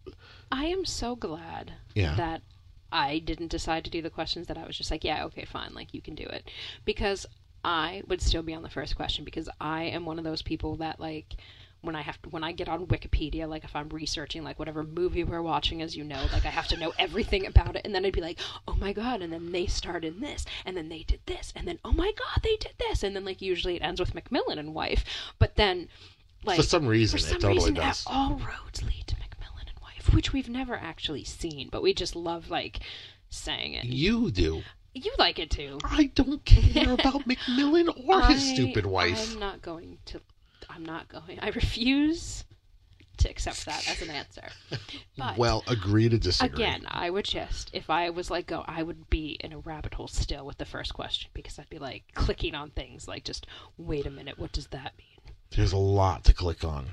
I 0.50 0.66
am 0.66 0.84
so 0.84 1.16
glad 1.16 1.72
Yeah. 1.94 2.14
that 2.16 2.42
I 2.90 3.20
didn't 3.20 3.50
decide 3.50 3.84
to 3.84 3.90
do 3.90 4.02
the 4.02 4.10
questions 4.10 4.48
that 4.48 4.58
I 4.58 4.66
was 4.66 4.76
just 4.76 4.90
like, 4.90 5.02
yeah, 5.02 5.24
okay, 5.24 5.46
fine, 5.46 5.72
like 5.72 5.94
you 5.94 6.02
can 6.02 6.14
do 6.14 6.24
it. 6.24 6.50
Because 6.84 7.24
I 7.64 8.02
would 8.08 8.20
still 8.20 8.42
be 8.42 8.54
on 8.54 8.62
the 8.62 8.70
first 8.70 8.96
question 8.96 9.24
because 9.24 9.48
I 9.60 9.84
am 9.84 10.04
one 10.04 10.18
of 10.18 10.24
those 10.24 10.42
people 10.42 10.76
that 10.76 10.98
like 11.00 11.36
when 11.82 11.96
I 11.96 12.02
have 12.02 12.20
to, 12.22 12.28
when 12.28 12.44
I 12.44 12.52
get 12.52 12.68
on 12.68 12.86
Wikipedia, 12.86 13.48
like 13.48 13.64
if 13.64 13.74
I'm 13.74 13.88
researching 13.88 14.44
like 14.44 14.58
whatever 14.58 14.84
movie 14.84 15.24
we're 15.24 15.42
watching, 15.42 15.82
as 15.82 15.96
you 15.96 16.04
know, 16.04 16.24
like 16.32 16.46
I 16.46 16.50
have 16.50 16.68
to 16.68 16.76
know 16.76 16.92
everything 16.98 17.44
about 17.46 17.76
it, 17.76 17.82
and 17.84 17.94
then 17.94 18.04
I'd 18.04 18.12
be 18.12 18.20
like, 18.20 18.38
oh 18.68 18.76
my 18.76 18.92
god, 18.92 19.20
and 19.20 19.32
then 19.32 19.50
they 19.52 19.66
starred 19.66 20.04
in 20.04 20.20
this, 20.20 20.44
and 20.64 20.76
then 20.76 20.88
they 20.88 21.02
did 21.02 21.20
this, 21.26 21.52
and 21.56 21.66
then 21.66 21.78
oh 21.84 21.92
my 21.92 22.12
god, 22.16 22.42
they 22.42 22.56
did 22.56 22.74
this, 22.78 23.02
and 23.02 23.14
then 23.14 23.24
like 23.24 23.42
usually 23.42 23.76
it 23.76 23.82
ends 23.82 24.00
with 24.00 24.14
McMillan 24.14 24.58
and 24.58 24.74
wife, 24.74 25.04
but 25.38 25.56
then 25.56 25.88
like 26.44 26.56
for 26.56 26.62
some 26.62 26.86
reason 26.86 27.18
for 27.18 27.24
some 27.24 27.36
it 27.36 27.40
totally 27.40 27.54
reason, 27.56 27.74
does. 27.74 28.04
all 28.06 28.34
roads 28.36 28.82
lead 28.82 29.06
to 29.08 29.16
McMillan 29.16 29.68
and 29.68 29.80
Wife, 29.82 30.14
which 30.14 30.32
we've 30.32 30.48
never 30.48 30.76
actually 30.76 31.24
seen, 31.24 31.68
but 31.68 31.82
we 31.82 31.92
just 31.92 32.14
love 32.14 32.48
like 32.48 32.80
saying 33.28 33.74
it. 33.74 33.84
You 33.84 34.30
do. 34.30 34.62
You 34.94 35.12
like 35.18 35.38
it 35.38 35.50
too. 35.50 35.78
I 35.84 36.10
don't 36.14 36.44
care 36.44 36.92
about 36.92 37.22
McMillan 37.28 37.88
or 38.06 38.20
his 38.22 38.42
I- 38.42 38.54
stupid 38.54 38.86
wife. 38.86 39.32
I'm 39.32 39.40
not 39.40 39.62
going 39.62 39.98
to. 40.06 40.20
I'm 40.68 40.84
not 40.84 41.08
going. 41.08 41.38
I 41.40 41.48
refuse 41.48 42.44
to 43.18 43.28
accept 43.30 43.66
that 43.66 43.88
as 43.88 44.00
an 44.02 44.10
answer. 44.10 44.48
But 45.18 45.36
Well, 45.36 45.62
agree 45.66 46.08
to 46.08 46.18
disagree. 46.18 46.64
again, 46.64 46.84
I 46.88 47.10
would 47.10 47.26
just 47.26 47.70
if 47.74 47.90
I 47.90 48.08
was 48.10 48.30
like 48.30 48.46
go, 48.46 48.64
I 48.66 48.82
would 48.82 49.10
be 49.10 49.36
in 49.40 49.52
a 49.52 49.58
rabbit 49.58 49.94
hole 49.94 50.08
still 50.08 50.46
with 50.46 50.56
the 50.58 50.64
first 50.64 50.94
question 50.94 51.30
because 51.34 51.58
I'd 51.58 51.68
be 51.68 51.78
like 51.78 52.04
clicking 52.14 52.54
on 52.54 52.70
things 52.70 53.06
like 53.06 53.24
just 53.24 53.46
wait 53.76 54.06
a 54.06 54.10
minute, 54.10 54.38
what 54.38 54.52
does 54.52 54.68
that 54.68 54.92
mean? 54.98 55.34
there's 55.54 55.72
a 55.72 55.76
lot 55.76 56.24
to 56.24 56.32
click 56.32 56.64
on, 56.64 56.86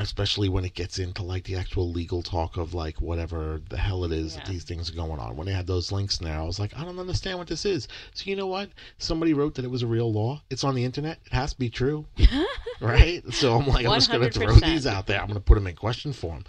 especially 0.00 0.48
when 0.48 0.64
it 0.64 0.74
gets 0.74 0.98
into 1.00 1.22
like 1.22 1.42
the 1.44 1.56
actual 1.56 1.90
legal 1.90 2.22
talk 2.22 2.56
of 2.56 2.72
like 2.72 3.00
whatever 3.00 3.60
the 3.68 3.76
hell 3.76 4.04
it 4.04 4.12
is 4.12 4.36
that 4.36 4.46
these 4.46 4.62
things 4.62 4.88
are 4.90 4.94
going 4.94 5.18
on. 5.18 5.36
When 5.36 5.46
they 5.46 5.52
had 5.52 5.66
those 5.66 5.90
links 5.90 6.20
now, 6.20 6.44
I 6.44 6.46
was 6.46 6.60
like, 6.60 6.76
I 6.78 6.84
don't 6.84 6.98
understand 7.00 7.38
what 7.38 7.48
this 7.48 7.64
is. 7.64 7.88
So 8.14 8.30
you 8.30 8.36
know 8.36 8.46
what? 8.46 8.70
Somebody 8.98 9.34
wrote 9.34 9.54
that 9.56 9.64
it 9.64 9.70
was 9.70 9.82
a 9.82 9.88
real 9.88 10.12
law. 10.12 10.40
It's 10.50 10.62
on 10.62 10.74
the 10.76 10.84
internet. 10.84 11.18
It 11.26 11.32
has 11.32 11.52
to 11.52 11.58
be 11.58 11.68
true, 11.68 12.06
right? 12.80 13.22
So 13.32 13.56
I'm 13.58 13.66
like, 13.66 13.86
I'm 13.86 13.94
just 13.94 14.10
going 14.10 14.22
to 14.22 14.30
throw 14.30 14.54
these 14.54 14.86
out 14.86 15.06
there. 15.06 15.18
I'm 15.20 15.26
going 15.26 15.34
to 15.34 15.40
put 15.40 15.56
them 15.56 15.66
in 15.66 15.74
question 15.74 16.12
form. 16.12 16.44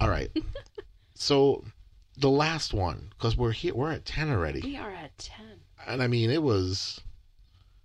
All 0.00 0.08
right. 0.08 0.30
so 1.14 1.64
the 2.16 2.30
last 2.30 2.72
one, 2.72 3.10
because 3.10 3.36
we're 3.36 3.52
here, 3.52 3.74
we're 3.74 3.92
at 3.92 4.06
ten 4.06 4.30
already, 4.30 4.62
We 4.62 4.76
are 4.76 4.90
at 4.92 5.16
ten. 5.18 5.60
and 5.86 6.02
I 6.02 6.06
mean 6.06 6.30
it 6.30 6.42
was 6.42 7.00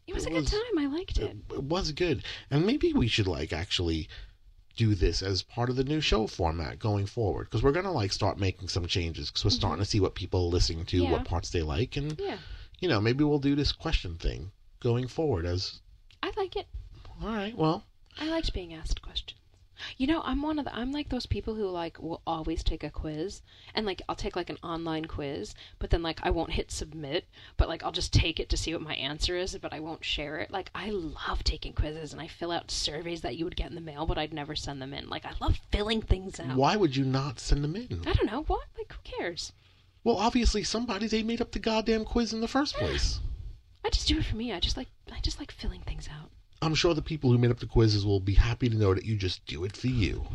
It 0.07 0.13
was 0.15 0.25
It 0.25 0.29
a 0.31 0.35
good 0.35 0.47
time. 0.47 0.77
I 0.79 0.85
liked 0.87 1.17
it. 1.19 1.35
it 1.53 1.63
was 1.63 1.91
good. 1.91 2.23
And 2.49 2.65
maybe 2.65 2.93
we 2.93 3.07
should 3.09 3.27
like 3.27 3.51
actually 3.51 4.07
do 4.75 4.95
this 4.95 5.21
as 5.21 5.43
part 5.43 5.69
of 5.69 5.75
the 5.75 5.83
new 5.83 5.99
show 6.01 6.27
format 6.27 6.79
going 6.79 7.05
forward 7.05 7.45
because 7.45 7.61
we're 7.63 7.71
gonna 7.71 7.91
like 7.91 8.11
start 8.11 8.39
making 8.39 8.67
some 8.67 8.85
changes 8.85 9.29
because 9.29 9.43
we're 9.43 9.51
starting 9.51 9.83
to 9.83 9.89
see 9.89 9.99
what 9.99 10.15
people 10.15 10.45
are 10.45 10.49
listening 10.49 10.85
to, 10.85 10.97
Mm-hmm. 10.97 11.05
Yeah. 11.05 11.11
what 11.11 11.25
parts 11.25 11.49
they 11.49 11.61
like, 11.61 11.97
and 11.97 12.17
Yeah, 12.19 12.37
you 12.79 12.87
know 12.87 13.01
maybe 13.01 13.23
we'll 13.23 13.39
do 13.39 13.55
this 13.55 13.71
question 13.71 14.15
thing 14.17 14.51
going 14.79 15.07
forward 15.07 15.45
as 15.45 15.79
I 16.23 16.31
like 16.37 16.55
it. 16.55 16.67
all 17.21 17.29
right. 17.29 17.55
Well, 17.55 17.83
I 18.19 18.27
liked 18.29 18.53
being 18.53 18.73
asked 18.73 19.01
questions. 19.01 19.37
You 19.97 20.07
know, 20.07 20.21
I'm 20.23 20.41
one 20.41 20.59
of 20.59 20.65
the 20.65 20.75
I'm 20.75 20.91
like 20.91 21.09
those 21.09 21.25
people 21.25 21.55
who 21.55 21.67
like 21.67 21.99
will 21.99 22.21
always 22.25 22.63
take 22.63 22.83
a 22.83 22.89
quiz 22.89 23.41
and 23.73 23.85
like 23.85 24.01
I'll 24.07 24.15
take 24.15 24.35
like 24.35 24.49
an 24.49 24.57
online 24.63 25.05
quiz, 25.05 25.53
but 25.79 25.89
then 25.89 26.01
like 26.01 26.19
I 26.23 26.29
won't 26.29 26.51
hit 26.51 26.71
submit, 26.71 27.25
but 27.57 27.69
like 27.69 27.83
I'll 27.83 27.91
just 27.91 28.13
take 28.13 28.39
it 28.39 28.49
to 28.49 28.57
see 28.57 28.73
what 28.73 28.81
my 28.81 28.95
answer 28.95 29.35
is, 29.37 29.57
but 29.61 29.73
I 29.73 29.79
won't 29.79 30.03
share 30.05 30.39
it. 30.39 30.51
Like 30.51 30.69
I 30.75 30.89
love 30.89 31.43
taking 31.43 31.73
quizzes 31.73 32.13
and 32.13 32.21
I 32.21 32.27
fill 32.27 32.51
out 32.51 32.71
surveys 32.71 33.21
that 33.21 33.37
you 33.37 33.45
would 33.45 33.55
get 33.55 33.69
in 33.69 33.75
the 33.75 33.81
mail, 33.81 34.05
but 34.05 34.17
I'd 34.17 34.33
never 34.33 34.55
send 34.55 34.81
them 34.81 34.93
in. 34.93 35.09
Like 35.09 35.25
I 35.25 35.33
love 35.39 35.59
filling 35.71 36.01
things 36.01 36.39
out. 36.39 36.55
why 36.55 36.75
would 36.75 36.95
you 36.95 37.05
not 37.05 37.39
send 37.39 37.63
them 37.63 37.75
in? 37.75 38.03
I 38.05 38.13
don't 38.13 38.31
know 38.31 38.43
what. 38.43 38.65
Like 38.77 38.91
who 38.91 38.99
cares? 39.03 39.51
Well, 40.03 40.17
obviously 40.17 40.63
somebody 40.63 41.07
they 41.07 41.23
made 41.23 41.41
up 41.41 41.51
the 41.51 41.59
goddamn 41.59 42.05
quiz 42.05 42.33
in 42.33 42.41
the 42.41 42.47
first 42.47 42.75
place. 42.75 43.19
I 43.83 43.89
just 43.89 44.07
do 44.07 44.17
it 44.19 44.25
for 44.25 44.35
me. 44.35 44.51
I 44.51 44.59
just 44.59 44.77
like 44.77 44.87
I 45.11 45.19
just 45.21 45.39
like 45.39 45.51
filling 45.51 45.81
things 45.81 46.07
out. 46.07 46.29
I'm 46.61 46.75
sure 46.75 46.93
the 46.93 47.01
people 47.01 47.31
who 47.31 47.37
made 47.39 47.51
up 47.51 47.59
the 47.59 47.65
quizzes 47.65 48.05
will 48.05 48.19
be 48.19 48.35
happy 48.35 48.69
to 48.69 48.75
know 48.75 48.93
that 48.93 49.05
you 49.05 49.15
just 49.15 49.45
do 49.47 49.63
it 49.63 49.75
for 49.75 49.87
you. 49.87 50.27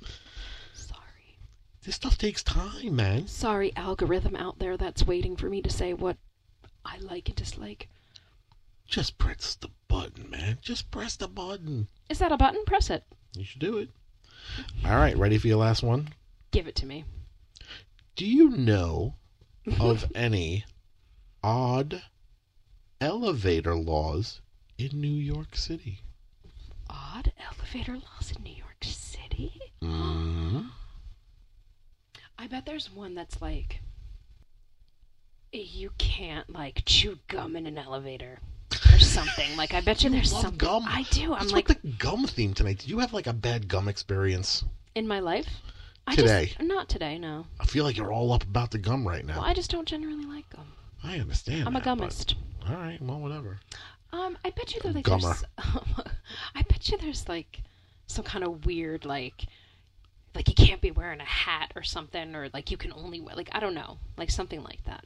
Sorry. 0.74 1.38
This 1.84 1.94
stuff 1.94 2.18
takes 2.18 2.42
time, 2.42 2.96
man. 2.96 3.28
Sorry, 3.28 3.72
algorithm 3.76 4.34
out 4.34 4.58
there 4.58 4.76
that's 4.76 5.06
waiting 5.06 5.36
for 5.36 5.48
me 5.48 5.62
to 5.62 5.70
say 5.70 5.94
what 5.94 6.16
I 6.84 6.98
like 6.98 7.28
and 7.28 7.36
dislike. 7.36 7.88
Just 8.88 9.18
press 9.18 9.54
the 9.54 9.68
button, 9.86 10.28
man. 10.28 10.58
Just 10.60 10.90
press 10.90 11.14
the 11.14 11.28
button. 11.28 11.86
Is 12.08 12.18
that 12.18 12.32
a 12.32 12.36
button? 12.36 12.64
Press 12.64 12.90
it. 12.90 13.04
You 13.36 13.44
should 13.44 13.60
do 13.60 13.78
it. 13.78 13.90
All 14.84 14.96
right, 14.96 15.16
ready 15.16 15.38
for 15.38 15.46
your 15.46 15.58
last 15.58 15.84
one? 15.84 16.08
Give 16.50 16.66
it 16.66 16.74
to 16.76 16.86
me. 16.86 17.04
Do 18.16 18.26
you 18.26 18.50
know 18.50 19.14
of 19.78 20.10
any 20.16 20.64
odd 21.44 22.02
elevator 23.00 23.76
laws 23.76 24.40
in 24.80 25.00
New 25.00 25.08
York 25.08 25.56
City? 25.56 26.00
Odd 26.88 27.32
elevator 27.38 27.92
laws 27.94 28.32
in 28.36 28.42
New 28.42 28.54
York 28.54 28.82
City? 28.82 29.60
hmm 29.80 30.62
I 32.38 32.46
bet 32.46 32.64
there's 32.66 32.90
one 32.90 33.14
that's 33.14 33.40
like 33.42 33.80
you 35.52 35.90
can't 35.98 36.48
like 36.50 36.82
chew 36.86 37.18
gum 37.28 37.54
in 37.56 37.66
an 37.66 37.76
elevator 37.76 38.38
or 38.92 38.98
something. 38.98 39.56
like 39.56 39.74
I 39.74 39.80
bet 39.80 40.02
you, 40.02 40.10
You 40.10 40.16
there's 40.16 40.32
love 40.32 40.42
something. 40.42 40.58
gum? 40.58 40.84
I 40.86 41.04
do. 41.10 41.24
I'm 41.24 41.30
What's 41.40 41.52
like 41.52 41.68
with 41.68 41.82
the 41.82 41.88
gum 41.88 42.26
theme 42.26 42.54
tonight? 42.54 42.78
Did 42.78 42.88
you 42.88 42.98
have 43.00 43.12
like 43.12 43.26
a 43.26 43.32
bad 43.32 43.68
gum 43.68 43.88
experience? 43.88 44.64
in 44.96 45.06
my 45.06 45.20
life. 45.20 45.46
I 46.06 46.16
Today. 46.16 46.46
Just, 46.46 46.62
not 46.62 46.88
today. 46.88 47.16
No. 47.18 47.46
I 47.60 47.64
feel 47.66 47.84
like 47.84 47.96
you're 47.96 48.12
all 48.12 48.32
up 48.32 48.42
about 48.42 48.70
the 48.72 48.78
gum 48.78 49.06
right 49.06 49.24
now. 49.24 49.36
Well, 49.36 49.44
I 49.44 49.54
just 49.54 49.70
don't 49.70 49.86
generally 49.86 50.24
like 50.24 50.48
gum. 50.50 50.66
I 51.04 51.18
understand. 51.20 51.68
I'm 51.68 51.76
a 51.76 51.80
that, 51.80 51.84
but- 51.84 52.08
gummist. 52.08 52.34
All 52.68 52.74
right, 52.74 53.00
well, 53.00 53.20
whatever. 53.20 53.60
Um, 54.12 54.36
I 54.44 54.50
bet 54.50 54.74
you 54.74 54.80
though 54.82 54.90
like 54.90 55.04
there's, 55.06 55.44
I 56.54 56.62
bet 56.68 56.88
you 56.88 56.98
there's 56.98 57.28
like 57.28 57.62
some 58.06 58.24
kind 58.24 58.44
of 58.44 58.66
weird 58.66 59.04
like, 59.04 59.44
like 60.34 60.48
you 60.48 60.54
can't 60.54 60.80
be 60.80 60.90
wearing 60.90 61.20
a 61.20 61.24
hat 61.24 61.72
or 61.76 61.82
something, 61.82 62.34
or 62.34 62.48
like 62.52 62.70
you 62.70 62.76
can 62.76 62.92
only 62.92 63.20
wear 63.20 63.34
like 63.36 63.50
I 63.52 63.60
don't 63.60 63.74
know, 63.74 63.98
like 64.16 64.30
something 64.30 64.62
like 64.62 64.80
that. 64.84 65.04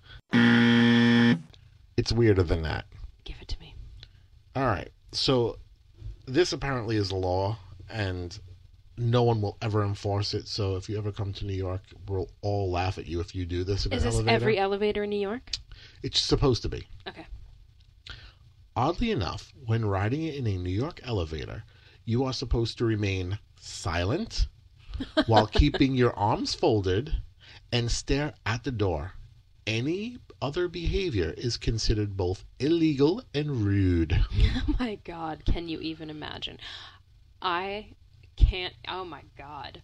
It's 1.96 2.12
weirder 2.12 2.42
than 2.42 2.62
that. 2.62 2.86
Give 3.24 3.36
it 3.40 3.48
to 3.48 3.60
me. 3.60 3.74
All 4.56 4.64
right. 4.64 4.90
So 5.12 5.58
this 6.26 6.52
apparently 6.52 6.96
is 6.96 7.10
a 7.10 7.16
law, 7.16 7.58
and 7.88 8.38
no 8.96 9.22
one 9.22 9.40
will 9.40 9.56
ever 9.62 9.84
enforce 9.84 10.34
it. 10.34 10.48
So 10.48 10.76
if 10.76 10.88
you 10.88 10.98
ever 10.98 11.12
come 11.12 11.32
to 11.34 11.44
New 11.46 11.54
York, 11.54 11.82
we'll 12.08 12.28
all 12.42 12.70
laugh 12.70 12.98
at 12.98 13.06
you 13.06 13.20
if 13.20 13.34
you 13.34 13.44
do 13.44 13.64
this 13.64 13.86
in 13.86 13.92
Is 13.92 14.02
an 14.02 14.08
this 14.08 14.14
elevator. 14.16 14.34
every 14.34 14.58
elevator 14.58 15.04
in 15.04 15.10
New 15.10 15.20
York? 15.20 15.50
It's 16.02 16.20
supposed 16.20 16.62
to 16.62 16.68
be. 16.68 16.86
Okay. 17.08 17.26
Oddly 18.76 19.10
enough, 19.10 19.52
when 19.64 19.84
riding 19.84 20.22
in 20.22 20.46
a 20.46 20.56
New 20.56 20.70
York 20.70 21.00
elevator, 21.04 21.64
you 22.04 22.24
are 22.24 22.32
supposed 22.32 22.78
to 22.78 22.84
remain 22.84 23.38
silent 23.56 24.48
while 25.26 25.46
keeping 25.46 25.94
your 25.94 26.12
arms 26.18 26.54
folded 26.54 27.22
and 27.72 27.90
stare 27.90 28.34
at 28.44 28.64
the 28.64 28.72
door 28.72 29.14
any 29.66 30.18
other 30.42 30.68
behavior 30.68 31.34
is 31.36 31.56
considered 31.56 32.16
both 32.16 32.44
illegal 32.58 33.22
and 33.32 33.64
rude. 33.64 34.24
Oh 34.32 34.74
my 34.78 34.96
god, 34.96 35.44
can 35.44 35.68
you 35.68 35.80
even 35.80 36.10
imagine? 36.10 36.58
I 37.40 37.88
can't. 38.36 38.74
Oh 38.88 39.04
my 39.04 39.22
god. 39.36 39.82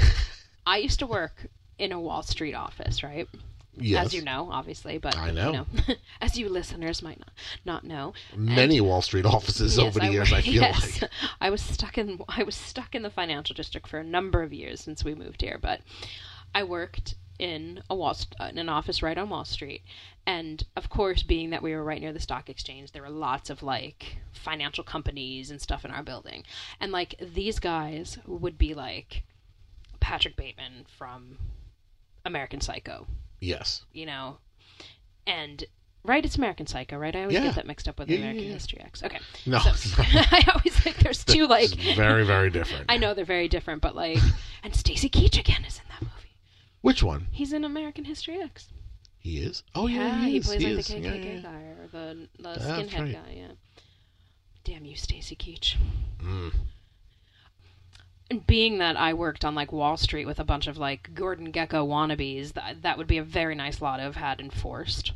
I 0.66 0.78
used 0.78 0.98
to 1.00 1.06
work 1.06 1.46
in 1.78 1.92
a 1.92 2.00
Wall 2.00 2.22
Street 2.22 2.54
office, 2.54 3.02
right? 3.02 3.28
Yes. 3.76 4.06
As 4.06 4.14
you 4.14 4.22
know, 4.22 4.48
obviously, 4.50 4.98
but 4.98 5.16
I 5.16 5.30
know. 5.30 5.46
you 5.46 5.52
know, 5.52 5.94
as 6.20 6.38
you 6.38 6.48
listeners 6.48 7.02
might 7.02 7.18
not 7.18 7.30
not 7.64 7.84
know. 7.84 8.14
Many 8.36 8.80
Wall 8.80 9.02
Street 9.02 9.26
offices 9.26 9.76
Yes, 9.76 9.86
over 9.86 9.98
the 9.98 10.06
I 10.06 10.10
years, 10.10 10.32
I 10.32 10.40
feel 10.42 10.54
yes. 10.62 11.02
like. 11.02 11.10
I 11.40 11.50
was 11.50 11.62
stuck 11.62 11.98
in 11.98 12.20
I 12.28 12.42
was 12.42 12.54
stuck 12.54 12.94
in 12.94 13.02
the 13.02 13.10
financial 13.10 13.54
district 13.54 13.88
for 13.88 13.98
a 13.98 14.04
number 14.04 14.42
of 14.42 14.52
years 14.52 14.80
since 14.80 15.04
we 15.04 15.14
moved 15.14 15.42
here, 15.42 15.58
but 15.60 15.80
I 16.54 16.62
worked 16.64 17.14
in 17.38 17.82
a 17.90 17.94
wall 17.94 18.16
uh, 18.38 18.44
in 18.44 18.58
an 18.58 18.68
office 18.68 19.02
right 19.02 19.18
on 19.18 19.28
Wall 19.28 19.44
Street, 19.44 19.82
and 20.26 20.64
of 20.76 20.88
course, 20.88 21.22
being 21.22 21.50
that 21.50 21.62
we 21.62 21.74
were 21.74 21.82
right 21.82 22.00
near 22.00 22.12
the 22.12 22.20
stock 22.20 22.48
exchange, 22.48 22.92
there 22.92 23.02
were 23.02 23.10
lots 23.10 23.50
of 23.50 23.62
like 23.62 24.18
financial 24.32 24.84
companies 24.84 25.50
and 25.50 25.60
stuff 25.60 25.84
in 25.84 25.90
our 25.90 26.02
building, 26.02 26.44
and 26.80 26.92
like 26.92 27.16
these 27.20 27.58
guys 27.58 28.18
would 28.26 28.56
be 28.56 28.72
like 28.72 29.24
Patrick 30.00 30.36
Bateman 30.36 30.86
from 30.96 31.38
American 32.24 32.60
Psycho, 32.60 33.06
Yes. 33.44 33.84
you 33.92 34.06
know, 34.06 34.38
and. 35.26 35.64
Right, 36.06 36.22
it's 36.22 36.36
American 36.36 36.66
Psycho, 36.66 36.98
right? 36.98 37.16
I 37.16 37.22
always 37.22 37.32
Yeah. 37.32 37.44
get 37.44 37.54
that 37.54 37.66
mixed 37.66 37.88
up 37.88 37.98
with 37.98 38.10
Yeah, 38.10 38.18
American 38.18 38.44
yeah. 38.44 38.52
History 38.52 38.78
X. 38.82 39.02
Okay. 39.02 39.18
No, 39.46 39.58
So- 39.58 40.02
I 40.06 40.44
always 40.54 40.78
think 40.78 40.96
there's 40.98 41.24
two 41.24 41.46
like 41.46 41.70
very, 41.96 42.26
very 42.26 42.50
different. 42.50 42.84
I 42.90 42.98
know 42.98 43.14
they're 43.14 43.24
very 43.24 43.48
different, 43.48 43.80
but 43.80 43.96
like 43.96 44.18
and 44.62 44.76
Stacy 44.76 45.08
Keach 45.08 45.38
again 45.40 45.64
is 45.64 45.78
in 45.78 45.84
that 45.88 46.02
movie. 46.02 46.36
Which 46.82 47.02
one? 47.02 47.28
He's 47.32 47.54
in 47.54 47.64
American 47.64 48.04
History 48.04 48.38
X. 48.38 48.68
He 49.18 49.38
is? 49.38 49.62
Oh, 49.74 49.86
yeah, 49.86 50.26
he, 50.26 50.32
he 50.32 50.40
plays 50.40 50.60
he 50.60 50.66
like 50.74 50.78
is. 50.80 50.88
the 50.88 50.94
KKK 51.00 51.42
guy 51.42 51.62
or 51.62 51.88
the 51.90 52.28
the 52.36 52.42
That's 52.42 52.64
skinhead 52.92 53.00
right. 53.00 53.12
guy. 53.14 53.34
Yeah. 53.38 53.48
Damn 54.64 54.84
you, 54.84 54.96
Stacy 54.96 55.36
Keach. 55.36 55.76
Mm. 56.22 56.52
Being 58.46 58.78
that 58.78 58.96
I 58.96 59.14
worked 59.14 59.44
on 59.44 59.54
like 59.54 59.72
Wall 59.72 59.96
Street 59.96 60.26
with 60.26 60.40
a 60.40 60.44
bunch 60.44 60.66
of 60.66 60.78
like 60.78 61.14
Gordon 61.14 61.52
Gekko 61.52 61.86
wannabes, 61.86 62.52
that 62.54 62.82
that 62.82 62.98
would 62.98 63.06
be 63.06 63.18
a 63.18 63.22
very 63.22 63.54
nice 63.54 63.80
law 63.80 63.96
to 63.96 64.02
have 64.02 64.16
had 64.16 64.40
enforced. 64.40 65.12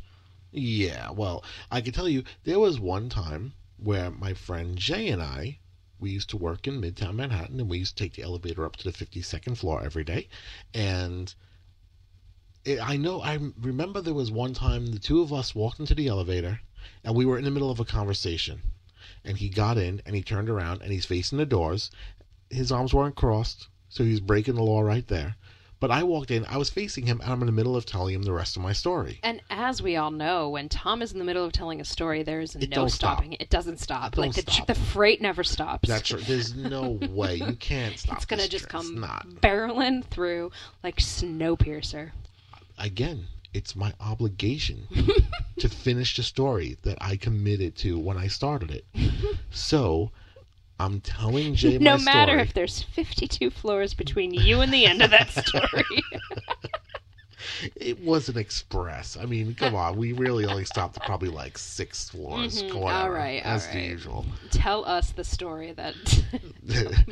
Yeah, 0.51 1.11
well, 1.11 1.43
I 1.69 1.81
can 1.81 1.93
tell 1.93 2.09
you, 2.09 2.23
there 2.43 2.59
was 2.59 2.79
one 2.79 3.09
time 3.09 3.53
where 3.77 4.09
my 4.09 4.33
friend 4.33 4.77
Jay 4.77 5.07
and 5.09 5.21
I, 5.21 5.59
we 5.99 6.11
used 6.11 6.29
to 6.29 6.37
work 6.37 6.67
in 6.67 6.81
Midtown 6.81 7.15
Manhattan, 7.15 7.59
and 7.59 7.69
we 7.69 7.79
used 7.79 7.97
to 7.97 8.03
take 8.03 8.13
the 8.13 8.23
elevator 8.23 8.65
up 8.65 8.75
to 8.77 8.83
the 8.83 8.97
52nd 8.97 9.57
floor 9.57 9.83
every 9.83 10.03
day. 10.03 10.27
And 10.73 11.33
it, 12.65 12.79
I 12.81 12.97
know, 12.97 13.21
I 13.21 13.37
remember 13.59 14.01
there 14.01 14.13
was 14.13 14.31
one 14.31 14.53
time 14.53 14.87
the 14.87 14.99
two 14.99 15.21
of 15.21 15.31
us 15.33 15.53
walked 15.53 15.79
into 15.79 15.93
the 15.93 16.07
elevator, 16.07 16.61
and 17.03 17.15
we 17.15 17.25
were 17.25 17.37
in 17.37 17.43
the 17.43 17.51
middle 17.51 17.69
of 17.69 17.79
a 17.79 17.85
conversation. 17.85 18.61
And 19.23 19.37
he 19.37 19.49
got 19.49 19.77
in, 19.77 20.01
and 20.05 20.15
he 20.15 20.23
turned 20.23 20.49
around, 20.49 20.81
and 20.81 20.91
he's 20.91 21.05
facing 21.05 21.37
the 21.37 21.45
doors. 21.45 21.91
His 22.49 22.71
arms 22.71 22.93
weren't 22.93 23.15
crossed, 23.15 23.67
so 23.89 24.03
he 24.03 24.11
was 24.11 24.19
breaking 24.19 24.55
the 24.55 24.63
law 24.63 24.81
right 24.81 25.07
there. 25.07 25.35
But 25.81 25.91
I 25.91 26.03
walked 26.03 26.29
in, 26.29 26.43
I 26.49 26.57
was 26.57 26.69
facing 26.69 27.05
him, 27.05 27.21
and 27.21 27.31
I'm 27.31 27.39
in 27.41 27.45
the 27.45 27.53
middle 27.53 27.77
of 27.77 27.85
telling 27.85 28.13
him 28.13 28.23
the 28.23 28.33
rest 28.33 28.57
of 28.57 28.61
my 28.61 28.73
story. 28.73 29.19
And 29.23 29.41
as 29.49 29.81
we 29.81 29.95
all 29.95 30.11
know, 30.11 30.49
when 30.49 30.67
Tom 30.67 31.01
is 31.01 31.13
in 31.13 31.19
the 31.19 31.23
middle 31.23 31.45
of 31.45 31.53
telling 31.53 31.79
a 31.79 31.85
story, 31.85 32.21
there 32.21 32.41
is 32.41 32.53
It 32.53 32.69
no 32.69 32.75
don't 32.75 32.89
stop. 32.89 33.13
stopping. 33.19 33.31
it. 33.33 33.43
It 33.43 33.49
doesn't 33.49 33.79
stop. 33.79 34.11
It 34.11 34.19
like 34.19 34.33
don't 34.33 34.45
the, 34.45 34.51
stop. 34.51 34.67
the 34.67 34.75
freight 34.75 35.21
never 35.21 35.41
stops. 35.41 35.87
That's 35.87 36.11
right. 36.11 36.21
There's 36.25 36.53
no 36.53 36.99
way 37.09 37.35
you 37.35 37.53
can't 37.55 37.97
stop. 37.99 38.17
it's 38.17 38.25
gonna 38.25 38.41
this 38.41 38.49
just 38.49 38.67
train. 38.69 38.81
It's 38.81 38.89
come 38.91 38.99
not. 38.99 39.25
barreling 39.41 40.03
through 40.03 40.51
like 40.83 40.97
Snowpiercer. 40.97 42.11
Again, 42.77 43.27
it's 43.53 43.73
my 43.73 43.93
obligation 44.01 44.85
to 45.59 45.69
finish 45.69 46.17
the 46.17 46.23
story 46.23 46.77
that 46.83 46.97
I 46.99 47.15
committed 47.15 47.77
to 47.77 47.97
when 47.97 48.17
I 48.17 48.27
started 48.27 48.69
it. 48.71 48.85
So 49.51 50.11
I'm 50.79 51.01
telling 51.01 51.55
Jay 51.55 51.77
no 51.81 51.97
matter 51.97 52.31
story. 52.33 52.41
if 52.41 52.53
there's 52.53 52.81
52 52.83 53.49
floors 53.49 53.93
between 53.93 54.33
you 54.33 54.61
and 54.61 54.73
the 54.73 54.85
end 54.85 55.01
of 55.01 55.11
that 55.11 55.29
story. 55.29 55.83
It 57.75 58.01
was 58.01 58.29
an 58.29 58.37
express. 58.37 59.17
I 59.17 59.25
mean, 59.25 59.53
come 59.55 59.75
on. 59.75 59.97
We 59.97 60.13
really 60.13 60.45
only 60.45 60.63
stopped 60.65 60.97
at 60.97 61.03
probably 61.05 61.27
like 61.29 61.57
six 61.57 62.07
floors. 62.09 62.63
Mhm. 62.63 62.73
Whatever, 62.73 62.89
All 63.03 63.09
right, 63.09 63.45
all 63.45 63.51
as 63.51 63.67
the 63.67 63.79
right. 63.79 63.89
usual. 63.89 64.25
Tell 64.51 64.85
us 64.85 65.11
the 65.11 65.23
story 65.25 65.73
that. 65.73 65.95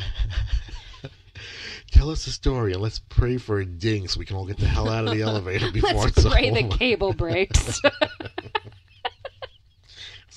Tell 1.91 2.09
us 2.09 2.25
the 2.25 2.31
story 2.31 2.73
and 2.73 2.81
let's 2.81 2.99
pray 2.99 3.37
for 3.37 3.59
a 3.59 3.65
ding 3.65 4.07
so 4.07 4.19
we 4.19 4.25
can 4.25 4.35
all 4.37 4.45
get 4.45 4.57
the 4.57 4.67
hell 4.67 4.89
out 4.89 5.05
of 5.07 5.13
the 5.13 5.21
elevator 5.21 5.71
before 5.71 5.93
Let's 6.05 6.17
it's 6.17 6.27
pray 6.29 6.49
the 6.51 6.67
cable 6.77 7.13
breaks. 7.13 7.81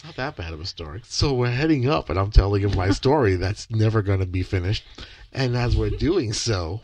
It's 0.01 0.07
not 0.07 0.16
that 0.16 0.36
bad 0.36 0.55
of 0.55 0.61
a 0.62 0.64
story. 0.66 1.03
So 1.05 1.34
we're 1.34 1.51
heading 1.51 1.86
up, 1.86 2.09
and 2.09 2.18
I'm 2.18 2.30
telling 2.30 2.62
him 2.62 2.74
my 2.74 2.88
story 3.03 3.36
that's 3.36 3.68
never 3.70 4.01
going 4.01 4.20
to 4.20 4.26
be 4.26 4.42
finished. 4.42 4.82
And 5.30 5.55
as 5.55 5.76
we're 5.76 5.90
doing 5.90 6.32
so, 6.32 6.80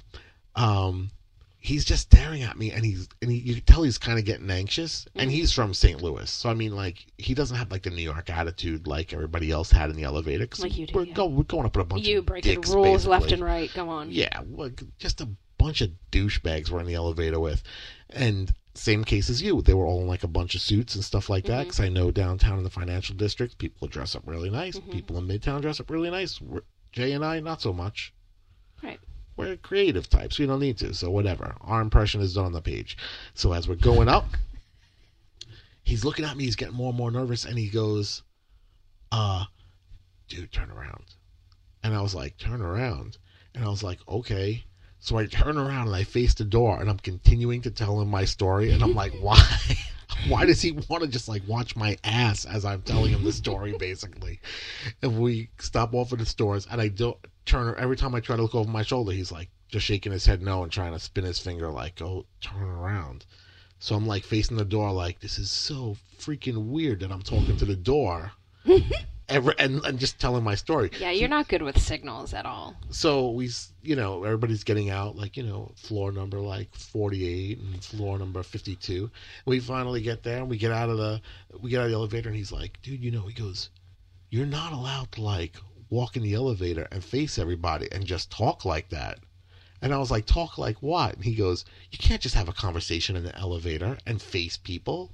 um, 0.55 1.11
he's 1.59 1.87
just 1.87 2.03
staring 2.13 2.43
at 2.43 2.59
me, 2.59 2.73
and 2.73 2.85
he's 2.85 3.09
and 3.23 3.31
he, 3.31 3.39
you 3.39 3.55
can 3.55 3.65
tell 3.65 3.85
he's 3.85 3.97
kind 3.97 4.19
of 4.19 4.27
getting 4.27 4.51
anxious. 4.51 5.07
And 5.15 5.31
he's 5.31 5.51
from 5.51 5.73
St. 5.73 6.03
Louis, 6.03 6.29
so 6.31 6.51
I 6.51 6.55
mean, 6.55 6.77
like 6.77 7.07
he 7.17 7.33
doesn't 7.33 7.57
have 7.57 7.71
like 7.71 7.85
the 7.85 7.91
New 7.91 8.03
York 8.03 8.29
attitude 8.29 8.87
like 8.87 9.15
everybody 9.15 9.51
else 9.51 9.71
had 9.71 9.89
in 9.89 9.97
the 9.97 10.05
elevator. 10.05 10.47
'cause 10.47 10.61
Like 10.61 10.77
you 10.77 10.87
do, 10.87 10.95
we're, 10.95 11.05
yeah. 11.05 11.15
go, 11.15 11.25
we're 11.25 11.45
going 11.45 11.65
up 11.65 11.75
with 11.75 11.87
a 11.87 11.89
bunch 11.89 12.07
you 12.07 12.19
of 12.19 12.27
breaking 12.27 12.57
dicks, 12.57 12.69
rules 12.69 13.07
left 13.07 13.33
and 13.33 13.43
right. 13.43 13.73
Go 13.73 13.89
on. 13.89 14.11
Yeah, 14.11 14.43
just 14.99 15.23
a 15.23 15.29
bunch 15.57 15.81
of 15.81 15.89
douchebags 16.13 16.69
we're 16.71 16.81
in 16.81 16.87
the 16.87 16.95
elevator 16.95 17.41
with, 17.41 17.63
and 18.11 18.53
same 18.79 19.05
case 19.05 19.31
as 19.31 19.43
you. 19.43 19.63
They 19.63 19.75
were 19.75 19.87
all 19.87 20.01
in 20.01 20.07
like 20.07 20.25
a 20.25 20.29
bunch 20.29 20.55
of 20.55 20.61
suits 20.61 20.95
and 20.95 21.05
stuff 21.05 21.29
like 21.31 21.45
that. 21.45 21.65
Because 21.65 21.81
I 21.81 21.89
know 21.89 22.11
downtown 22.11 22.59
in 22.59 22.65
the 22.65 22.71
financial 22.71 23.15
district, 23.15 23.59
people 23.59 23.89
dress 23.89 24.15
up 24.15 24.23
really 24.27 24.51
nice. 24.51 24.79
People 24.91 25.19
in 25.19 25.27
Midtown 25.27 25.63
dress 25.63 25.81
up 25.81 25.91
really 25.91 26.11
nice. 26.11 26.41
We're, 26.41 26.63
Jay 26.93 27.13
and 27.13 27.25
I, 27.25 27.41
not 27.41 27.61
so 27.61 27.73
much. 27.73 28.13
Right. 28.83 29.01
We're 29.37 29.57
creative 29.57 30.09
types. 30.09 30.39
We 30.39 30.47
don't 30.47 30.61
need 30.61 30.79
to. 30.79 30.95
So 30.95 31.11
whatever. 31.11 31.55
Our 31.61 31.81
impression 31.81 32.21
is 32.21 32.35
done 32.35 32.47
on 32.47 32.53
the 32.53 32.63
page. 32.63 32.97
So 33.35 33.53
as 33.53 33.69
we're 33.69 33.75
going 33.75 34.09
up, 34.09 34.27
he's 35.83 36.05
looking 36.05 36.25
at 36.25 36.37
me. 36.37 36.45
He's 36.45 36.57
getting 36.57 36.75
more 36.75 36.89
and 36.89 36.99
more 36.99 37.11
nervous, 37.11 37.45
and 37.45 37.59
he 37.59 37.69
goes, 37.69 38.23
"Uh, 39.13 39.45
dude, 40.29 40.53
turn 40.53 40.71
around." 40.71 41.05
And 41.83 41.95
I 41.95 42.01
was 42.01 42.15
like, 42.15 42.39
"Turn 42.39 42.63
around," 42.63 43.19
and 43.55 43.65
I 43.65 43.69
was 43.69 43.83
like, 43.83 43.99
"Okay." 44.09 44.65
So 45.01 45.19
I 45.19 45.27
turn 45.27 45.59
around 45.59 45.89
and 45.89 45.97
I 45.97 46.05
face 46.05 46.35
the 46.35 46.45
door, 46.45 46.81
and 46.81 46.91
I'm 46.91 46.99
continuing 46.99 47.63
to 47.63 47.71
tell 47.71 48.01
him 48.01 48.09
my 48.09 48.25
story, 48.25 48.73
and 48.73 48.83
I'm 48.83 48.95
like, 48.95 49.13
"Why?" 49.21 49.41
Why 50.29 50.45
does 50.47 50.63
he 50.63 50.73
want 50.73 51.03
to 51.03 51.09
just 51.09 51.29
like 51.29 51.47
watch 51.47 51.77
my 51.77 51.99
ass 52.03 52.45
as 52.45 52.65
I'm 52.65 52.83
telling 52.83 53.13
him 53.13 53.23
the 53.23 53.33
story, 53.33 53.73
basically? 53.79 54.41
And 55.03 55.21
we 55.21 55.51
stop 55.59 55.95
off 55.95 56.13
at 56.13 56.19
the 56.19 56.27
stores, 56.27 56.67
and 56.71 56.81
I 56.81 56.89
don't 56.89 57.19
turn. 57.45 57.75
Every 57.79 57.97
time 57.97 58.15
I 58.15 58.21
try 58.21 58.37
to 58.37 58.43
look 58.43 58.55
over 58.55 58.71
my 58.71 58.83
shoulder, 58.83 59.13
he's 59.13 59.31
like 59.31 59.51
just 59.69 59.87
shaking 59.87 60.13
his 60.13 60.27
head 60.27 60.43
no 60.43 60.63
and 60.63 60.73
trying 60.73 60.93
to 60.93 60.99
spin 60.99 61.25
his 61.25 61.39
finger 61.39 61.71
like, 61.71 62.01
"Oh, 62.03 62.27
turn 62.41 62.63
around." 62.63 63.27
So 63.79 63.95
I'm 63.95 64.07
like 64.07 64.25
facing 64.25 64.57
the 64.57 64.65
door, 64.65 64.93
like 64.93 65.21
this 65.21 65.39
is 65.39 65.51
so 65.51 65.97
freaking 66.19 66.67
weird 66.67 67.01
that 67.01 67.13
I'm 67.13 67.23
talking 67.23 67.57
to 67.59 67.65
the 67.65 67.77
door, 67.77 68.33
ever 69.29 69.55
and, 69.59 69.85
and 69.85 69.99
just 69.99 70.21
telling 70.21 70.45
my 70.45 70.55
story. 70.55 70.91
Yeah, 70.99 71.11
you're 71.11 71.29
not 71.29 71.49
good 71.49 71.63
with 71.63 71.81
signals 71.81 72.33
at 72.35 72.47
all. 72.47 72.77
So 72.91 73.31
we, 73.31 73.51
you 73.83 73.97
know, 73.97 74.25
everybody's 74.25 74.65
getting 74.65 74.91
out, 74.91 75.17
like 75.17 75.37
you 75.37 75.43
know, 75.43 75.73
floor 75.77 76.13
number 76.13 76.39
like 76.41 76.75
48 76.75 77.59
and 77.59 77.85
floor 77.85 78.19
number 78.19 78.43
52. 78.43 79.11
We 79.45 79.61
finally 79.61 80.01
get 80.01 80.23
there, 80.23 80.39
and 80.39 80.49
we 80.49 80.59
get 80.59 80.73
out 80.73 80.89
of 80.89 80.99
the, 80.99 81.21
we 81.61 81.71
get 81.71 81.81
out 81.81 81.87
of 81.87 81.91
the 81.91 81.97
elevator, 81.97 82.29
and 82.29 82.37
he's 82.37 82.53
like, 82.53 82.81
"Dude, 82.83 83.03
you 83.03 83.11
know," 83.11 83.27
he 83.27 83.35
goes, 83.35 83.71
"You're 84.31 84.47
not 84.47 84.73
allowed 84.73 85.13
to 85.13 85.23
like 85.23 85.57
walk 85.89 86.17
in 86.17 86.23
the 86.23 86.35
elevator 86.35 86.89
and 86.91 87.05
face 87.05 87.39
everybody 87.39 87.89
and 87.93 88.07
just 88.07 88.31
talk 88.31 88.65
like 88.65 88.91
that." 88.91 89.19
And 89.83 89.93
I 89.93 89.99
was 89.99 90.11
like, 90.11 90.27
"Talk 90.27 90.59
like 90.59 90.83
what?" 90.83 91.15
And 91.15 91.25
he 91.25 91.35
goes, 91.35 91.65
"You 91.91 91.99
can't 91.99 92.23
just 92.23 92.35
have 92.35 92.49
a 92.49 92.53
conversation 92.53 93.17
in 93.17 93.25
the 93.25 93.37
elevator 93.37 93.99
and 94.07 94.23
face 94.23 94.57
people. 94.57 95.13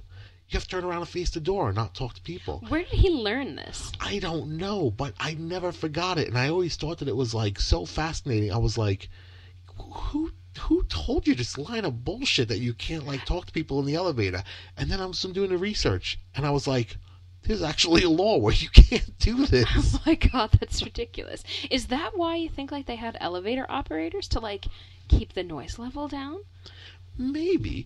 You 0.49 0.57
have 0.57 0.63
to 0.63 0.69
turn 0.69 0.83
around 0.83 1.01
and 1.01 1.09
face 1.09 1.29
the 1.29 1.39
door 1.39 1.67
and 1.67 1.75
not 1.75 1.95
talk 1.95 2.13
to 2.15 2.21
people." 2.21 2.63
Where 2.67 2.83
did 2.83 2.99
he 2.99 3.09
learn 3.09 3.55
this? 3.55 3.91
I 3.99 4.19
don't 4.19 4.57
know, 4.57 4.91
but 4.91 5.13
I 5.19 5.33
never 5.33 5.71
forgot 5.71 6.17
it, 6.17 6.27
and 6.27 6.37
I 6.37 6.49
always 6.49 6.75
thought 6.75 6.99
that 6.99 7.07
it 7.07 7.15
was 7.15 7.33
like 7.33 7.59
so 7.59 7.85
fascinating. 7.85 8.51
I 8.51 8.57
was 8.57 8.77
like, 8.77 9.09
who 9.77 10.31
who 10.59 10.83
told 10.83 11.27
you 11.27 11.33
this 11.35 11.57
line 11.57 11.85
of 11.85 12.05
bullshit 12.05 12.47
that 12.47 12.59
you 12.59 12.73
can't 12.73 13.07
like 13.07 13.25
talk 13.25 13.47
to 13.47 13.51
people 13.51 13.79
in 13.79 13.85
the 13.85 13.95
elevator? 13.95 14.43
And 14.77 14.91
then 14.91 15.01
I 15.01 15.05
was 15.05 15.21
doing 15.21 15.49
the 15.49 15.57
research, 15.57 16.19
and 16.35 16.45
I 16.45 16.51
was 16.51 16.67
like, 16.67 16.97
there's 17.43 17.61
actually 17.61 18.03
a 18.03 18.09
law 18.09 18.37
where 18.37 18.53
you 18.53 18.69
can't 18.73 19.17
do 19.19 19.45
this. 19.45 19.67
Oh 19.75 20.01
my 20.05 20.15
god, 20.15 20.51
that's 20.59 20.83
ridiculous. 20.83 21.43
Is 21.69 21.87
that 21.87 22.17
why 22.17 22.35
you 22.35 22.49
think 22.49 22.71
like 22.71 22.85
they 22.85 22.95
had 22.95 23.17
elevator 23.19 23.65
operators 23.69 24.27
to 24.29 24.39
like 24.39 24.65
keep 25.07 25.33
the 25.33 25.43
noise 25.43 25.77
level 25.79 26.07
down? 26.07 26.43
Maybe. 27.17 27.85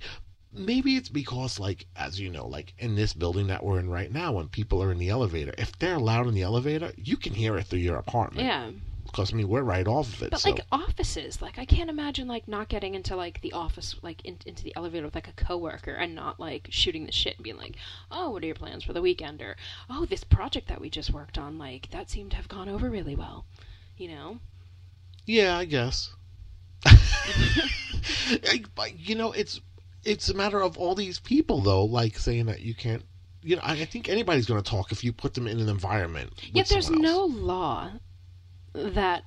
Maybe 0.54 0.95
it's 0.95 1.10
because, 1.10 1.60
like, 1.60 1.86
as 1.95 2.20
you 2.20 2.30
know, 2.30 2.48
like 2.48 2.74
in 2.80 2.95
this 2.95 3.14
building 3.14 3.48
that 3.48 3.64
we're 3.64 3.80
in 3.80 3.89
right 3.89 4.12
now, 4.12 4.32
when 4.34 4.48
people 4.48 4.82
are 4.82 4.91
in 4.91 4.98
the 4.98 5.10
elevator, 5.10 5.54
if 5.58 5.78
they're 5.78 6.00
loud 6.00 6.28
in 6.28 6.34
the 6.34 6.41
elevator, 6.41 6.91
you 6.98 7.18
can 7.18 7.34
hear 7.34 7.58
it 7.58 7.66
through 7.68 7.80
your 7.80 7.98
apartment. 7.98 8.48
Yeah. 8.48 8.72
because 9.06 9.32
I 9.34 9.36
mean 9.38 9.48
we're 9.50 9.62
right 9.64 9.88
off 9.88 10.12
of 10.14 10.24
it. 10.24 10.32
But 10.32 10.39
so 10.41 10.52
like 10.52 10.66
offices, 10.72 11.41
like 11.41 11.58
I 11.60 11.66
can't 11.66 11.89
imagine 11.89 12.28
like 12.28 12.48
not 12.48 12.70
getting 12.70 12.95
into 12.95 13.16
like 13.16 13.41
the 13.41 13.54
office, 13.54 13.95
like 14.02 14.24
in, 14.26 14.38
into 14.45 14.64
the 14.64 14.76
elevator 14.76 15.06
with 15.06 15.16
like 15.16 15.28
a 15.28 15.34
coworker 15.34 15.93
and 15.93 16.16
not 16.16 16.39
like 16.39 16.68
shooting 16.72 17.06
the 17.06 17.12
shit 17.12 17.36
and 17.38 17.43
being 17.43 17.58
like, 17.58 17.76
oh, 18.12 18.32
what 18.32 18.43
are 18.43 18.48
your 18.48 18.56
plans 18.56 18.84
for 18.84 18.93
the 18.93 19.02
weekend? 19.02 19.41
Or 19.41 19.56
oh, 19.89 20.06
this 20.06 20.24
project 20.24 20.68
that 20.70 20.82
we 20.82 20.89
just 20.89 21.12
worked 21.12 21.38
on, 21.38 21.58
like 21.58 21.89
that 21.91 22.10
seemed 22.10 22.32
to 22.32 22.38
have 22.38 22.48
gone 22.48 22.70
over 22.70 22.89
really 22.89 23.16
well, 23.16 23.45
you 23.98 24.08
know? 24.10 24.39
yeah, 25.26 25.58
I 25.58 25.66
guess. 25.66 26.14
I- 26.86 28.64
but, 28.76 28.98
you 29.00 29.16
know, 29.16 29.32
it's 29.32 29.60
it's 30.04 30.30
a 30.30 30.34
matter 30.34 30.62
of 30.62 30.78
all 30.78 30.95
these 30.95 31.20
people 31.20 31.62
though, 31.62 31.84
like 31.86 32.18
saying 32.18 32.45
that 32.48 32.62
you 32.62 32.74
can't. 32.74 33.04
You 33.43 33.56
know, 33.56 33.62
I, 33.64 33.74
I 33.74 33.86
think 33.86 34.10
anybody's 34.10 34.45
going 34.45 34.62
to 34.62 34.70
talk 34.70 34.91
if 34.91 35.04
you 35.04 35.14
put 35.14 35.34
them 35.34 35.48
in 35.48 35.60
an 35.60 35.70
environment. 35.70 36.34
Yet 36.52 36.68
there's 36.68 36.89
no 36.89 37.26
law 37.26 37.91
that 38.74 39.24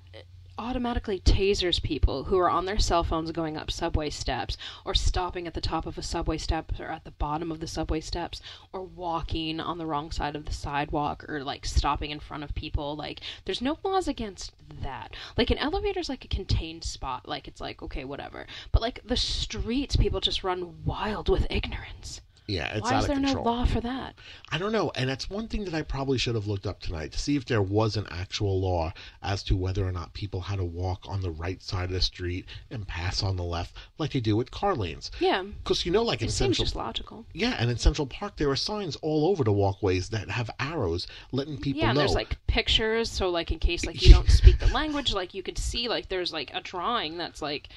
automatically 0.60 1.18
tasers 1.18 1.82
people 1.82 2.24
who 2.24 2.38
are 2.38 2.50
on 2.50 2.66
their 2.66 2.78
cell 2.78 3.02
phones 3.02 3.32
going 3.32 3.56
up 3.56 3.70
subway 3.70 4.10
steps 4.10 4.58
or 4.84 4.92
stopping 4.92 5.46
at 5.46 5.54
the 5.54 5.60
top 5.60 5.86
of 5.86 5.96
a 5.96 6.02
subway 6.02 6.36
step 6.36 6.70
or 6.78 6.88
at 6.90 7.02
the 7.04 7.10
bottom 7.12 7.50
of 7.50 7.60
the 7.60 7.66
subway 7.66 7.98
steps 7.98 8.42
or 8.70 8.82
walking 8.82 9.58
on 9.58 9.78
the 9.78 9.86
wrong 9.86 10.10
side 10.10 10.36
of 10.36 10.44
the 10.44 10.52
sidewalk 10.52 11.24
or 11.30 11.42
like 11.42 11.64
stopping 11.64 12.10
in 12.10 12.20
front 12.20 12.44
of 12.44 12.54
people. 12.54 12.94
Like 12.94 13.22
there's 13.46 13.62
no 13.62 13.78
laws 13.82 14.06
against 14.06 14.52
that. 14.82 15.14
Like 15.38 15.50
an 15.50 15.56
elevator's 15.56 16.10
like 16.10 16.26
a 16.26 16.28
contained 16.28 16.84
spot. 16.84 17.26
Like 17.26 17.48
it's 17.48 17.62
like 17.62 17.82
okay 17.82 18.04
whatever. 18.04 18.46
But 18.70 18.82
like 18.82 19.00
the 19.02 19.16
streets 19.16 19.96
people 19.96 20.20
just 20.20 20.44
run 20.44 20.84
wild 20.84 21.30
with 21.30 21.46
ignorance 21.48 22.20
Yeah, 22.50 22.72
it's 22.74 22.90
why 22.90 22.92
out 22.92 22.98
is 22.98 23.04
of 23.04 23.08
there 23.08 23.16
control. 23.16 23.44
no 23.44 23.50
law 23.50 23.64
for 23.64 23.80
that 23.80 24.14
I 24.50 24.58
don't 24.58 24.72
know, 24.72 24.90
and 24.96 25.08
that's 25.08 25.30
one 25.30 25.48
thing 25.48 25.64
that 25.64 25.74
I 25.74 25.82
probably 25.82 26.18
should 26.18 26.34
have 26.34 26.46
looked 26.46 26.66
up 26.66 26.80
tonight 26.80 27.12
to 27.12 27.18
see 27.18 27.36
if 27.36 27.44
there 27.44 27.62
was 27.62 27.96
an 27.96 28.06
actual 28.10 28.60
law 28.60 28.92
as 29.22 29.42
to 29.44 29.56
whether 29.56 29.86
or 29.86 29.92
not 29.92 30.12
people 30.14 30.40
had 30.40 30.56
to 30.58 30.64
walk 30.64 31.00
on 31.08 31.20
the 31.22 31.30
right 31.30 31.62
side 31.62 31.84
of 31.84 31.92
the 31.92 32.00
street 32.00 32.46
and 32.70 32.86
pass 32.88 33.22
on 33.22 33.36
the 33.36 33.44
left, 33.44 33.76
like 33.98 34.12
they 34.12 34.20
do 34.20 34.36
with 34.36 34.50
car 34.50 34.74
lanes. 34.74 35.10
yeah 35.20 35.42
Because 35.42 35.86
you 35.86 35.92
know, 35.92 36.02
like 36.02 36.22
in 36.22 36.28
seems 36.28 36.36
Central, 36.56 36.64
just 36.64 36.76
logical 36.76 37.26
yeah, 37.32 37.56
and 37.58 37.70
in 37.70 37.78
Central 37.78 38.06
Park 38.06 38.36
there 38.36 38.50
are 38.50 38.56
signs 38.56 38.96
all 38.96 39.26
over 39.28 39.44
the 39.44 39.52
walkways 39.52 40.08
that 40.10 40.28
have 40.30 40.50
arrows 40.58 41.06
letting 41.32 41.56
people 41.58 41.82
yeah, 41.82 41.88
and 41.90 41.94
know. 41.94 42.00
there's 42.00 42.14
like 42.14 42.36
pictures, 42.46 43.10
so 43.10 43.28
like 43.30 43.50
in 43.52 43.58
case 43.58 43.86
like 43.86 44.02
you 44.02 44.12
don't 44.14 44.28
speak 44.30 44.58
the 44.58 44.66
language, 44.68 45.12
like 45.12 45.34
you 45.34 45.42
could 45.42 45.58
see 45.58 45.88
like 45.88 46.08
there's 46.08 46.32
like 46.32 46.50
a 46.54 46.60
drawing 46.60 47.16
that's 47.16 47.40
like 47.40 47.68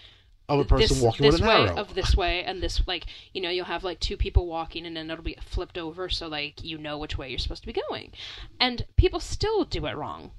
of 0.59 0.65
a 0.65 0.69
person 0.69 0.95
this, 0.95 1.03
walking 1.03 1.25
this 1.25 1.33
with 1.33 1.41
an 1.41 1.47
way 1.47 1.67
arrow. 1.67 1.75
of 1.75 1.93
this 1.93 2.15
way 2.15 2.43
and 2.43 2.61
this 2.61 2.81
like 2.87 3.05
you 3.33 3.41
know 3.41 3.49
you'll 3.49 3.65
have 3.65 3.83
like 3.83 3.99
two 3.99 4.17
people 4.17 4.47
walking 4.47 4.85
and 4.85 4.95
then 4.95 5.09
it'll 5.09 5.23
be 5.23 5.37
flipped 5.41 5.77
over 5.77 6.09
so 6.09 6.27
like 6.27 6.63
you 6.63 6.77
know 6.77 6.97
which 6.97 7.17
way 7.17 7.29
you're 7.29 7.39
supposed 7.39 7.63
to 7.63 7.67
be 7.67 7.81
going, 7.89 8.11
and 8.59 8.85
people 8.97 9.19
still 9.19 9.63
do 9.65 9.85
it 9.85 9.95
wrong, 9.95 10.31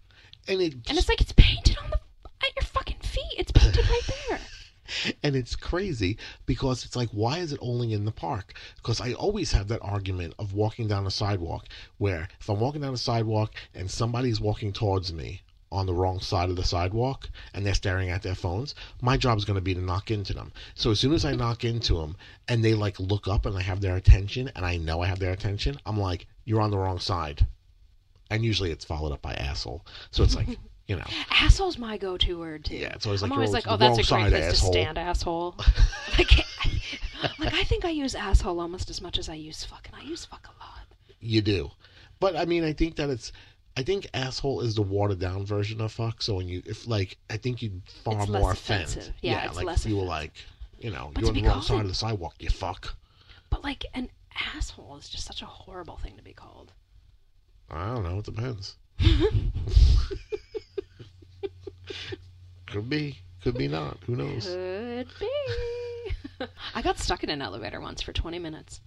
and 0.49 0.61
it 0.61 0.75
and 0.89 0.99
it's 0.99 1.09
like 1.09 1.21
it's 1.21 1.33
painted 1.33 1.77
on 1.83 1.91
the 1.91 1.99
at 2.43 2.57
your 2.57 2.65
fucking 2.65 2.99
feet. 3.01 3.35
It's 3.39 3.53
painted 3.53 3.89
right 3.89 4.11
there. 4.29 4.41
and 5.23 5.35
it's 5.35 5.57
crazy 5.57 6.19
because 6.47 6.85
it's 6.85 6.97
like 6.97 7.09
why 7.11 7.39
is 7.39 7.53
it 7.53 7.59
only 7.63 7.93
in 7.93 8.05
the 8.05 8.13
park 8.13 8.55
because 8.77 9.01
i 9.01 9.15
always 9.15 9.53
have 9.53 9.69
that 9.69 9.81
argument 9.81 10.35
of 10.39 10.53
walking 10.53 10.87
down 10.87 11.07
a 11.07 11.11
sidewalk 11.11 11.67
where 11.97 12.29
if 12.39 12.51
i'm 12.51 12.61
walking 12.61 12.83
down 12.83 12.93
a 12.93 12.99
sidewalk 12.99 13.55
and 13.75 13.91
somebody's 13.91 14.41
walking 14.41 14.73
towards 14.73 15.11
me 15.13 15.41
on 15.75 15.87
the 15.87 15.95
wrong 15.95 16.21
side 16.21 16.51
of 16.51 16.57
the 16.57 16.65
sidewalk 16.65 17.29
and 17.53 17.65
they're 17.65 17.75
staring 17.75 18.11
at 18.11 18.23
their 18.23 18.35
phones 18.35 18.75
my 19.03 19.17
job 19.17 19.37
is 19.37 19.45
going 19.45 19.57
to 19.57 19.61
be 19.61 19.75
to 19.75 19.81
knock 19.81 20.11
into 20.11 20.33
them 20.33 20.53
so 20.75 20.91
as 20.91 21.01
soon 21.01 21.13
as 21.13 21.25
i 21.25 21.35
knock 21.35 21.65
into 21.65 21.95
them 21.95 22.17
and 22.49 22.65
they 22.65 22.75
like 22.75 22.99
look 23.01 23.29
up 23.29 23.47
and 23.47 23.57
i 23.57 23.63
have 23.63 23.81
their 23.81 23.97
attention 23.97 24.51
and 24.55 24.65
i 24.65 24.77
know 24.77 25.01
i 25.01 25.07
have 25.07 25.19
their 25.19 25.33
attention 25.33 25.79
i'm 25.87 25.99
like 25.99 26.27
you're 26.45 26.61
on 26.61 26.71
the 26.71 26.79
wrong 26.79 26.99
side 26.99 27.47
and 28.31 28.45
usually 28.45 28.71
it's 28.71 28.85
followed 28.85 29.13
up 29.13 29.23
by 29.23 29.35
asshole 29.35 29.85
so 30.11 30.23
it's 30.23 30.37
like 30.37 30.49
you 30.87 30.97
know 30.97 31.05
Asshole's 31.31 31.79
my 31.79 31.99
go-to 31.99 32.39
word 32.39 32.65
too. 32.65 32.77
Yeah, 32.77 32.95
it's 32.95 33.07
always 33.07 33.23
like, 33.23 33.31
I'm 33.31 33.37
always 33.37 33.53
like, 33.53 33.65
oh, 33.67 33.77
that's 33.77 33.99
a 33.99 34.03
great 34.03 34.29
place 34.29 34.45
asshole." 34.45 34.73
to 34.73 34.79
stand, 34.79 34.99
asshole. 34.99 35.55
like, 36.19 36.31
like 37.39 37.55
I 37.55 37.65
think 37.65 37.85
I 37.85 37.91
use 37.91 38.15
asshole 38.15 38.61
almost 38.61 38.91
as 38.91 39.01
much 39.01 39.19
as 39.19 39.29
I 39.29 39.35
use 39.35 39.65
fuck, 39.65 39.87
and 39.87 40.01
I 40.01 40.05
use 40.09 40.25
fuck 40.25 40.47
a 40.47 40.65
lot. 40.65 40.87
You 41.21 41.43
do. 41.43 41.71
But 42.21 42.37
I 42.37 42.45
mean, 42.45 42.65
I 42.65 42.73
think 42.73 42.97
that 42.97 43.11
it's. 43.11 43.33
I 43.77 43.83
think 43.83 44.09
asshole 44.15 44.61
is 44.61 44.77
the 44.77 44.83
watered 44.83 45.19
down 45.19 45.45
version 45.45 45.81
of 45.81 45.91
fuck. 45.93 46.23
So 46.23 46.37
when 46.37 46.47
you, 46.49 46.63
if 46.65 46.87
like, 46.87 47.19
I 47.29 47.37
think 47.37 47.61
you'd 47.61 47.83
far 48.05 48.23
It's 48.23 48.31
more 48.31 48.53
offend. 48.53 49.13
Yeah, 49.21 49.47
it's 49.47 49.57
like 49.57 49.77
if 49.77 49.87
you 49.87 49.97
were 49.97 50.05
like, 50.05 50.33
you 50.79 50.91
know, 50.91 51.11
But 51.13 51.23
you're 51.23 51.31
on 51.31 51.37
the 51.37 51.43
wrong 51.43 51.63
side 51.63 51.81
of 51.81 51.89
the 51.89 51.95
sidewalk. 51.95 52.35
You 52.39 52.51
fuck. 52.51 52.95
But 53.51 53.65
like 53.65 53.85
an 53.95 54.11
asshole 54.55 54.97
is 54.97 55.09
just 55.09 55.27
such 55.27 55.43
a 55.43 55.47
horrible 55.47 55.97
thing 55.97 56.17
to 56.17 56.23
be 56.23 56.33
called. 56.33 56.73
I 57.71 57.95
don't 57.95 58.05
know. 58.05 58.19
It 58.19 58.25
depends. 58.27 58.77
Could 62.67 62.89
be. 62.89 63.19
Could 63.43 63.57
be 63.57 63.69
not. 63.69 63.99
Who 64.07 64.17
knows? 64.17 64.47
Could 64.47 65.09
be. 65.19 65.31
I 66.75 66.83
got 66.83 66.99
stuck 66.99 67.25
in 67.25 67.31
an 67.31 67.43
elevator 67.43 67.81
once 67.81 68.03
for 68.03 68.13
20 68.13 68.39
minutes. 68.39 68.81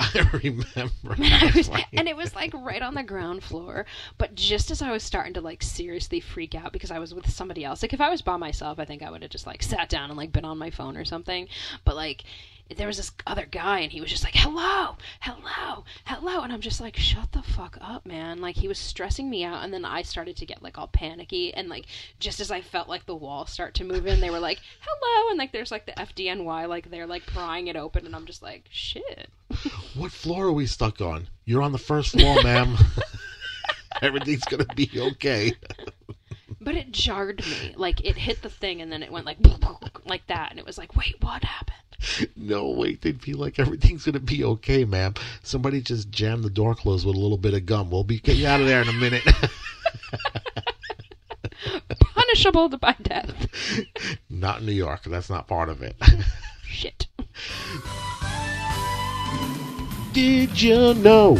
I 0.14 0.28
remember. 0.42 1.12
And, 1.14 1.24
I 1.34 1.52
was, 1.54 1.68
Right. 1.68 1.86
and 1.92 2.08
it 2.08 2.16
was 2.16 2.34
like 2.34 2.52
right 2.54 2.82
on 2.82 2.94
the 2.94 3.02
ground 3.02 3.42
floor. 3.42 3.86
But 4.18 4.34
just 4.34 4.70
as 4.70 4.80
I 4.82 4.90
was 4.92 5.02
starting 5.02 5.34
to 5.34 5.40
like 5.40 5.62
seriously 5.62 6.20
freak 6.20 6.54
out 6.54 6.72
because 6.72 6.90
I 6.90 6.98
was 6.98 7.14
with 7.14 7.28
somebody 7.30 7.64
else, 7.64 7.82
like 7.82 7.92
if 7.92 8.00
I 8.00 8.08
was 8.10 8.22
by 8.22 8.36
myself, 8.36 8.78
I 8.78 8.84
think 8.84 9.02
I 9.02 9.10
would 9.10 9.22
have 9.22 9.30
just 9.30 9.46
like 9.46 9.62
sat 9.62 9.88
down 9.88 10.10
and 10.10 10.16
like 10.16 10.32
been 10.32 10.44
on 10.44 10.58
my 10.58 10.70
phone 10.70 10.96
or 10.96 11.04
something. 11.04 11.48
But 11.84 11.96
like 11.96 12.24
there 12.76 12.86
was 12.86 12.96
this 12.96 13.12
other 13.26 13.46
guy 13.46 13.80
and 13.80 13.92
he 13.92 14.00
was 14.00 14.10
just 14.10 14.24
like, 14.24 14.34
hello, 14.34 14.96
hello, 15.20 15.84
hello. 16.04 16.42
And 16.42 16.52
I'm 16.52 16.60
just 16.60 16.80
like, 16.80 16.96
shut 16.96 17.32
the 17.32 17.42
fuck 17.42 17.76
up, 17.80 18.06
man. 18.06 18.40
Like 18.40 18.56
he 18.56 18.68
was 18.68 18.78
stressing 18.78 19.28
me 19.28 19.44
out. 19.44 19.64
And 19.64 19.72
then 19.72 19.84
I 19.84 20.02
started 20.02 20.36
to 20.36 20.46
get 20.46 20.62
like 20.62 20.78
all 20.78 20.86
panicky. 20.86 21.52
And 21.52 21.68
like 21.68 21.86
just 22.18 22.40
as 22.40 22.50
I 22.50 22.60
felt 22.60 22.88
like 22.88 23.06
the 23.06 23.14
wall 23.14 23.46
start 23.46 23.74
to 23.74 23.84
move 23.84 24.06
in, 24.06 24.20
they 24.20 24.30
were 24.30 24.40
like, 24.40 24.60
hello. 24.80 25.30
And 25.30 25.38
like 25.38 25.52
there's 25.52 25.70
like 25.70 25.86
the 25.86 25.92
FDNY, 25.92 26.68
like 26.68 26.90
they're 26.90 27.06
like 27.06 27.26
prying 27.26 27.66
it 27.66 27.76
open. 27.76 28.06
And 28.06 28.14
I'm 28.14 28.26
just 28.26 28.42
like, 28.42 28.68
shit. 28.70 29.28
What 29.96 30.12
floor 30.12 30.46
are 30.46 30.52
we 30.52 30.66
stuck 30.66 31.00
on? 31.00 31.26
You're 31.44 31.62
on 31.62 31.72
the 31.72 31.78
first 31.78 32.12
floor, 32.12 32.40
ma'am. 32.42 32.76
Everything's 34.02 34.44
gonna 34.44 34.64
be 34.76 34.88
okay. 34.96 35.52
But 36.60 36.76
it 36.76 36.92
jarred 36.92 37.44
me. 37.44 37.74
Like 37.76 38.04
it 38.04 38.16
hit 38.16 38.42
the 38.42 38.50
thing 38.50 38.80
and 38.80 38.92
then 38.92 39.02
it 39.02 39.10
went 39.10 39.26
like 39.26 39.38
like 40.04 40.26
that 40.28 40.50
and 40.50 40.58
it 40.58 40.66
was 40.66 40.78
like, 40.78 40.94
"Wait, 40.94 41.16
what 41.20 41.42
happened?" 41.42 41.89
No, 42.36 42.70
wait, 42.70 43.02
they'd 43.02 43.20
be 43.20 43.34
like, 43.34 43.58
everything's 43.58 44.04
gonna 44.04 44.20
be 44.20 44.44
okay, 44.44 44.84
ma'am. 44.84 45.14
Somebody 45.42 45.80
just 45.80 46.10
jammed 46.10 46.44
the 46.44 46.50
door 46.50 46.74
closed 46.74 47.06
with 47.06 47.16
a 47.16 47.18
little 47.18 47.38
bit 47.38 47.54
of 47.54 47.66
gum. 47.66 47.90
We'll 47.90 48.04
be 48.04 48.18
get 48.18 48.36
you 48.36 48.46
out 48.46 48.60
of 48.60 48.66
there 48.66 48.82
in 48.82 48.88
a 48.88 48.92
minute. 48.92 49.22
Punishable 52.00 52.68
by 52.78 52.96
death. 53.02 53.46
not 54.30 54.60
in 54.60 54.66
New 54.66 54.72
York. 54.72 55.02
That's 55.04 55.30
not 55.30 55.48
part 55.48 55.68
of 55.68 55.82
it. 55.82 55.96
Shit. 56.64 57.06
Did 60.12 60.60
you 60.60 60.94
know? 60.94 61.38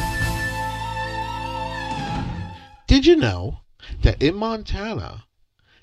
Did 2.87 3.07
you 3.07 3.17
know 3.17 3.61
that 4.03 4.23
in 4.23 4.35
Montana, 4.37 5.25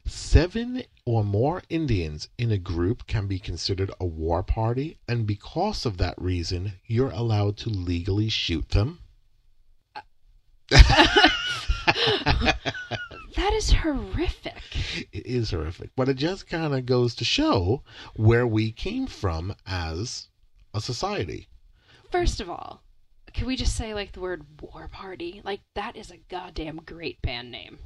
seven 0.07 0.83
or 1.05 1.23
more 1.23 1.63
Indians 1.69 2.29
in 2.37 2.51
a 2.51 2.57
group 2.57 3.07
can 3.07 3.27
be 3.27 3.39
considered 3.39 3.91
a 3.99 4.05
war 4.05 4.43
party, 4.43 4.97
and 5.07 5.25
because 5.27 5.85
of 5.85 5.97
that 5.97 6.21
reason, 6.21 6.73
you're 6.85 7.11
allowed 7.11 7.57
to 7.57 7.69
legally 7.69 8.29
shoot 8.29 8.69
them? 8.69 8.99
That 13.37 13.53
is 13.53 13.71
horrific. 13.71 15.07
It 15.13 15.27
is 15.27 15.51
horrific, 15.51 15.91
but 15.95 16.09
it 16.09 16.15
just 16.15 16.47
kind 16.47 16.73
of 16.73 16.87
goes 16.87 17.13
to 17.15 17.23
show 17.23 17.83
where 18.15 18.47
we 18.47 18.71
came 18.71 19.05
from 19.05 19.55
as 19.63 20.27
a 20.73 20.81
society. 20.81 21.47
First 22.11 22.41
of 22.41 22.49
all, 22.49 22.81
can 23.33 23.45
we 23.45 23.55
just 23.55 23.75
say 23.75 23.93
like 23.93 24.13
the 24.13 24.21
word 24.21 24.43
war 24.59 24.89
party? 24.91 25.41
Like 25.45 25.61
that 25.75 25.95
is 25.95 26.09
a 26.09 26.17
goddamn 26.17 26.81
great 26.83 27.21
band 27.21 27.51
name. 27.51 27.77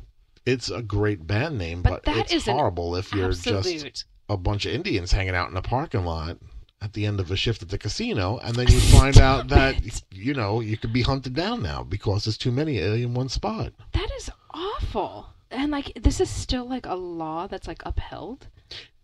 It's 0.45 0.69
a 0.69 0.81
great 0.81 1.27
band 1.27 1.57
name, 1.57 1.81
But 1.81 2.03
but, 2.03 2.15
that 2.15 2.33
it's 2.33 2.45
horrible 2.45 2.95
if 2.95 3.13
you're 3.13 3.29
Absolute. 3.29 3.63
just 3.83 4.05
a 4.29 4.37
bunch 4.37 4.65
of 4.65 4.73
Indians 4.73 5.11
hanging 5.11 5.35
out 5.35 5.49
in 5.51 5.57
a 5.57 5.61
parking 5.61 6.03
lot 6.05 6.37
at 6.81 6.93
the 6.93 7.05
end 7.05 7.19
of 7.19 7.29
a 7.29 7.35
shift 7.35 7.61
at 7.61 7.69
the 7.69 7.77
casino, 7.77 8.39
and 8.39 8.55
then 8.55 8.67
you 8.67 8.79
find 8.79 9.17
out 9.29 9.49
that 9.49 9.85
it. 9.85 10.01
you 10.11 10.33
know 10.33 10.59
you 10.61 10.77
could 10.77 10.91
be 10.93 11.03
hunted 11.03 11.35
down 11.35 11.61
now 11.61 11.83
because 11.83 12.25
there's 12.25 12.37
too 12.37 12.51
many 12.51 12.79
in 12.79 13.13
one 13.13 13.29
spot. 13.29 13.71
That 13.93 14.09
is 14.17 14.31
awful. 14.51 15.27
And 15.51 15.69
like 15.71 15.91
this 16.01 16.19
is 16.19 16.29
still 16.29 16.65
like 16.67 16.85
a 16.87 16.95
law 16.95 17.45
that's 17.47 17.67
like 17.67 17.83
upheld. 17.85 18.47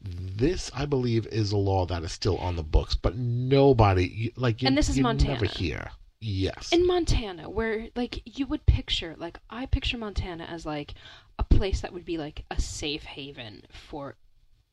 This, 0.02 0.72
I 0.74 0.86
believe, 0.86 1.28
is 1.28 1.52
a 1.52 1.58
law 1.58 1.86
that 1.88 2.04
is 2.04 2.12
still 2.14 2.38
on 2.38 2.56
the 2.56 2.64
books, 2.64 2.96
but 2.96 3.16
nobody 3.18 4.32
like 4.38 4.62
you, 4.62 4.68
And 4.68 4.78
this 4.78 4.90
is 4.90 5.00
Montana. 5.00 5.34
never 5.34 5.46
hear. 5.46 5.92
Yes, 6.20 6.72
in 6.72 6.88
Montana, 6.88 7.48
where 7.50 7.90
like 7.96 8.22
you 8.26 8.48
would 8.48 8.66
picture, 8.66 9.16
like 9.20 9.38
I 9.52 9.68
picture 9.68 9.98
Montana 10.00 10.46
as 10.46 10.66
like 10.66 10.96
a 11.40 11.44
place 11.44 11.82
that 11.82 11.94
would 11.94 12.06
be 12.06 12.18
like 12.18 12.46
a 12.52 12.60
safe 12.60 13.04
haven 13.04 13.64
for 13.70 14.16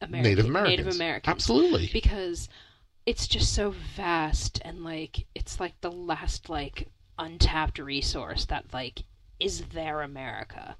American, 0.01 0.31
Native 0.31 0.47
Americans. 0.47 0.79
Native 0.79 0.95
Americans, 0.95 1.35
Absolutely. 1.35 1.91
because 1.93 2.49
it's 3.07 3.27
just 3.27 3.53
so 3.53 3.75
vast 3.97 4.61
and 4.65 4.83
like 4.83 5.27
it's 5.35 5.61
like 5.61 5.79
the 5.81 5.91
last 5.93 6.49
like 6.49 6.89
untapped 7.19 7.79
resource 7.79 8.47
that 8.47 8.65
like 8.73 9.05
is 9.41 9.63
their 9.73 10.03
America. 10.03 10.77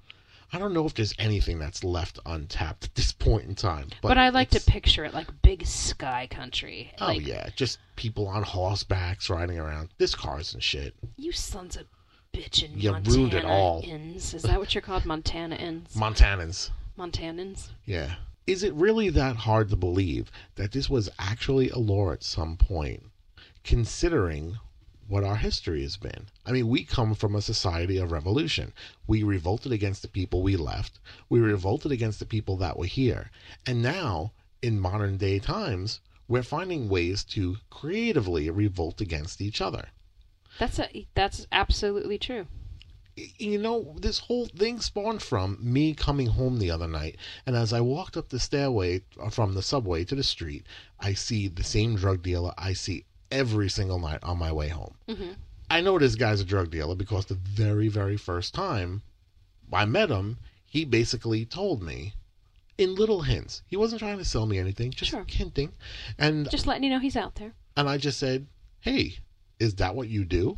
I 0.53 0.59
don't 0.59 0.73
know 0.73 0.85
if 0.85 0.93
there's 0.93 1.13
anything 1.19 1.59
that's 1.59 1.83
left 1.83 2.19
untapped 2.25 2.85
at 2.85 2.95
this 2.95 3.11
point 3.11 3.45
in 3.45 3.55
time. 3.55 3.89
But, 4.01 4.09
But, 4.09 4.17
I 4.17 4.29
like 4.29 4.51
to 4.51 4.61
picture 4.61 5.03
it 5.03 5.13
like 5.13 5.27
big 5.41 5.65
sky 5.65 6.27
country. 6.29 6.93
Oh 7.01 7.07
like, 7.07 7.25
yeah, 7.25 7.49
just 7.55 7.79
people 7.95 8.27
on 8.27 8.43
horsebacks 8.43 9.29
riding 9.29 9.59
around. 9.59 9.89
This 9.97 10.15
cars 10.15 10.53
and 10.53 10.63
shit. 10.63 10.93
You 11.17 11.31
sons 11.31 11.75
of 11.75 11.87
bitchin' 12.35 12.81
You 12.81 12.91
Montana 12.91 13.17
ruined 13.17 13.33
it 13.33 13.45
all. 13.45 13.81
Inns. 13.83 14.33
Is 14.33 14.41
that 14.43 14.59
what 14.59 14.75
you're 14.75 14.81
called? 14.81 15.05
Montana 15.05 15.55
Inns? 15.55 15.93
Montanans. 15.95 16.71
Montanans? 16.97 17.69
Yeah. 17.85 18.15
Is 18.47 18.61
it 18.61 18.73
really 18.73 19.09
that 19.09 19.37
hard 19.37 19.69
to 19.69 19.75
believe 19.75 20.31
that 20.55 20.71
this 20.71 20.89
was 20.89 21.09
actually 21.17 21.69
a 21.69 21.79
lore 21.79 22.13
at 22.13 22.23
some 22.23 22.57
point, 22.57 23.03
considering 23.63 24.59
what 25.07 25.23
our 25.23 25.37
history 25.37 25.81
has 25.81 25.97
been? 25.97 26.27
I 26.45 26.51
mean, 26.51 26.67
we 26.67 26.83
come 26.83 27.15
from 27.15 27.35
a 27.35 27.41
society 27.41 27.97
of 27.97 28.11
revolution. 28.11 28.73
We 29.07 29.23
revolted 29.23 29.71
against 29.71 30.01
the 30.03 30.07
people 30.07 30.43
we 30.43 30.55
left, 30.55 30.99
we 31.29 31.39
revolted 31.39 31.91
against 31.91 32.19
the 32.19 32.25
people 32.25 32.55
that 32.57 32.77
were 32.77 32.85
here. 32.85 33.31
And 33.65 33.81
now, 33.81 34.33
in 34.61 34.79
modern 34.79 35.17
day 35.17 35.39
times, 35.39 35.99
we're 36.27 36.43
finding 36.43 36.89
ways 36.89 37.23
to 37.23 37.57
creatively 37.69 38.49
revolt 38.49 39.01
against 39.01 39.41
each 39.41 39.61
other. 39.61 39.89
That's 40.59 40.79
a, 40.79 41.05
that's 41.15 41.47
absolutely 41.51 42.17
true. 42.17 42.47
you 43.15 43.57
know, 43.57 43.95
this 43.99 44.19
whole 44.19 44.45
thing 44.47 44.79
spawned 44.81 45.21
from 45.21 45.57
me 45.61 45.93
coming 45.93 46.27
home 46.27 46.59
the 46.59 46.69
other 46.71 46.87
night, 46.87 47.15
and 47.45 47.55
as 47.55 47.71
I 47.71 47.79
walked 47.81 48.17
up 48.17 48.29
the 48.29 48.39
stairway 48.39 49.01
uh, 49.21 49.29
from 49.29 49.53
the 49.53 49.61
subway 49.61 50.03
to 50.05 50.15
the 50.15 50.23
street, 50.23 50.65
I 50.99 51.13
see 51.13 51.47
the 51.47 51.63
same 51.63 51.95
drug 51.95 52.21
dealer 52.21 52.53
I 52.57 52.73
see 52.73 53.05
every 53.31 53.69
single 53.69 53.99
night 53.99 54.19
on 54.23 54.37
my 54.37 54.51
way 54.51 54.67
home. 54.69 54.95
hmm 55.09 55.31
I 55.69 55.81
know 55.81 55.97
this 55.97 56.15
guy's 56.15 56.41
a 56.41 56.45
drug 56.45 56.69
dealer 56.69 56.93
because 56.95 57.25
the 57.25 57.33
very, 57.33 57.87
very 57.87 58.17
first 58.17 58.53
time 58.53 59.01
I 59.73 59.85
met 59.85 60.09
him, 60.11 60.37
he 60.65 60.85
basically 60.85 61.43
told 61.45 61.81
me 61.81 62.13
in 62.77 62.93
little 62.95 63.21
hints. 63.23 63.63
He 63.65 63.75
wasn't 63.77 63.99
trying 63.99 64.19
to 64.19 64.25
sell 64.25 64.45
me 64.45 64.59
anything, 64.59 64.91
just 64.91 65.09
Sure. 65.11 65.25
hinting. 65.27 65.71
And 66.19 66.49
Just 66.51 66.67
letting 66.67 66.83
you 66.83 66.89
know 66.91 66.99
he's 66.99 67.15
out 67.17 67.35
there. 67.35 67.53
and 67.77 67.89
I 67.89 67.97
just 67.97 68.19
said, 68.19 68.45
"Hey, 68.81 69.19
is 69.59 69.75
that 69.75 69.95
what 69.95 70.07
you 70.07 70.25
do?" 70.25 70.57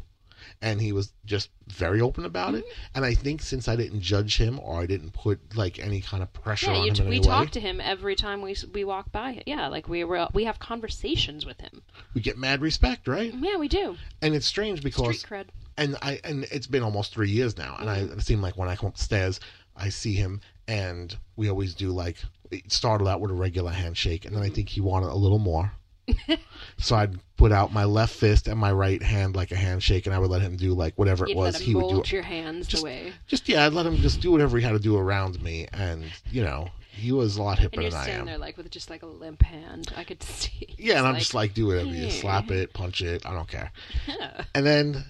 And 0.62 0.80
he 0.80 0.92
was 0.92 1.14
just 1.26 1.50
very 1.68 2.00
open 2.00 2.24
about 2.24 2.54
it. 2.54 2.64
Mm-hmm. 2.64 2.96
And 2.96 3.06
I 3.06 3.16
think 3.16 3.42
since 3.42 3.68
I 3.68 3.76
didn't 3.76 4.02
judge 4.02 4.38
him 4.38 4.60
or 4.60 4.80
I 4.80 4.86
didn't 4.86 5.12
put 5.12 5.40
like 5.58 5.80
any 5.80 6.00
kind 6.00 6.22
of 6.22 6.32
pressure 6.32 6.72
Yeah, 6.72 6.78
on 6.78 6.86
you 6.86 6.94
him 6.94 7.10
we 7.10 7.20
talk 7.20 7.46
way, 7.46 7.52
to 7.52 7.60
him 7.60 7.82
every 7.82 8.16
time 8.16 8.42
we 8.44 8.56
we 8.74 8.84
walk 8.84 9.12
by. 9.12 9.42
Yeah, 9.48 9.68
like 9.68 9.90
we 9.90 10.04
were 10.04 10.28
we 10.34 10.46
have 10.46 10.60
conversations 10.60 11.46
with 11.46 11.60
him. 11.60 11.82
we 12.14 12.22
get 12.22 12.38
mad 12.38 12.62
respect, 12.62 13.08
right? 13.08 13.34
Yeah, 13.34 13.58
we 13.58 13.68
do. 13.68 13.98
And 14.22 14.36
it's 14.36 14.46
strange 14.46 14.84
because 14.84 15.20
Street 15.20 15.40
cred. 15.40 15.46
and 15.76 15.98
I 16.02 16.20
and 16.24 16.46
it's 16.52 16.68
been 16.68 16.84
almost 16.84 17.14
three 17.14 17.32
years 17.32 17.58
now, 17.58 17.76
and 17.80 17.90
I 17.90 17.98
it 17.98 18.22
seemed 18.22 18.42
like 18.44 18.58
when 18.58 18.70
I 18.70 18.76
come 18.76 18.90
upstairs, 18.90 19.40
I 19.76 19.90
see 19.90 20.14
him, 20.14 20.42
and 20.68 21.18
we 21.36 21.50
always 21.50 21.74
do 21.74 21.90
like 21.92 22.18
it 22.52 22.72
started 22.72 23.08
out 23.08 23.22
with 23.22 23.32
a 23.32 23.36
regular 23.36 23.72
handshake, 23.72 24.24
and 24.26 24.36
then 24.36 24.44
I 24.44 24.50
think 24.50 24.70
he 24.70 24.82
wanted 24.82 25.10
a 25.10 25.16
little 25.16 25.40
more. 25.40 25.72
so 26.78 26.96
I'd 26.96 27.18
put 27.38 27.52
out 27.52 27.74
my 27.74 27.84
left 27.86 28.14
fist 28.16 28.48
and 28.48 28.60
my 28.60 28.72
right 28.72 29.02
hand 29.02 29.36
like 29.36 29.52
a 29.52 29.56
handshake, 29.56 30.06
and 30.06 30.16
I 30.16 30.20
would 30.20 30.30
let 30.30 30.42
him 30.42 30.56
do 30.56 30.74
like 30.74 30.94
whatever 30.98 31.26
it 31.26 31.30
You'd 31.30 31.38
was 31.38 31.54
let 31.56 31.62
he 31.64 31.76
would 31.76 32.04
do. 32.06 32.16
your 32.16 32.24
hands 32.24 32.68
just- 32.68 32.84
the 32.84 32.86
way. 32.86 33.14
Just 33.28 33.48
yeah, 33.50 33.66
I'd 33.66 33.74
let 33.74 33.86
him 33.86 33.98
just 33.98 34.22
do 34.22 34.32
whatever 34.32 34.58
he 34.58 34.64
had 34.64 34.72
to 34.74 34.80
do 34.80 34.98
around 34.98 35.42
me, 35.42 35.68
and 35.74 36.06
you 36.32 36.44
know 36.44 36.70
he 36.92 37.12
was 37.12 37.38
a 37.38 37.44
lot 37.44 37.60
hipper 37.60 37.74
And 37.74 37.82
you're 37.84 37.92
than 37.92 38.00
I 38.00 38.10
am. 38.10 38.26
there 38.26 38.38
like 38.40 38.58
with 38.58 38.70
just 38.72 38.90
like 38.90 39.04
a 39.04 39.08
limp 39.08 39.44
hand. 39.44 39.94
I 39.96 40.04
could 40.04 40.24
see. 40.24 40.76
Yeah, 40.78 40.98
and 41.00 41.08
I'm 41.08 41.18
just 41.18 41.34
like 41.34 41.54
do 41.54 41.68
whatever 41.68 41.90
you 41.90 42.10
slap 42.22 42.50
it, 42.52 42.74
punch 42.74 43.02
it, 43.02 43.26
I 43.26 43.34
don't 43.34 43.48
care. 43.48 43.72
Yeah, 44.08 44.44
And 44.56 44.66
then. 44.66 45.06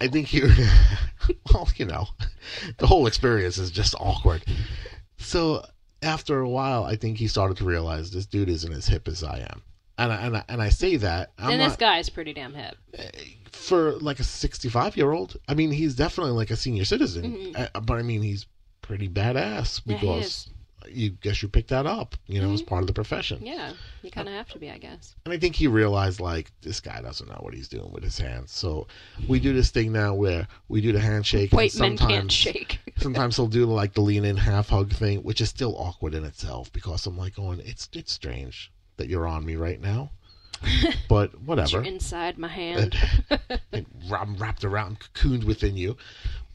I 0.00 0.08
think 0.08 0.28
he, 0.28 0.40
well, 1.52 1.68
you 1.76 1.84
know, 1.84 2.06
the 2.78 2.86
whole 2.86 3.06
experience 3.06 3.58
is 3.58 3.70
just 3.70 3.94
awkward. 4.00 4.44
So 5.18 5.64
after 6.02 6.40
a 6.40 6.48
while, 6.48 6.84
I 6.84 6.96
think 6.96 7.18
he 7.18 7.26
started 7.28 7.56
to 7.58 7.64
realize 7.64 8.10
this 8.10 8.26
dude 8.26 8.48
isn't 8.48 8.72
as 8.72 8.86
hip 8.86 9.06
as 9.08 9.22
I 9.22 9.46
am, 9.50 9.62
and 9.98 10.12
I, 10.12 10.16
and 10.16 10.36
I, 10.36 10.44
and 10.48 10.62
I 10.62 10.68
say 10.70 10.96
that 10.96 11.32
I'm 11.38 11.50
and 11.50 11.60
not 11.60 11.68
this 11.68 11.76
guy's 11.76 12.08
pretty 12.08 12.32
damn 12.32 12.54
hip. 12.54 12.76
for 13.52 13.92
like 13.92 14.20
a 14.20 14.24
65 14.24 14.96
year 14.96 15.12
old. 15.12 15.36
I 15.48 15.54
mean, 15.54 15.70
he's 15.70 15.94
definitely 15.94 16.32
like 16.32 16.50
a 16.50 16.56
senior 16.56 16.84
citizen, 16.84 17.54
uh, 17.56 17.80
but 17.80 17.98
I 17.98 18.02
mean, 18.02 18.22
he's 18.22 18.46
pretty 18.82 19.08
badass 19.08 19.80
Mm-hmm. 19.80 19.90
Yeah, 19.90 19.96
because 19.96 20.50
you 20.90 21.10
guess 21.10 21.42
you 21.42 21.48
picked 21.48 21.70
that 21.70 21.86
up, 21.86 22.14
you 22.26 22.40
know, 22.40 22.52
as 22.52 22.60
part 22.60 22.82
of 22.82 22.86
the 22.86 22.92
profession. 22.92 23.38
Yeah, 23.42 23.72
you 24.02 24.10
kind 24.10 24.28
of 24.28 24.34
have 24.34 24.48
to 24.50 24.58
be, 24.58 24.70
I 24.70 24.78
guess. 24.78 25.14
And 25.24 25.32
I 25.32 25.38
think 25.38 25.56
he 25.56 25.66
realized 25.66 26.20
like 26.20 26.52
this 26.60 26.80
guy 26.80 27.00
doesn't 27.00 27.28
know 27.28 27.38
what 27.40 27.54
he's 27.54 27.68
doing 27.68 27.90
with 27.92 28.02
his 28.02 28.18
hands. 28.18 28.52
So 28.52 28.86
we 29.28 29.40
do 29.40 29.52
this 29.52 29.70
thing 29.70 29.92
now 29.92 30.14
where 30.14 30.46
we 30.68 30.80
do 30.80 30.92
the 30.92 31.00
handshake. 31.00 31.52
and 31.52 31.56
White 31.56 31.74
men 31.78 31.96
sometimes, 31.96 32.12
can't 32.12 32.32
shake. 32.32 32.80
sometimes 32.98 33.36
he'll 33.36 33.46
do 33.46 33.64
like 33.64 33.94
the 33.94 34.02
lean 34.02 34.24
in 34.24 34.36
half 34.36 34.68
hug 34.68 34.92
thing, 34.92 35.20
which 35.22 35.40
is 35.40 35.48
still 35.48 35.74
awkward 35.78 36.14
in 36.14 36.24
itself 36.24 36.72
because 36.72 37.06
I'm 37.06 37.16
like 37.16 37.34
going, 37.34 37.60
it's 37.60 37.88
it's 37.92 38.12
strange 38.12 38.70
that 38.96 39.08
you're 39.08 39.26
on 39.26 39.44
me 39.44 39.56
right 39.56 39.80
now, 39.80 40.10
but 41.08 41.40
whatever. 41.42 41.70
You're 41.78 41.82
inside 41.82 42.38
my 42.38 42.48
hand. 42.48 42.96
And 43.72 43.86
I'm 44.12 44.36
wrapped 44.36 44.64
around, 44.64 44.98
cocooned 45.00 45.44
within 45.44 45.76
you. 45.76 45.96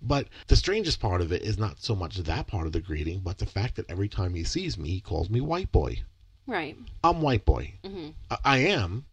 But 0.02 0.28
the 0.48 0.56
strangest 0.56 1.02
part 1.02 1.20
of 1.22 1.34
it 1.34 1.42
is 1.42 1.58
not 1.58 1.82
so 1.82 1.94
much 1.96 2.18
that 2.18 2.48
part 2.48 2.66
of 2.68 2.72
the 2.74 2.80
greeting, 2.80 3.20
but 3.20 3.38
the 3.38 3.46
fact 3.46 3.76
that 3.76 3.90
every 3.90 4.08
time 4.08 4.34
he 4.34 4.44
sees 4.46 4.78
me, 4.78 4.90
he 4.90 5.02
calls 5.02 5.30
me 5.30 5.42
white 5.42 5.72
boy. 5.74 6.02
right. 6.48 6.78
I'm 7.04 7.22
white 7.22 7.44
boy. 7.46 7.74
hmm 7.86 8.10
I, 8.32 8.38
I 8.46 8.58
am, 8.60 9.06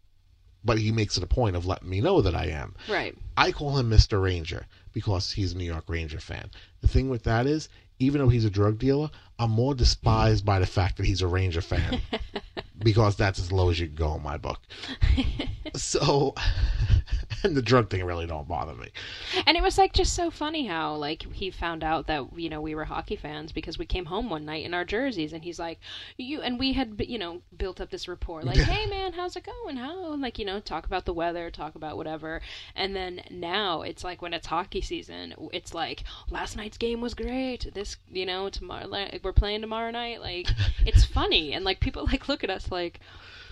but 0.63 0.77
he 0.79 0.91
makes 0.93 1.17
it 1.17 1.23
a 1.23 1.27
point 1.27 1.55
of 1.57 1.65
letting 1.65 1.89
me 1.89 1.99
know 1.99 2.21
that 2.21 2.35
I 2.35 2.45
am. 2.47 2.73
Right. 2.89 3.17
I 3.35 3.51
call 3.51 3.77
him 3.77 3.89
Mr. 3.89 4.21
Ranger 4.23 4.65
because 4.93 5.31
he's 5.33 5.51
a 5.53 5.57
New 5.57 5.65
York 5.65 5.85
Ranger 5.89 6.19
fan. 6.21 6.49
The 6.81 6.87
thing 6.87 7.09
with 7.09 7.23
that 7.23 7.45
is, 7.47 7.67
even 7.99 8.21
though 8.21 8.29
he's 8.29 8.45
a 8.45 8.49
drug 8.49 8.77
dealer, 8.79 9.09
I'm 9.39 9.51
more 9.51 9.75
despised 9.75 10.45
by 10.45 10.59
the 10.59 10.65
fact 10.65 10.95
that 10.97 11.05
he's 11.05 11.21
a 11.21 11.27
Ranger 11.27 11.61
fan 11.61 11.99
because 12.79 13.15
that's 13.15 13.39
as 13.39 13.51
low 13.51 13.69
as 13.69 13.79
you 13.79 13.87
can 13.87 13.95
go 13.95 14.15
in 14.15 14.23
my 14.23 14.37
book. 14.37 14.59
so, 15.75 16.35
and 17.43 17.55
the 17.55 17.61
drug 17.61 17.89
thing 17.89 18.03
really 18.03 18.27
don't 18.27 18.47
bother 18.47 18.73
me. 18.73 18.89
And 19.45 19.57
it 19.57 19.63
was 19.63 19.77
like 19.77 19.93
just 19.93 20.13
so 20.13 20.29
funny 20.29 20.65
how 20.67 20.95
like 20.95 21.23
he 21.33 21.49
found 21.49 21.83
out 21.83 22.07
that 22.07 22.25
you 22.35 22.49
know 22.49 22.61
we 22.61 22.75
were 22.75 22.85
hockey 22.85 23.15
fans 23.15 23.51
because 23.51 23.77
we 23.77 23.85
came 23.85 24.05
home 24.05 24.29
one 24.29 24.45
night 24.45 24.65
in 24.65 24.73
our 24.73 24.85
jerseys 24.85 25.33
and 25.33 25.43
he's 25.43 25.59
like 25.59 25.79
you 26.17 26.41
and 26.41 26.59
we 26.59 26.73
had 26.73 26.95
you 27.07 27.17
know 27.17 27.41
built 27.57 27.81
up 27.81 27.89
this 27.89 28.07
rapport 28.07 28.43
like 28.43 28.57
hey 28.57 28.85
man 28.89 29.13
how's 29.13 29.35
it 29.35 29.45
going? 29.45 29.77
How 29.77 30.13
and 30.13 30.21
like 30.21 30.39
you 30.39 30.45
know 30.45 30.59
talk 30.59 30.85
about 30.85 31.05
the 31.05 31.13
weather 31.13 31.49
talk 31.49 31.75
about 31.75 31.97
whatever. 31.97 32.41
And 32.75 32.95
then 32.95 33.21
now 33.29 33.81
it's 33.81 34.03
like 34.03 34.21
when 34.21 34.33
it's 34.33 34.47
hockey 34.47 34.81
season 34.81 35.33
it's 35.51 35.73
like 35.73 36.03
last 36.29 36.55
night's 36.57 36.77
game 36.77 37.01
was 37.01 37.13
great. 37.13 37.73
This 37.73 37.97
you 38.09 38.25
know 38.25 38.49
tomorrow 38.49 38.87
like, 38.87 39.21
we're 39.23 39.33
playing 39.33 39.61
tomorrow 39.61 39.91
night. 39.91 40.21
Like 40.21 40.47
it's 40.85 41.05
funny. 41.17 41.53
And 41.53 41.65
like 41.65 41.79
people 41.79 42.05
like 42.05 42.27
look 42.27 42.43
at 42.43 42.49
us 42.49 42.66
like 42.71 42.99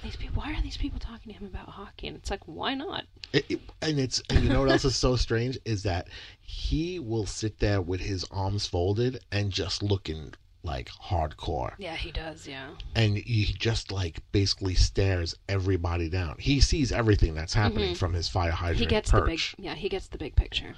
these 0.04 0.16
people 0.16 0.42
why 0.42 0.52
are 0.54 0.62
these 0.62 0.78
people 0.78 1.00
talking 1.00 1.32
to 1.34 1.38
him 1.40 1.46
about 1.48 1.68
hockey 1.70 2.08
and 2.08 2.16
it's 2.18 2.30
like 2.30 2.42
why 2.46 2.74
not 2.74 3.06
It, 3.34 3.46
it- 3.50 3.62
and 3.82 4.00
it's 4.00 4.22
and 4.30 4.44
you 4.44 4.50
know 4.50 4.62
what 4.62 4.70
else 4.72 4.86
is 4.86 4.96
so 4.96 5.16
strange 5.16 5.58
is 5.66 5.84
that 5.84 6.08
he 6.42 7.00
will 7.00 7.26
sit 7.26 7.60
there 7.60 7.82
with 7.82 8.02
his 8.02 8.24
arms 8.32 8.68
folded 8.68 9.20
and 9.32 9.52
just 9.52 9.82
looking 9.82 10.34
like 10.64 10.90
hardcore. 10.90 11.74
yeah 11.78 11.96
he 11.96 12.12
does 12.12 12.48
yeah 12.48 12.70
and 12.96 13.18
he 13.18 13.46
just 13.60 13.92
like 13.92 14.20
basically 14.32 14.74
stares 14.74 15.36
everybody 15.48 16.10
down. 16.10 16.36
He 16.40 16.60
sees 16.60 16.92
everything 16.92 17.36
that's 17.36 17.54
happening 17.54 17.94
from 17.96 18.14
his 18.14 18.28
fire 18.30 18.50
hydrant 18.52 18.78
Mm-hmm. 18.78 18.84
he 18.84 18.96
gets 18.96 19.12
the 19.12 19.22
big 19.22 19.30
perch. 19.38 19.56
yeah 19.60 19.76
he 19.76 19.90
gets 19.90 20.08
the 20.08 20.18
big 20.18 20.36
picture 20.36 20.76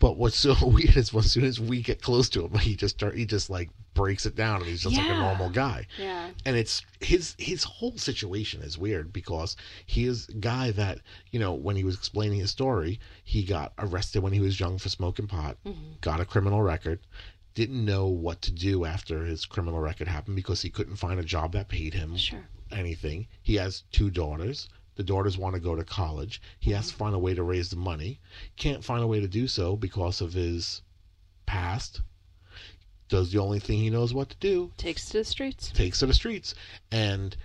But 0.00 0.16
what's 0.16 0.36
so 0.38 0.56
weird 0.66 0.96
is 0.96 1.14
as 1.14 1.30
soon 1.30 1.44
as 1.44 1.60
we 1.60 1.82
get 1.82 2.02
close 2.02 2.28
to 2.30 2.44
him, 2.46 2.58
he 2.58 2.74
just 2.74 2.96
start, 2.96 3.14
he 3.16 3.24
just 3.26 3.48
like 3.50 3.70
breaks 3.94 4.26
it 4.26 4.34
down, 4.34 4.56
and 4.60 4.66
he's 4.66 4.82
just 4.82 4.96
like 4.96 5.08
a 5.08 5.14
normal 5.18 5.50
guy. 5.50 5.86
yeah 5.98 6.30
And 6.44 6.56
it's 6.56 6.82
his 7.00 7.36
his 7.38 7.62
whole 7.64 7.96
situation 7.96 8.62
is 8.62 8.76
weird 8.78 9.12
because 9.12 9.56
he 9.86 10.06
is 10.06 10.28
a 10.30 10.34
guy 10.34 10.72
that 10.72 10.98
you 11.30 11.38
know 11.38 11.54
when 11.54 11.76
he 11.76 11.84
was 11.84 11.94
explaining 11.94 12.40
his 12.40 12.50
story, 12.50 12.98
he 13.22 13.44
got 13.44 13.72
arrested 13.78 14.22
when 14.22 14.32
he 14.32 14.40
was 14.40 14.58
young 14.58 14.78
for 14.78 14.88
smoking 14.88 15.28
pot, 15.28 15.56
Mm-hmm. 15.64 15.92
got 16.00 16.18
a 16.20 16.24
criminal 16.24 16.62
record, 16.62 17.00
didn't 17.54 17.84
know 17.84 18.06
what 18.06 18.40
to 18.42 18.52
do 18.52 18.84
after 18.86 19.24
his 19.26 19.44
criminal 19.44 19.80
record 19.80 20.08
happened 20.08 20.34
because 20.36 20.62
he 20.62 20.70
couldn't 20.70 20.96
find 20.96 21.20
a 21.20 21.24
job 21.24 21.52
that 21.52 21.68
paid 21.68 21.92
him 21.94 22.16
sure 22.16 22.48
anything. 22.72 23.26
He 23.42 23.56
has 23.56 23.82
two 23.92 24.10
daughters. 24.10 24.68
The 24.96 25.02
daughters 25.02 25.38
want 25.38 25.54
to 25.54 25.60
go 25.60 25.74
to 25.74 25.84
college. 25.84 26.42
He 26.58 26.72
has 26.72 26.88
to 26.88 26.94
find 26.94 27.14
a 27.14 27.18
way 27.18 27.34
to 27.34 27.42
raise 27.42 27.70
the 27.70 27.76
money. 27.76 28.20
Can't 28.56 28.84
find 28.84 29.02
a 29.02 29.06
way 29.06 29.20
to 29.20 29.28
do 29.28 29.48
so 29.48 29.76
because 29.76 30.20
of 30.20 30.32
his 30.32 30.82
past. 31.46 32.02
Does 33.08 33.32
the 33.32 33.40
only 33.40 33.58
thing 33.58 33.78
he 33.78 33.90
knows 33.90 34.14
what 34.14 34.30
to 34.30 34.36
do. 34.36 34.72
takes 34.76 35.06
to 35.06 35.18
the 35.18 35.24
streets 35.24 35.70
Takes 35.72 35.98
to 35.98 36.06
the 36.06 36.14
streets. 36.14 36.54
And 36.92 37.36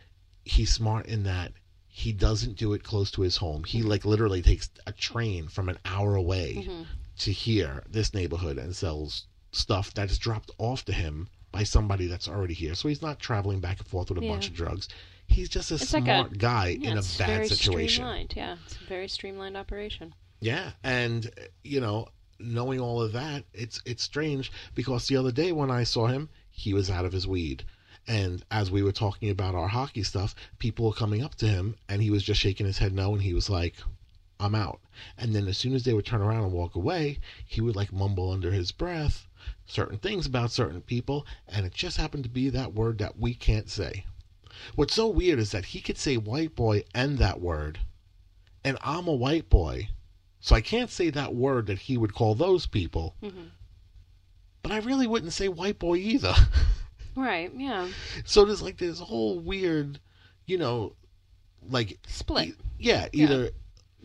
he's 0.43 0.73
smart 0.73 1.07
in 1.07 1.23
that 1.23 1.53
he 1.87 2.11
doesn't 2.11 2.57
do 2.57 2.73
it 2.73 2.83
close 2.83 3.09
to 3.11 3.21
his 3.21 3.37
home. 3.37 3.63
He 3.63 3.81
like 3.81 4.03
literally 4.03 4.41
takes 4.41 4.69
a 4.85 4.91
train 4.91 5.47
from 5.47 5.69
an 5.69 5.79
hour 5.85 6.15
away 6.15 6.55
mm-hmm. 6.57 6.83
to 7.19 7.31
here, 7.31 7.83
this 7.89 8.13
neighborhood, 8.13 8.57
and 8.57 8.75
sells 8.75 9.27
stuff 9.53 9.93
that's 9.93 10.17
dropped 10.17 10.51
off 10.57 10.83
to 10.85 10.93
him 10.93 11.29
by 11.53 11.63
somebody 11.63 12.07
that's 12.07 12.27
already 12.27 12.53
here. 12.53 12.75
So 12.75 12.89
he's 12.89 13.01
not 13.01 13.19
traveling 13.19 13.61
back 13.61 13.79
and 13.79 13.87
forth 13.87 14.09
with 14.09 14.17
a 14.17 14.27
bunch 14.27 14.49
of 14.49 14.53
drugs. 14.53 14.89
He's 15.27 15.49
just 15.49 15.71
a 15.71 15.75
It's 15.75 15.93
like 15.93 16.03
smart 16.03 16.31
a- 16.33 16.35
guy 16.37 16.77
yeah, 16.79 16.91
in 16.91 16.97
a 16.97 16.99
it's 16.99 17.17
bad 17.17 17.27
very 17.27 17.47
situation. 17.49 17.89
streamlined 17.89 18.33
yeah 18.35 18.55
it's 18.65 18.77
a 18.81 18.85
very 18.85 19.07
streamlined 19.07 19.57
operation 19.57 20.13
Yeah, 20.39 20.71
and 20.83 21.29
you 21.63 21.81
know, 21.81 22.07
knowing 22.39 22.79
all 22.79 23.01
of 23.01 23.11
that, 23.13 23.43
it's 23.53 23.81
it's 23.85 24.03
strange 24.03 24.51
because 24.75 25.07
the 25.07 25.17
other 25.17 25.31
day 25.31 25.51
when 25.51 25.71
I 25.71 25.83
saw 25.83 26.07
him, 26.07 26.29
he 26.51 26.73
was 26.73 26.89
out 26.89 27.05
of 27.05 27.11
his 27.13 27.27
weed. 27.27 27.63
And 28.07 28.43
as 28.51 28.69
we 28.69 28.83
were 28.83 28.91
talking 28.91 29.29
about 29.31 29.55
our 29.55 29.67
hockey 29.69 30.03
stuff, 30.03 30.35
people 30.59 30.85
were 30.85 30.93
coming 30.93 31.23
up 31.23 31.35
to 31.35 31.47
him 31.47 31.75
and 31.89 32.01
he 32.03 32.11
was 32.11 32.21
just 32.23 32.39
shaking 32.39 32.65
his 32.67 32.77
head 32.77 32.93
no 32.93 33.13
and 33.13 33.23
he 33.23 33.33
was 33.33 33.49
like, 33.49 33.75
I'm 34.39 34.53
out. 34.53 34.79
And 35.17 35.33
then 35.33 35.47
as 35.47 35.57
soon 35.57 35.73
as 35.73 35.83
they 35.83 35.93
would 35.93 36.05
turn 36.05 36.21
around 36.21 36.43
and 36.43 36.53
walk 36.53 36.75
away, 36.75 37.19
he 37.45 37.61
would 37.61 37.75
like 37.75 37.91
mumble 37.91 38.31
under 38.31 38.51
his 38.51 38.71
breath 38.71 39.27
certain 39.65 39.97
things 39.97 40.25
about 40.27 40.51
certain 40.51 40.81
people, 40.81 41.25
and 41.47 41.65
it 41.65 41.73
just 41.73 41.97
happened 41.97 42.23
to 42.23 42.29
be 42.29 42.49
that 42.49 42.73
word 42.73 42.97
that 42.99 43.17
we 43.19 43.33
can't 43.33 43.69
say. 43.69 44.05
What's 44.75 44.93
so 44.95 45.07
weird 45.07 45.39
is 45.39 45.51
that 45.51 45.65
he 45.65 45.81
could 45.81 45.97
say 45.97 46.17
white 46.17 46.55
boy 46.55 46.83
and 46.93 47.17
that 47.17 47.41
word, 47.41 47.79
and 48.63 48.77
I'm 48.81 49.07
a 49.07 49.13
white 49.13 49.49
boy, 49.49 49.89
so 50.39 50.55
I 50.55 50.61
can't 50.61 50.89
say 50.89 51.09
that 51.09 51.35
word 51.35 51.67
that 51.67 51.79
he 51.79 51.97
would 51.97 52.13
call 52.13 52.35
those 52.35 52.65
people. 52.65 53.15
Mhm. 53.21 53.49
But 54.61 54.71
I 54.71 54.77
really 54.79 55.07
wouldn't 55.07 55.33
say 55.33 55.47
white 55.47 55.79
boy 55.79 55.95
either. 55.97 56.33
Right. 57.17 57.49
Yeah. 57.55 57.87
so 58.25 58.43
there's 58.43 58.61
like 58.61 58.75
this 58.77 58.99
whole 58.99 59.39
weird, 59.39 60.01
you 60.47 60.57
know, 60.57 60.97
like 61.69 61.97
Split. 62.07 62.49
E- 62.49 62.53
Yeah. 62.77 63.07
either 63.13 63.51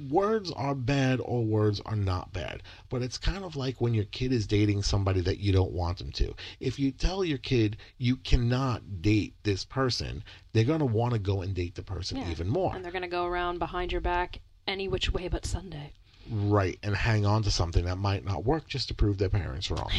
words 0.09 0.51
are 0.53 0.75
bad 0.75 1.21
or 1.25 1.45
words 1.45 1.81
are 1.87 1.97
not 1.97 2.33
bad. 2.33 2.63
But 2.89 3.03
it's 3.03 3.19
kind 3.19 3.45
of 3.45 3.57
like 3.57 3.81
when 3.81 3.95
your 3.95 4.05
kid 4.07 4.33
is 4.33 4.47
dating 4.47 4.83
somebody 4.83 5.21
that 5.23 5.39
you 5.39 5.53
don't 5.53 5.73
want 5.73 5.99
them 5.99 6.11
to. 6.13 6.35
If 6.61 6.79
you 6.79 6.91
tell 6.91 7.25
your 7.25 7.39
kid 7.39 7.77
you 7.99 8.17
cannot 8.17 9.03
date 9.03 9.35
this 9.43 9.65
person, 9.65 10.25
they're 10.53 10.65
going 10.65 10.79
to 10.81 10.87
want 10.87 11.13
to 11.13 11.19
go 11.19 11.43
and 11.43 11.55
date 11.55 11.75
the 11.75 11.83
person 11.83 12.17
Yeah. 12.19 12.31
even 12.31 12.49
more. 12.49 12.75
And 12.75 12.85
they're 12.85 12.93
gonna 12.93 13.09
go 13.09 13.27
around 13.27 13.59
behind 13.59 13.93
your 13.93 14.01
back 14.01 14.41
any 14.67 14.89
which 14.89 15.13
way 15.13 15.29
but 15.29 15.45
Sunday. 15.45 15.93
Right, 16.31 16.79
and 16.83 16.95
hang 16.95 17.27
on 17.27 17.43
to 17.43 17.51
something 17.51 17.85
that 17.87 17.97
might 17.97 18.25
not 18.25 18.45
work 18.45 18.69
just 18.69 18.89
to 18.89 18.95
prove 18.95 19.19
their 19.19 19.29
parents 19.29 19.71
wrong. 19.71 19.91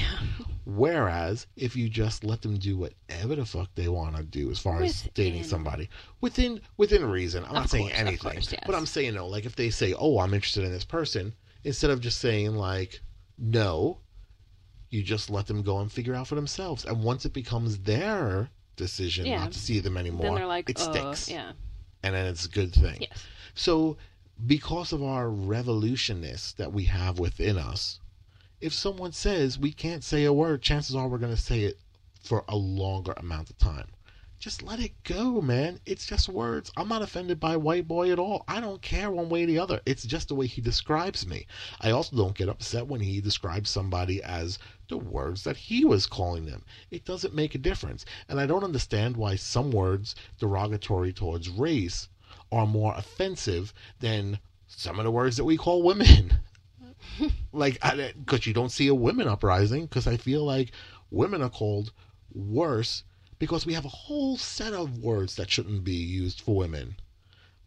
Whereas 0.65 1.47
if 1.55 1.75
you 1.75 1.89
just 1.89 2.23
let 2.23 2.41
them 2.41 2.57
do 2.57 2.77
whatever 2.77 3.35
the 3.35 3.45
fuck 3.45 3.69
they 3.75 3.87
want 3.87 4.15
to 4.15 4.23
do 4.23 4.49
as 4.51 4.59
far 4.59 4.81
as 4.81 5.09
dating 5.13 5.43
somebody 5.43 5.89
within 6.21 6.61
within 6.77 7.03
reason, 7.03 7.43
I'm 7.45 7.53
not 7.53 7.69
saying 7.69 7.87
course, 7.87 7.99
of 7.99 8.07
anything, 8.07 8.31
course, 8.33 8.51
yes. 8.51 8.63
but 8.65 8.75
I'm 8.75 8.85
saying 8.85 9.15
no. 9.15 9.27
Like 9.27 9.45
if 9.45 9.55
they 9.55 9.69
say, 9.69 9.93
"Oh, 9.97 10.19
I'm 10.19 10.33
interested 10.33 10.63
in 10.63 10.71
this 10.71 10.85
person," 10.85 11.33
instead 11.63 11.89
of 11.89 11.99
just 11.99 12.19
saying 12.19 12.55
like, 12.55 13.01
"No," 13.37 13.97
you 14.89 15.01
just 15.01 15.29
let 15.29 15.47
them 15.47 15.63
go 15.63 15.79
and 15.79 15.91
figure 15.91 16.13
out 16.13 16.27
for 16.27 16.35
themselves. 16.35 16.85
And 16.85 17.03
once 17.03 17.25
it 17.25 17.33
becomes 17.33 17.79
their 17.79 18.49
decision 18.75 19.25
Yeah. 19.25 19.39
not 19.39 19.53
to 19.53 19.59
see 19.59 19.79
them 19.79 19.97
anymore, 19.97 20.23
then 20.23 20.35
they're 20.35 20.45
like, 20.45 20.69
it 20.69 20.77
sticks, 20.77 21.29
yeah. 21.29 21.53
and 22.03 22.13
then 22.13 22.27
it's 22.27 22.45
a 22.45 22.49
good 22.49 22.73
thing. 22.73 22.97
Yes. 23.01 23.23
So, 23.53 23.97
because 24.47 24.91
of 24.91 25.03
our 25.03 25.29
revolutionists 25.29 26.53
that 26.53 26.73
we 26.73 26.85
have 26.85 27.19
within 27.19 27.57
us, 27.57 27.99
if 28.59 28.73
someone 28.73 29.11
says 29.11 29.59
we 29.59 29.71
can't 29.71 30.03
say 30.03 30.23
a 30.23 30.33
word, 30.33 30.61
chances 30.61 30.95
are 30.95 31.07
we're 31.07 31.17
going 31.17 31.35
to 31.35 31.41
say 31.41 31.61
it 31.61 31.79
for 32.21 32.43
a 32.47 32.55
longer 32.55 33.13
amount 33.17 33.49
of 33.49 33.57
time. 33.57 33.89
Just 34.39 34.63
let 34.63 34.79
it 34.79 35.03
go, 35.03 35.41
man. 35.41 35.79
It's 35.85 36.07
just 36.07 36.27
words. 36.27 36.71
I'm 36.75 36.87
not 36.87 37.03
offended 37.03 37.39
by 37.39 37.57
white 37.57 37.87
boy 37.87 38.11
at 38.11 38.17
all. 38.17 38.43
I 38.47 38.59
don't 38.59 38.81
care 38.81 39.11
one 39.11 39.29
way 39.29 39.43
or 39.43 39.45
the 39.45 39.59
other. 39.59 39.81
It's 39.85 40.03
just 40.03 40.29
the 40.29 40.35
way 40.35 40.47
he 40.47 40.61
describes 40.61 41.27
me. 41.27 41.45
I 41.79 41.91
also 41.91 42.15
don't 42.15 42.35
get 42.35 42.49
upset 42.49 42.87
when 42.87 43.01
he 43.01 43.21
describes 43.21 43.69
somebody 43.69 44.23
as 44.23 44.57
the 44.87 44.97
words 44.97 45.43
that 45.43 45.57
he 45.57 45.85
was 45.85 46.07
calling 46.07 46.47
them. 46.47 46.65
It 46.89 47.05
doesn't 47.05 47.35
make 47.35 47.53
a 47.53 47.59
difference. 47.59 48.05
And 48.27 48.39
I 48.39 48.47
don't 48.47 48.63
understand 48.63 49.17
why 49.17 49.35
some 49.35 49.69
words 49.69 50.15
derogatory 50.39 51.13
towards 51.13 51.47
race 51.47 52.07
are 52.51 52.67
more 52.67 52.93
offensive 52.95 53.73
than 53.99 54.39
some 54.67 54.99
of 54.99 55.05
the 55.05 55.11
words 55.11 55.37
that 55.37 55.45
we 55.45 55.57
call 55.57 55.83
women. 55.83 56.39
like, 57.51 57.79
because 57.81 58.45
you 58.45 58.53
don't 58.53 58.71
see 58.71 58.87
a 58.87 58.95
women 58.95 59.27
uprising, 59.27 59.85
because 59.85 60.07
I 60.07 60.17
feel 60.17 60.45
like 60.45 60.71
women 61.09 61.41
are 61.41 61.49
called 61.49 61.91
worse 62.33 63.03
because 63.41 63.65
we 63.65 63.73
have 63.73 63.85
a 63.85 63.89
whole 63.89 64.37
set 64.37 64.71
of 64.71 64.99
words 64.99 65.35
that 65.35 65.49
shouldn't 65.49 65.83
be 65.83 65.95
used 65.95 66.41
for 66.41 66.55
women. 66.55 66.95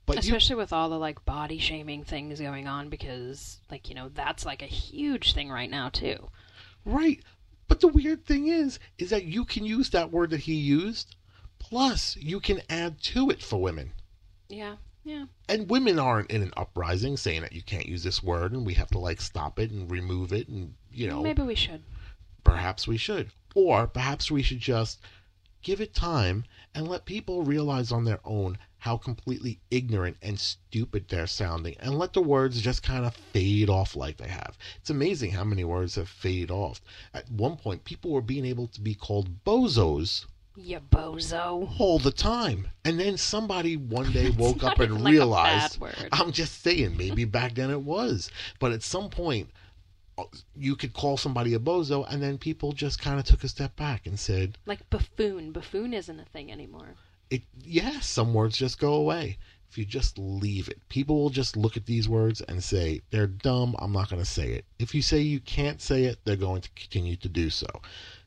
But 0.06 0.16
you, 0.16 0.20
Especially 0.20 0.56
with 0.56 0.72
all 0.72 0.88
the 0.88 0.98
like 0.98 1.24
body 1.24 1.58
shaming 1.58 2.04
things 2.04 2.40
going 2.40 2.68
on 2.68 2.88
because 2.88 3.58
like, 3.70 3.88
you 3.88 3.94
know, 3.96 4.08
that's 4.08 4.46
like 4.46 4.62
a 4.62 4.66
huge 4.66 5.34
thing 5.34 5.50
right 5.50 5.70
now 5.70 5.88
too. 5.88 6.30
right. 6.84 7.20
But 7.66 7.80
the 7.80 7.88
weird 7.88 8.26
thing 8.26 8.46
is, 8.46 8.78
is 8.98 9.10
that 9.10 9.24
you 9.24 9.44
can 9.44 9.64
use 9.64 9.90
that 9.90 10.12
word 10.12 10.30
that 10.30 10.40
he 10.40 10.54
used, 10.54 11.16
plus 11.58 12.14
you 12.16 12.38
can 12.38 12.60
add 12.68 13.00
to 13.04 13.30
it 13.30 13.42
for 13.42 13.60
women. 13.60 13.94
Yeah. 14.48 14.76
Yeah. 15.06 15.26
and 15.50 15.68
women 15.68 15.98
aren't 15.98 16.30
in 16.30 16.40
an 16.40 16.52
uprising 16.56 17.18
saying 17.18 17.42
that 17.42 17.52
you 17.52 17.60
can't 17.62 17.84
use 17.86 18.02
this 18.02 18.22
word 18.22 18.52
and 18.52 18.64
we 18.64 18.72
have 18.74 18.88
to 18.92 18.98
like 18.98 19.20
stop 19.20 19.58
it 19.58 19.70
and 19.70 19.90
remove 19.90 20.32
it 20.32 20.48
and 20.48 20.72
you 20.90 21.06
know 21.06 21.22
Maybe 21.22 21.42
we 21.42 21.54
should. 21.54 21.82
perhaps 22.42 22.88
we 22.88 22.96
should 22.96 23.30
or 23.54 23.86
perhaps 23.86 24.30
we 24.30 24.42
should 24.42 24.60
just 24.60 25.00
give 25.60 25.82
it 25.82 25.92
time 25.92 26.44
and 26.74 26.88
let 26.88 27.04
people 27.04 27.42
realize 27.42 27.92
on 27.92 28.04
their 28.04 28.20
own 28.24 28.56
how 28.78 28.96
completely 28.96 29.60
ignorant 29.70 30.16
and 30.22 30.40
stupid 30.40 31.04
they're 31.08 31.26
sounding 31.26 31.76
and 31.80 31.98
let 31.98 32.14
the 32.14 32.22
words 32.22 32.62
just 32.62 32.82
kind 32.82 33.04
of 33.04 33.14
fade 33.14 33.68
off 33.68 33.94
like 33.94 34.16
they 34.16 34.28
have 34.28 34.56
it's 34.80 34.88
amazing 34.90 35.32
how 35.32 35.44
many 35.44 35.64
words 35.64 35.96
have 35.96 36.08
faded 36.08 36.50
off 36.50 36.80
at 37.12 37.30
one 37.30 37.56
point 37.56 37.84
people 37.84 38.10
were 38.10 38.22
being 38.22 38.46
able 38.46 38.66
to 38.68 38.80
be 38.80 38.94
called 38.94 39.44
bozos 39.44 40.24
You 40.56 40.78
bozo. 40.78 41.68
all 41.80 41.98
the 41.98 42.12
time. 42.12 42.68
And 42.84 43.00
then 43.00 43.16
somebody 43.16 43.76
one 43.76 44.12
day 44.12 44.30
woke 44.30 44.62
up 44.62 44.78
and 44.78 45.02
like 45.02 45.12
realized. 45.12 45.82
I'm 46.12 46.30
just 46.30 46.62
saying, 46.62 46.96
maybe 46.96 47.24
back 47.24 47.54
then 47.54 47.70
it 47.70 47.80
was. 47.80 48.30
But 48.60 48.72
at 48.72 48.82
some 48.82 49.10
point, 49.10 49.50
uh, 50.16 50.24
you 50.54 50.76
could 50.76 50.92
call 50.92 51.16
somebody 51.16 51.54
a 51.54 51.58
bozo, 51.58 52.06
and 52.08 52.22
then 52.22 52.38
people 52.38 52.72
just 52.72 53.00
kind 53.00 53.18
of 53.18 53.24
took 53.24 53.42
a 53.42 53.48
step 53.48 53.74
back 53.74 54.06
and 54.06 54.18
said, 54.18 54.56
Like 54.64 54.88
buffoon. 54.90 55.50
Buffoon 55.50 55.92
isn't 55.92 56.20
a 56.20 56.24
thing 56.26 56.52
anymore. 56.52 56.94
"It, 57.30 57.42
yeah, 57.60 57.98
some 58.00 58.32
words 58.32 58.56
just 58.56 58.78
go 58.78 58.94
away." 58.94 59.38
If 59.74 59.78
you 59.78 59.84
just 59.84 60.18
leave 60.18 60.68
it, 60.68 60.78
people 60.88 61.16
will 61.20 61.30
just 61.30 61.56
look 61.56 61.76
at 61.76 61.86
these 61.86 62.08
words 62.08 62.40
and 62.42 62.62
say, 62.62 63.00
they're 63.10 63.26
dumb, 63.26 63.74
I'm 63.80 63.90
not 63.90 64.08
going 64.08 64.22
to 64.22 64.28
say 64.30 64.52
it. 64.52 64.64
If 64.78 64.94
you 64.94 65.02
say 65.02 65.18
you 65.18 65.40
can't 65.40 65.82
say 65.82 66.04
it, 66.04 66.20
they're 66.24 66.36
going 66.36 66.60
to 66.60 66.70
continue 66.76 67.16
to 67.16 67.28
do 67.28 67.50
so. 67.50 67.66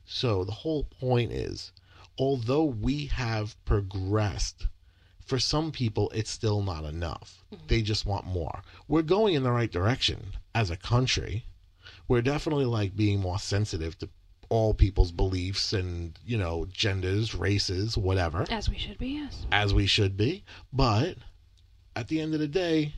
So 0.04 0.44
the 0.44 0.52
whole 0.52 0.84
point 0.84 1.32
is, 1.32 1.72
although 2.18 2.64
we 2.64 3.06
have 3.08 3.56
progressed, 3.66 4.68
for 5.26 5.40
some 5.40 5.72
people 5.72 6.10
it's 6.14 6.32
still 6.32 6.62
not 6.62 6.84
enough. 6.86 7.44
Mm-hmm. 7.54 7.68
They 7.68 7.82
just 7.82 8.06
want 8.06 8.26
more. 8.26 8.62
We're 8.88 9.02
going 9.02 9.36
in 9.36 9.44
the 9.44 9.52
right 9.52 9.72
direction 9.72 10.34
as 10.56 10.70
a 10.70 10.78
country. 10.78 11.46
We're 12.08 12.22
definitely 12.22 12.66
like 12.66 12.96
being 12.96 13.20
more 13.20 13.40
sensitive 13.40 13.98
to 14.00 14.10
all 14.50 14.74
people's 14.74 15.12
beliefs 15.12 15.74
and, 15.74 16.18
you 16.26 16.38
know, 16.38 16.66
genders, 16.72 17.36
races, 17.36 17.98
whatever, 17.98 18.46
As 18.50 18.70
we 18.70 18.78
should 18.78 18.98
be, 18.98 19.10
yes. 19.10 19.46
as 19.52 19.74
we 19.74 19.86
should 19.88 20.16
be. 20.16 20.46
But 20.72 21.18
at 21.98 22.08
the 22.08 22.22
end 22.22 22.34
of 22.34 22.40
the 22.40 22.48
day, 22.48 22.94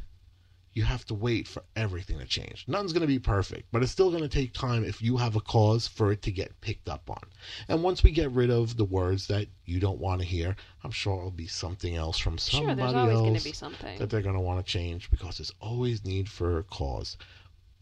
you 0.73 0.83
have 0.83 1.03
to 1.05 1.13
wait 1.15 1.47
for 1.47 1.63
everything 1.75 2.19
to 2.19 2.25
change. 2.25 2.63
Nothing's 2.67 2.93
going 2.93 3.01
to 3.01 3.07
be 3.07 3.19
perfect, 3.19 3.67
but 3.71 3.81
it's 3.81 3.91
still 3.91 4.09
going 4.11 4.21
to 4.21 4.29
take 4.29 4.53
time 4.53 4.83
if 4.83 5.01
you 5.01 5.17
have 5.17 5.35
a 5.35 5.41
cause 5.41 5.87
for 5.87 6.11
it 6.11 6.21
to 6.21 6.31
get 6.31 6.59
picked 6.61 6.87
up 6.87 7.09
on. 7.09 7.21
And 7.67 7.81
once 7.83 8.03
we 8.03 8.11
get 8.11 8.31
rid 8.31 8.51
of 8.51 8.77
the 8.77 8.85
words 8.85 9.27
that 9.27 9.47
you 9.65 9.79
don't 9.79 9.99
want 9.99 10.21
to 10.21 10.27
hear, 10.27 10.55
I'm 10.83 10.91
sure 10.91 11.17
it'll 11.17 11.31
be 11.31 11.47
something 11.47 11.95
else 11.95 12.19
from 12.19 12.37
Sure, 12.37 12.59
somebody 12.67 12.81
there's 12.81 12.95
always 12.95 13.17
going 13.17 13.33
else 13.35 13.43
to 13.43 13.49
be 13.49 13.53
something. 13.53 13.97
that 13.97 14.09
they're 14.09 14.21
going 14.21 14.35
to 14.35 14.41
want 14.41 14.63
to 14.65 14.71
change 14.71 15.09
because 15.09 15.37
there's 15.39 15.53
always 15.59 16.05
need 16.05 16.29
for 16.29 16.59
a 16.59 16.63
cause. 16.63 17.17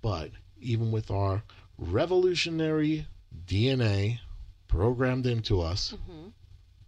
But 0.02 0.32
even 0.60 0.92
with 0.92 1.12
our 1.12 1.44
revolutionary 1.78 3.06
DNA 3.46 4.20
programmed 4.68 5.26
into 5.28 5.62
us, 5.62 5.94
hmm 6.08 6.28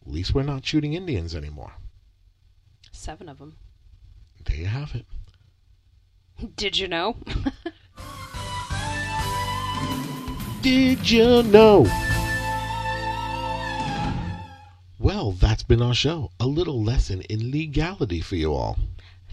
at 0.05 0.13
least 0.13 0.33
we're 0.33 0.41
not 0.43 0.65
shooting 0.65 0.93
Indians 0.93 1.35
anymore. 1.35 1.73
Seven 2.91 3.29
of 3.29 3.37
them. 3.37 3.57
There 4.45 4.55
you 4.55 4.65
have 4.65 4.95
it. 4.95 5.05
Did 6.55 6.77
you 6.77 6.87
know? 6.87 7.17
Did 10.61 11.09
you 11.09 11.43
know? 11.43 11.85
Well, 14.99 15.31
that's 15.31 15.63
been 15.63 15.81
our 15.81 15.93
show. 15.93 16.31
A 16.39 16.45
little 16.47 16.83
lesson 16.83 17.21
in 17.29 17.51
legality 17.51 18.19
for 18.21 18.35
you 18.35 18.53
all. 18.53 18.77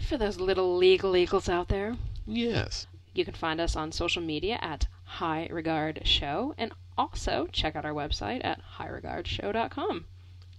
For 0.07 0.17
those 0.17 0.39
little 0.39 0.77
legal 0.77 1.15
eagles 1.17 1.49
out 1.49 1.67
there, 1.67 1.97
Yes. 2.25 2.87
you 3.13 3.25
can 3.25 3.33
find 3.33 3.59
us 3.59 3.75
on 3.75 3.91
social 3.91 4.21
media 4.21 4.57
at 4.61 4.87
High 5.03 5.47
Regard 5.51 6.01
Show, 6.05 6.53
and 6.57 6.71
also 6.97 7.47
check 7.51 7.75
out 7.75 7.85
our 7.85 7.93
website 7.93 8.43
at 8.45 8.61
highregardshow.com. 8.77 10.05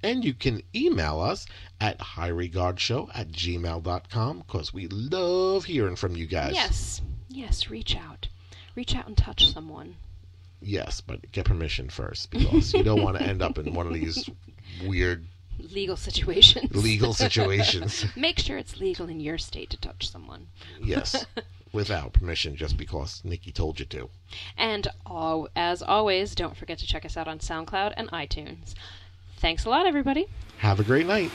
And 0.03 0.25
you 0.25 0.35
can 0.35 0.63
email 0.75 1.21
us 1.21 1.47
at 1.81 1.99
highregardshow 1.99 3.11
at 3.15 3.31
gmail.com 3.33 4.39
because 4.39 4.73
we 4.73 4.87
love 4.89 5.65
hearing 5.65 5.97
from 5.97 6.17
you 6.17 6.27
guys. 6.27 6.55
Yes, 6.55 7.03
yes, 7.29 7.69
reach 7.69 7.97
out. 7.97 8.29
Reach 8.75 8.95
out 8.95 9.09
and 9.09 9.17
touch 9.17 9.53
someone. 9.53 9.97
Yes, 10.61 11.01
but 11.01 11.31
get 11.33 11.47
permission 11.47 11.89
first 11.89 12.31
because 12.31 12.73
you 12.75 12.83
don't 12.83 13.03
want 13.03 13.17
to 13.19 13.23
end 13.25 13.43
up 13.43 13.59
in 13.59 13.75
one 13.75 13.87
of 13.87 13.95
these 13.95 14.29
weird 14.85 15.27
Legal 15.59 15.97
situations. 15.97 16.75
legal 16.75 17.13
situations. 17.13 18.05
Make 18.17 18.39
sure 18.39 18.59
it's 18.59 18.79
legal 18.79 19.09
in 19.09 19.19
your 19.19 19.39
state 19.39 19.71
to 19.71 19.77
touch 19.77 20.09
someone. 20.09 20.47
Yes. 20.81 21.27
without 21.73 22.13
permission 22.13 22.57
just 22.57 22.77
because 22.77 23.23
Nikki 23.25 23.53
told 23.53 23.79
you 23.79 23.87
to. 23.87 24.09
And 24.57 24.89
as 25.57 25.83
always, 25.83 26.35
don't 26.35 26.57
forget 26.57 26.79
to 26.79 26.87
check 26.87 27.05
us 27.05 27.17
out 27.17 27.29
on 27.29 27.39
SoundCloud 27.39 27.95
and 27.97 28.11
iTunes. 28.11 28.75
Thanks 29.39 29.65
a 29.65 29.71
lot, 29.71 29.87
everybody. 29.87 30.27
Have 30.59 30.81
a 30.81 30.85
great 30.85 31.07
night. 31.07 31.31